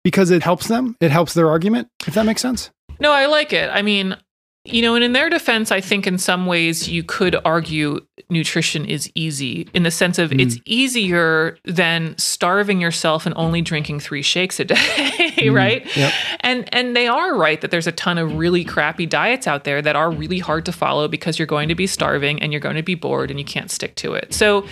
because 0.04 0.30
it 0.30 0.44
helps 0.44 0.68
them? 0.68 0.96
It 1.00 1.10
helps 1.10 1.34
their 1.34 1.48
argument 1.48 1.88
if 2.06 2.14
that 2.14 2.26
makes 2.26 2.40
sense? 2.40 2.70
No 3.00 3.10
i 3.10 3.26
like 3.26 3.52
it. 3.52 3.68
I 3.72 3.82
mean 3.82 4.16
you 4.64 4.82
know, 4.82 4.94
and 4.94 5.02
in 5.02 5.12
their 5.12 5.30
defense, 5.30 5.72
I 5.72 5.80
think 5.80 6.06
in 6.06 6.18
some 6.18 6.44
ways 6.44 6.88
you 6.88 7.02
could 7.02 7.36
argue 7.44 8.00
nutrition 8.28 8.84
is 8.84 9.10
easy 9.14 9.66
in 9.72 9.82
the 9.82 9.90
sense 9.90 10.18
of 10.18 10.30
mm. 10.30 10.40
it's 10.40 10.58
easier 10.66 11.56
than 11.64 12.16
starving 12.18 12.80
yourself 12.80 13.24
and 13.24 13.34
only 13.38 13.62
drinking 13.62 14.00
three 14.00 14.20
shakes 14.20 14.60
a 14.60 14.64
day, 14.66 15.27
right? 15.50 15.84
Mm-hmm. 15.84 16.00
Yep. 16.00 16.12
And 16.40 16.74
and 16.74 16.96
they 16.96 17.06
are 17.06 17.36
right 17.36 17.60
that 17.60 17.70
there's 17.70 17.86
a 17.86 17.92
ton 17.92 18.18
of 18.18 18.34
really 18.36 18.64
crappy 18.64 19.06
diets 19.06 19.46
out 19.46 19.64
there 19.64 19.80
that 19.82 19.96
are 19.96 20.10
really 20.10 20.38
hard 20.38 20.64
to 20.66 20.72
follow 20.72 21.08
because 21.08 21.38
you're 21.38 21.46
going 21.46 21.68
to 21.68 21.74
be 21.74 21.86
starving 21.86 22.42
and 22.42 22.52
you're 22.52 22.60
going 22.60 22.76
to 22.76 22.82
be 22.82 22.94
bored 22.94 23.30
and 23.30 23.38
you 23.38 23.46
can't 23.46 23.70
stick 23.70 23.94
to 23.96 24.14
it. 24.14 24.34
So 24.34 24.66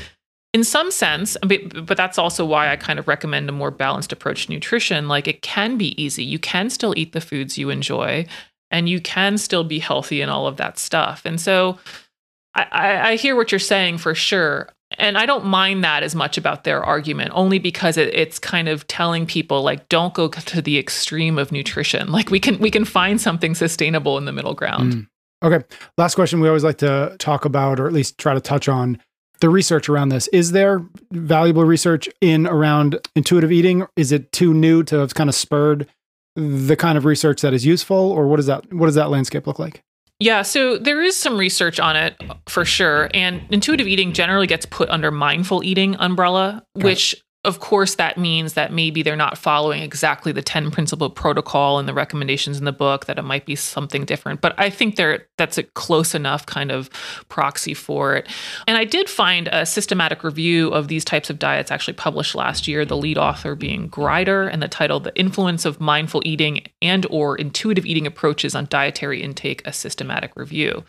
in 0.53 0.65
some 0.65 0.91
sense, 0.91 1.37
but, 1.43 1.87
but 1.87 1.99
that's 1.99 2.17
also 2.17 2.45
why 2.45 2.73
I 2.73 2.77
kind 2.77 2.99
of 2.99 3.07
recommend 3.07 3.49
a 3.49 3.53
more 3.53 3.71
balanced 3.71 4.11
approach 4.11 4.47
to 4.47 4.53
nutrition. 4.53 5.07
Like 5.07 5.29
it 5.29 5.43
can 5.43 5.77
be 5.77 6.01
easy. 6.03 6.25
You 6.25 6.39
can 6.39 6.71
still 6.71 6.95
eat 6.97 7.13
the 7.13 7.21
foods 7.21 7.59
you 7.59 7.69
enjoy 7.69 8.27
and 8.71 8.89
you 8.89 9.01
can 9.01 9.39
still 9.39 9.65
be 9.65 9.79
healthy 9.79 10.21
and 10.23 10.31
all 10.31 10.47
of 10.47 10.57
that 10.57 10.79
stuff. 10.79 11.23
And 11.25 11.41
so 11.41 11.79
I, 12.55 13.11
I 13.13 13.17
hear 13.17 13.37
what 13.37 13.53
you're 13.53 13.59
saying 13.59 13.99
for 13.99 14.15
sure. 14.15 14.71
And 14.99 15.19
I 15.19 15.27
don't 15.27 15.45
mind 15.45 15.85
that 15.85 16.03
as 16.03 16.15
much 16.15 16.39
about 16.39 16.65
their 16.65 16.83
argument, 16.85 17.31
only 17.35 17.59
because 17.59 17.97
it, 17.97 18.15
it's 18.15 18.39
kind 18.39 18.69
of 18.69 18.87
telling 18.87 19.27
people 19.27 19.63
like, 19.63 19.89
don't 19.89 20.15
go 20.15 20.29
to 20.29 20.63
the 20.63 20.79
extreme 20.79 21.39
of 21.39 21.53
nutrition. 21.53 22.11
Like 22.11 22.31
we 22.31 22.41
can 22.41 22.59
we 22.59 22.71
can 22.71 22.85
find 22.85 23.21
something 23.21 23.55
sustainable 23.55 24.19
in 24.19 24.25
the 24.25 24.33
middle 24.33 24.55
ground. 24.55 24.93
Mm. 24.95 25.07
Okay. 25.43 25.65
Last 25.99 26.15
question 26.15 26.41
we 26.41 26.49
always 26.49 26.65
like 26.65 26.79
to 26.79 27.15
talk 27.19 27.45
about, 27.45 27.79
or 27.79 27.87
at 27.87 27.93
least 27.93 28.19
try 28.19 28.35
to 28.35 28.41
touch 28.41 28.69
on 28.69 28.99
the 29.41 29.49
research 29.51 29.89
around 29.89 30.09
this. 30.09 30.29
Is 30.29 30.53
there 30.53 30.83
valuable 31.13 31.65
research 31.65 32.09
in 32.21 32.47
around 32.47 32.99
intuitive 33.15 33.53
eating? 33.53 33.87
Is 33.97 34.13
it 34.13 34.33
too 34.33 34.55
new 34.55 34.83
to 34.85 34.99
have 34.99 35.15
kind 35.15 35.29
of 35.29 35.35
spurred 35.35 35.87
the 36.37 36.77
kind 36.77 36.99
of 36.99 37.05
research 37.05 37.41
that 37.43 37.55
is 37.55 37.65
useful, 37.65 37.97
or 37.97 38.27
what 38.27 38.37
does 38.37 38.47
that 38.47 38.73
what 38.73 38.87
does 38.87 38.95
that 38.95 39.11
landscape 39.11 39.47
look 39.47 39.59
like? 39.59 39.83
Yeah, 40.19 40.43
so 40.43 40.79
there 40.79 41.03
is 41.03 41.15
some 41.17 41.37
research 41.37 41.79
on 41.79 41.95
it 41.95 42.17
for 42.49 42.65
sure. 42.65 43.11
And 43.13 43.43
intuitive 43.51 43.87
eating 43.87 44.13
generally 44.13 44.47
gets 44.47 44.65
put 44.65 44.89
under 44.89 45.11
mindful 45.11 45.63
eating 45.63 45.95
umbrella, 45.97 46.65
which 46.75 47.15
of 47.47 47.61
course, 47.61 47.95
that 47.95 48.19
means 48.19 48.53
that 48.55 48.73
maybe 48.73 49.03
they're 49.03 49.17
not 49.17 49.39
following 49.39 49.83
exactly 49.83 50.33
the 50.33 50.43
10 50.43 50.71
principle 50.71 51.09
protocol 51.09 51.79
and 51.79 51.89
the 51.89 51.95
recommendations 51.95 52.59
in 52.59 52.65
the 52.65 52.73
book, 52.73 53.07
that 53.07 53.19
it 53.19 53.23
might 53.23 53.47
be 53.47 53.55
something 53.55 54.05
different. 54.05 54.41
But 54.41 54.55
I 54.59 54.69
think 54.69 54.97
that's 55.39 55.57
a 55.57 55.63
close 55.63 56.15
enough 56.15 56.45
kind 56.45 56.73
of 56.73 56.91
proxy 57.29 57.73
for 57.73 58.17
it. 58.17 58.29
And 58.67 58.77
I 58.77 58.85
did 58.85 59.09
find 59.09 59.49
a 59.53 59.65
systematic 59.65 60.25
review 60.25 60.69
of 60.71 60.89
these 60.89 61.05
types 61.05 61.31
of 61.31 61.39
diets 61.39 61.71
actually 61.71 61.95
published 61.95 62.35
last 62.35 62.67
year, 62.67 62.85
the 62.85 62.97
lead 62.97 63.17
author 63.17 63.55
being 63.55 63.87
Grider, 63.87 64.49
and 64.49 64.61
the 64.61 64.69
title, 64.69 64.99
The 64.99 65.17
Influence 65.17 65.65
of 65.65 65.81
Mindful 65.81 66.23
Eating 66.25 66.67
and 66.83 67.07
or 67.09 67.37
Intuitive 67.37 67.87
Eating 67.87 68.07
Approaches 68.07 68.57
on 68.57 68.67
Dietary 68.69 69.23
Intake, 69.23 69.65
a 69.65 69.73
Systematic 69.73 70.35
Review. 70.35 70.83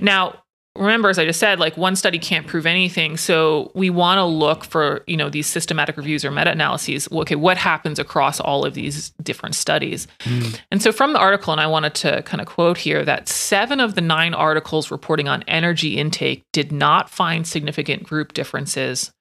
Now, 0.00 0.43
remember 0.76 1.08
as 1.08 1.18
i 1.18 1.24
just 1.24 1.38
said 1.38 1.60
like 1.60 1.76
one 1.76 1.94
study 1.94 2.18
can't 2.18 2.46
prove 2.46 2.66
anything. 2.66 3.16
So 3.16 3.70
we 3.74 3.90
want 3.90 4.18
to 4.18 4.24
look 4.24 4.64
for 4.64 5.04
you 5.06 5.16
know 5.16 5.28
these 5.28 5.46
systematic 5.46 5.96
reviews 5.96 6.24
or 6.24 6.30
meta-analyses. 6.30 7.08
Okay 7.10 7.34
what 7.34 7.56
happens 7.56 7.98
across 7.98 8.40
all 8.40 8.64
of 8.64 8.74
these 8.74 9.10
different 9.22 9.54
studies? 9.54 10.06
Mm. 10.20 10.60
and 10.70 10.82
so 10.82 10.92
from 10.92 11.12
the 11.12 11.18
article 11.18 11.52
and 11.52 11.60
i 11.60 11.66
wanted 11.66 11.94
to 11.94 12.22
kind 12.22 12.40
of 12.40 12.46
quote 12.46 12.78
here 12.78 13.04
that 13.04 13.28
seven 13.28 13.80
of 13.80 13.94
the 13.94 14.00
nine 14.00 14.34
articles 14.34 14.90
reporting 14.90 15.28
on 15.28 15.42
energy 15.44 15.96
intake 15.96 16.42
did 16.52 16.72
not 16.72 17.10
find 17.10 17.46
significant 17.46 18.04
group 18.04 18.32
differences 18.32 19.12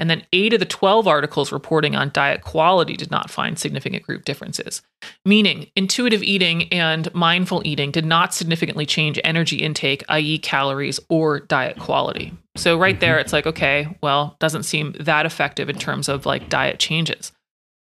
and 0.00 0.10
then 0.10 0.26
eight 0.32 0.52
of 0.52 0.60
the 0.60 0.66
12 0.66 1.06
articles 1.06 1.52
reporting 1.52 1.94
on 1.94 2.10
diet 2.12 2.42
quality 2.42 2.96
did 2.96 3.10
not 3.10 3.30
find 3.30 3.58
significant 3.58 4.02
group 4.02 4.24
differences, 4.24 4.82
meaning 5.24 5.70
intuitive 5.76 6.22
eating 6.22 6.72
and 6.72 7.12
mindful 7.14 7.62
eating 7.64 7.90
did 7.90 8.04
not 8.04 8.34
significantly 8.34 8.86
change 8.86 9.20
energy 9.22 9.56
intake, 9.56 10.02
i.e., 10.08 10.38
calories, 10.38 10.98
or 11.08 11.40
diet 11.40 11.78
quality. 11.78 12.32
So, 12.56 12.78
right 12.78 12.98
there, 12.98 13.18
it's 13.18 13.32
like, 13.32 13.46
okay, 13.46 13.96
well, 14.02 14.36
doesn't 14.40 14.64
seem 14.64 14.94
that 15.00 15.26
effective 15.26 15.68
in 15.68 15.78
terms 15.78 16.08
of 16.08 16.26
like 16.26 16.48
diet 16.48 16.78
changes. 16.78 17.32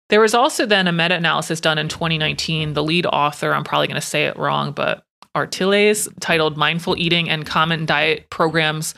There 0.08 0.20
was 0.20 0.34
also 0.34 0.64
then 0.64 0.86
a 0.86 0.92
meta 0.92 1.14
analysis 1.14 1.60
done 1.60 1.78
in 1.78 1.88
2019. 1.88 2.72
The 2.72 2.82
lead 2.82 3.06
author, 3.06 3.52
I'm 3.52 3.64
probably 3.64 3.88
going 3.88 4.00
to 4.00 4.06
say 4.06 4.24
it 4.24 4.38
wrong, 4.38 4.72
but 4.72 5.02
Artiles, 5.34 6.08
titled 6.20 6.56
Mindful 6.56 6.96
Eating 6.96 7.28
and 7.28 7.44
Common 7.44 7.84
Diet 7.86 8.30
Programs 8.30 8.94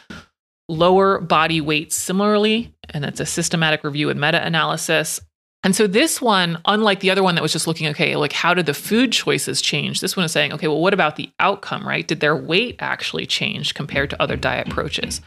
lower 0.70 1.20
body 1.20 1.61
weight 1.61 1.92
similarly, 1.92 2.74
and 2.90 3.04
that's 3.04 3.20
a 3.20 3.26
systematic 3.26 3.85
review 3.85 4.09
and 4.09 4.20
meta 4.20 4.44
analysis. 4.44 5.20
And 5.62 5.76
so 5.76 5.87
this 5.87 6.22
one, 6.22 6.59
unlike 6.64 7.00
the 7.00 7.11
other 7.11 7.22
one 7.22 7.35
that 7.35 7.42
was 7.42 7.52
just 7.52 7.66
looking, 7.66 7.88
okay, 7.88 8.16
like 8.16 8.33
how 8.33 8.54
did 8.54 8.64
the 8.64 8.72
food 8.72 9.12
choices 9.12 9.61
change? 9.61 10.00
This 10.00 10.16
one 10.16 10.24
is 10.24 10.33
saying, 10.33 10.54
okay, 10.54 10.68
well, 10.68 10.80
what 10.80 10.94
about 10.94 11.16
the 11.16 11.30
outcome, 11.38 11.87
right? 11.87 12.09
Did 12.09 12.20
their 12.20 12.35
weight 12.35 12.76
actually 12.78 13.26
change 13.26 13.74
compared 13.74 14.09
to 14.09 14.22
other 14.22 14.37
diet 14.37 14.68
approaches? 14.68 15.20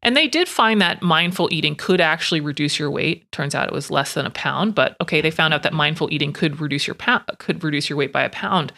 And 0.00 0.16
they 0.16 0.28
did 0.28 0.48
find 0.48 0.80
that 0.80 1.02
mindful 1.02 1.48
eating 1.50 1.74
could 1.74 2.00
actually 2.00 2.40
reduce 2.40 2.78
your 2.78 2.90
weight. 2.90 3.30
Turns 3.32 3.52
out 3.52 3.66
it 3.66 3.74
was 3.74 3.90
less 3.90 4.14
than 4.14 4.26
a 4.26 4.30
pound, 4.30 4.76
but 4.76 4.96
okay, 5.00 5.20
they 5.20 5.32
found 5.32 5.52
out 5.52 5.64
that 5.64 5.72
mindful 5.72 6.12
eating 6.12 6.32
could 6.32 6.60
reduce 6.60 6.86
your 6.86 6.96
could 7.38 7.64
reduce 7.64 7.90
your 7.90 7.98
weight 7.98 8.12
by 8.12 8.22
a 8.22 8.30
pound. 8.30 8.72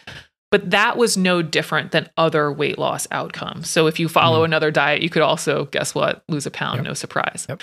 But 0.49 0.71
that 0.71 0.97
was 0.97 1.17
no 1.17 1.41
different 1.41 1.91
than 1.91 2.09
other 2.17 2.51
weight 2.51 2.77
loss 2.77 3.05
outcomes. 3.11 3.69
So 3.69 3.87
if 3.87 3.99
you 3.99 4.07
follow 4.07 4.41
mm. 4.41 4.45
another 4.45 4.71
diet, 4.71 5.01
you 5.01 5.09
could 5.09 5.21
also, 5.21 5.65
guess 5.65 5.93
what, 5.93 6.23
lose 6.29 6.45
a 6.45 6.51
pound, 6.51 6.77
yep. 6.77 6.85
no 6.85 6.93
surprise. 6.93 7.45
Yep. 7.49 7.61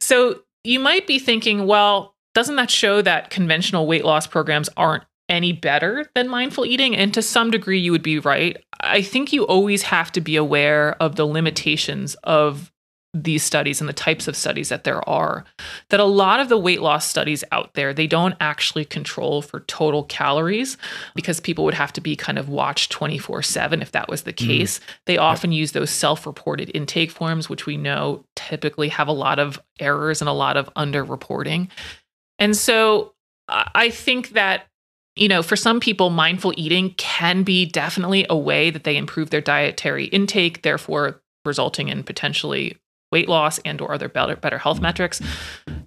So 0.00 0.40
you 0.64 0.80
might 0.80 1.06
be 1.06 1.18
thinking, 1.18 1.66
well, 1.66 2.14
doesn't 2.34 2.56
that 2.56 2.70
show 2.70 3.02
that 3.02 3.30
conventional 3.30 3.86
weight 3.86 4.04
loss 4.04 4.26
programs 4.26 4.68
aren't 4.76 5.04
any 5.28 5.52
better 5.52 6.10
than 6.14 6.28
mindful 6.28 6.66
eating? 6.66 6.96
And 6.96 7.14
to 7.14 7.22
some 7.22 7.50
degree, 7.50 7.78
you 7.78 7.92
would 7.92 8.02
be 8.02 8.18
right. 8.18 8.56
I 8.80 9.02
think 9.02 9.32
you 9.32 9.46
always 9.46 9.82
have 9.82 10.10
to 10.12 10.20
be 10.20 10.36
aware 10.36 11.00
of 11.00 11.16
the 11.16 11.26
limitations 11.26 12.14
of 12.24 12.72
these 13.14 13.42
studies 13.42 13.80
and 13.80 13.88
the 13.88 13.94
types 13.94 14.28
of 14.28 14.36
studies 14.36 14.68
that 14.68 14.84
there 14.84 15.06
are 15.08 15.44
that 15.88 15.98
a 15.98 16.04
lot 16.04 16.40
of 16.40 16.50
the 16.50 16.58
weight 16.58 16.82
loss 16.82 17.06
studies 17.06 17.42
out 17.52 17.72
there 17.72 17.94
they 17.94 18.06
don't 18.06 18.34
actually 18.38 18.84
control 18.84 19.40
for 19.40 19.60
total 19.60 20.04
calories 20.04 20.76
because 21.14 21.40
people 21.40 21.64
would 21.64 21.74
have 21.74 21.92
to 21.92 22.02
be 22.02 22.14
kind 22.14 22.38
of 22.38 22.50
watched 22.50 22.92
24/7 22.92 23.80
if 23.80 23.92
that 23.92 24.08
was 24.08 24.22
the 24.22 24.32
mm-hmm. 24.32 24.46
case 24.46 24.78
mm. 24.78 24.82
they 25.06 25.16
often 25.16 25.52
use 25.52 25.72
those 25.72 25.90
self-reported 25.90 26.70
intake 26.74 27.10
forms 27.10 27.48
which 27.48 27.64
we 27.64 27.78
know 27.78 28.24
typically 28.36 28.88
have 28.88 29.08
a 29.08 29.12
lot 29.12 29.38
of 29.38 29.58
errors 29.80 30.20
and 30.20 30.28
a 30.28 30.32
lot 30.32 30.58
of 30.58 30.72
underreporting 30.74 31.68
and 32.38 32.54
so 32.54 33.14
i 33.48 33.88
think 33.88 34.30
that 34.30 34.66
you 35.16 35.26
know, 35.26 35.42
for 35.42 35.56
some 35.56 35.80
people, 35.80 36.10
mindful 36.10 36.54
eating 36.56 36.94
can 36.96 37.42
be 37.42 37.66
definitely 37.66 38.24
a 38.30 38.38
way 38.38 38.70
that 38.70 38.84
they 38.84 38.96
improve 38.96 39.30
their 39.30 39.40
dietary 39.40 40.04
intake, 40.04 40.62
therefore 40.62 41.20
resulting 41.44 41.88
in 41.88 42.04
potentially 42.04 42.76
weight 43.10 43.28
loss 43.28 43.58
and 43.60 43.80
or 43.80 43.92
other 43.92 44.08
better, 44.08 44.36
better 44.36 44.58
health 44.58 44.80
metrics. 44.80 45.20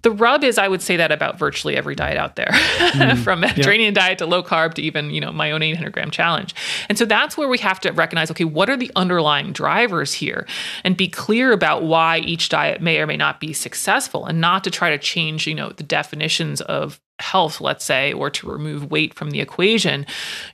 The 0.02 0.12
rub 0.12 0.44
is 0.44 0.58
I 0.58 0.68
would 0.68 0.82
say 0.82 0.98
that 0.98 1.12
about 1.12 1.38
virtually 1.38 1.78
every 1.78 1.94
diet 1.94 2.18
out 2.18 2.36
there, 2.36 2.50
mm, 2.50 3.18
from 3.24 3.42
Mediterranean 3.42 3.94
diet 3.94 4.18
to 4.20 4.26
low 4.26 4.42
carb 4.42 4.74
to 4.76 4.82
even, 4.82 5.12
you 5.12 5.22
know, 5.22 5.32
my 5.32 5.52
own 5.52 5.62
800 5.62 5.94
gram 5.94 6.10
challenge. 6.10 6.56
And 6.90 6.98
so 6.98 7.06
that's 7.06 7.38
where 7.38 7.48
we 7.48 7.60
have 7.60 7.80
to 7.82 7.92
recognize, 7.92 8.32
okay, 8.32 8.44
what 8.44 8.70
are 8.70 8.78
the 8.78 8.92
underlying 8.96 9.54
drivers 9.54 10.14
here 10.14 10.48
and 10.84 10.98
be 10.98 11.08
clear 11.08 11.52
about 11.52 11.84
why 11.84 12.20
each 12.20 12.50
diet 12.50 12.82
may 12.82 13.00
or 13.00 13.06
may 13.06 13.18
not 13.18 13.40
be 13.40 13.54
successful 13.54 14.26
and 14.26 14.42
not 14.42 14.64
to 14.64 14.72
try 14.72 14.90
to 14.90 14.98
change, 14.98 15.46
you 15.46 15.54
know, 15.54 15.70
the 15.70 15.84
definitions 15.84 16.62
of 16.62 17.00
health, 17.22 17.62
let's 17.62 17.86
say, 17.86 18.12
or 18.14 18.30
to 18.30 18.50
remove 18.50 18.92
weight 18.92 19.14
from 19.14 19.32
the 19.32 19.40
equation, 19.40 20.06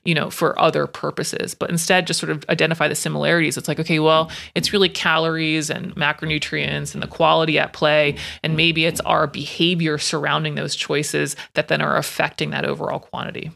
you 0.05 0.13
know, 0.13 0.30
for 0.30 0.59
other 0.59 0.86
purposes, 0.88 1.55
but 1.55 1.70
instead 1.70 2.07
just 2.07 2.20
sort 2.20 2.30
of 2.30 2.45
identify 2.49 2.88
the 2.88 2.95
similarities. 2.95 3.57
It's 3.57 3.68
like, 3.68 3.80
okay, 3.80 3.99
well, 3.99 4.30
it's 4.55 4.74
really 4.74 4.89
calories 4.89 5.70
and 5.70 5.95
macronutrients 5.95 6.93
and 6.93 7.01
the 7.01 7.07
quality 7.07 7.57
at 7.57 7.74
play. 7.74 8.18
And 8.43 8.55
maybe 8.55 8.86
it's 8.86 9.01
our 9.01 9.28
behavior 9.28 9.97
surrounding 9.97 10.55
those 10.55 10.76
choices 10.76 11.36
that 11.53 11.68
then 11.68 11.82
are 11.82 11.97
affecting 11.97 12.51
that 12.51 12.65
overall 12.65 12.99
quantity. 12.99 13.51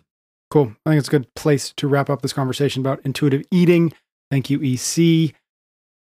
Cool. 0.49 0.73
I 0.85 0.91
think 0.91 0.99
it's 0.99 1.07
a 1.07 1.11
good 1.11 1.33
place 1.35 1.71
to 1.77 1.87
wrap 1.87 2.09
up 2.09 2.21
this 2.21 2.33
conversation 2.33 2.81
about 2.81 2.99
intuitive 3.05 3.43
eating. 3.51 3.93
Thank 4.29 4.49
you, 4.49 4.61
EC. 4.61 5.33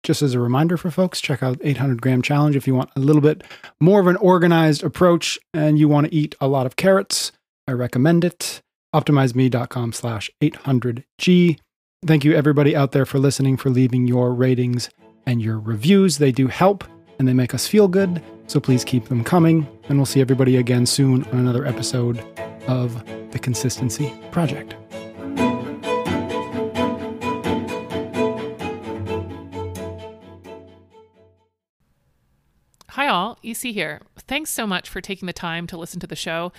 Just 0.05 0.21
as 0.21 0.33
a 0.33 0.39
reminder 0.39 0.77
for 0.77 0.91
folks, 0.91 1.19
check 1.19 1.43
out 1.43 1.57
800 1.61 2.01
gram 2.01 2.21
challenge 2.21 2.55
if 2.55 2.67
you 2.67 2.75
want 2.75 2.91
a 2.95 2.99
little 2.99 3.21
bit 3.21 3.43
more 3.81 3.99
of 3.99 4.07
an 4.07 4.15
organized 4.17 4.83
approach 4.83 5.37
and 5.53 5.77
you 5.77 5.89
want 5.89 6.07
to 6.07 6.15
eat 6.15 6.35
a 6.39 6.47
lot 6.47 6.65
of 6.65 6.75
carrots. 6.75 7.31
I 7.67 7.71
recommend 7.71 8.23
it. 8.23 8.61
OptimizeMe.com 8.93 9.91
slash 9.91 10.29
800G. 10.41 11.59
Thank 12.05 12.23
you, 12.23 12.33
everybody 12.33 12.75
out 12.75 12.91
there, 12.91 13.05
for 13.05 13.17
listening, 13.17 13.57
for 13.57 13.69
leaving 13.69 14.07
your 14.07 14.33
ratings 14.33 14.89
and 15.25 15.41
your 15.41 15.59
reviews. 15.59 16.19
They 16.19 16.31
do 16.31 16.47
help 16.47 16.83
and 17.17 17.27
they 17.27 17.33
make 17.33 17.53
us 17.53 17.67
feel 17.67 17.87
good. 17.87 18.21
So 18.47 18.59
please 18.59 18.85
keep 18.85 19.05
them 19.05 19.23
coming. 19.23 19.67
And 19.89 19.97
we'll 19.97 20.05
see 20.05 20.21
everybody 20.21 20.57
again 20.57 20.85
soon 20.85 21.23
on 21.25 21.39
another 21.39 21.65
episode 21.65 22.23
of 22.67 23.03
The 23.31 23.39
Consistency 23.39 24.13
Project. 24.31 24.75
Hi, 32.95 33.07
all. 33.07 33.37
EC 33.43 33.57
here. 33.57 33.99
Thanks 34.19 34.51
so 34.51 34.65
much 34.65 34.87
for 34.87 35.01
taking 35.01 35.25
the 35.25 35.33
time 35.33 35.67
to 35.67 35.75
listen 35.75 35.99
to 35.99 36.07
the 36.07 36.15
show. 36.15 36.53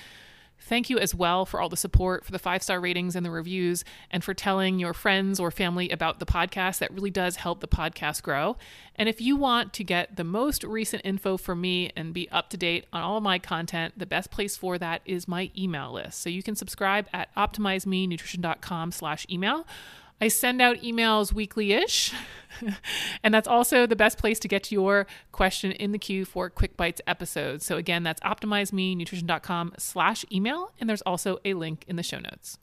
Thank 0.61 0.91
you 0.91 0.99
as 0.99 1.15
well 1.15 1.47
for 1.47 1.63
all 1.63 1.71
the 1.71 1.79
support, 1.79 2.27
for 2.27 2.33
the 2.33 2.39
five 2.39 2.63
star 2.63 2.79
ratings 2.79 3.17
and 3.17 3.25
the 3.25 3.31
reviews, 3.31 3.87
and 4.11 4.23
for 4.23 4.35
telling 4.35 4.79
your 4.79 4.93
friends 4.93 5.41
or 5.41 5.51
family 5.51 5.89
about 5.89 6.19
the 6.19 6.27
podcast. 6.27 6.81
That 6.81 6.93
really 6.93 7.09
does 7.11 7.37
help 7.37 7.61
the 7.61 7.67
podcast 7.67 8.23
grow. 8.23 8.59
And 8.97 9.09
if 9.09 9.19
you 9.19 9.35
want 9.35 9.73
to 9.73 9.83
get 9.83 10.17
the 10.17 10.25
most 10.25 10.63
recent 10.63 11.07
info 11.07 11.39
from 11.39 11.63
me 11.63 11.91
and 11.97 12.13
be 12.13 12.29
up 12.29 12.51
to 12.51 12.59
date 12.59 12.85
on 12.93 13.01
all 13.01 13.17
of 13.17 13.23
my 13.23 13.39
content, 13.39 13.99
the 13.99 14.05
best 14.05 14.31
place 14.31 14.59
for 14.59 14.77
that 14.77 15.01
is 15.07 15.27
my 15.27 15.51
email 15.57 15.91
list. 15.91 16.21
So 16.21 16.29
you 16.29 16.43
can 16.43 16.55
subscribe 16.55 17.07
at 17.15 17.35
optimizemenutrition.com 17.35 18.93
slash 18.93 19.27
email. 19.31 19.67
I 20.21 20.29
send 20.29 20.63
out 20.63 20.79
emails 20.79 21.33
weekly 21.33 21.73
ish. 21.73 22.13
and 23.23 23.35
that's 23.35 23.49
also 23.49 23.87
the 23.87 23.97
best 23.97 24.19
place 24.19 24.39
to 24.41 24.49
get 24.49 24.73
your 24.73 25.07
question 25.33 25.73
in 25.73 25.93
the 25.93 25.99
queue 25.99 26.25
for 26.25 26.49
Quick 26.49 26.77
Bites 26.77 27.03
episodes. 27.07 27.67
So 27.67 27.77
again, 27.77 28.03
that's 28.03 28.21
optimizemenutrition.com 28.23 29.75
slash 29.79 30.25
email. 30.33 30.73
And 30.81 30.89
there's 30.89 31.03
also 31.03 31.39
a 31.45 31.55
link 31.55 31.85
in 31.87 31.97
the 31.97 32.03
show 32.03 32.19
notes. 32.19 32.59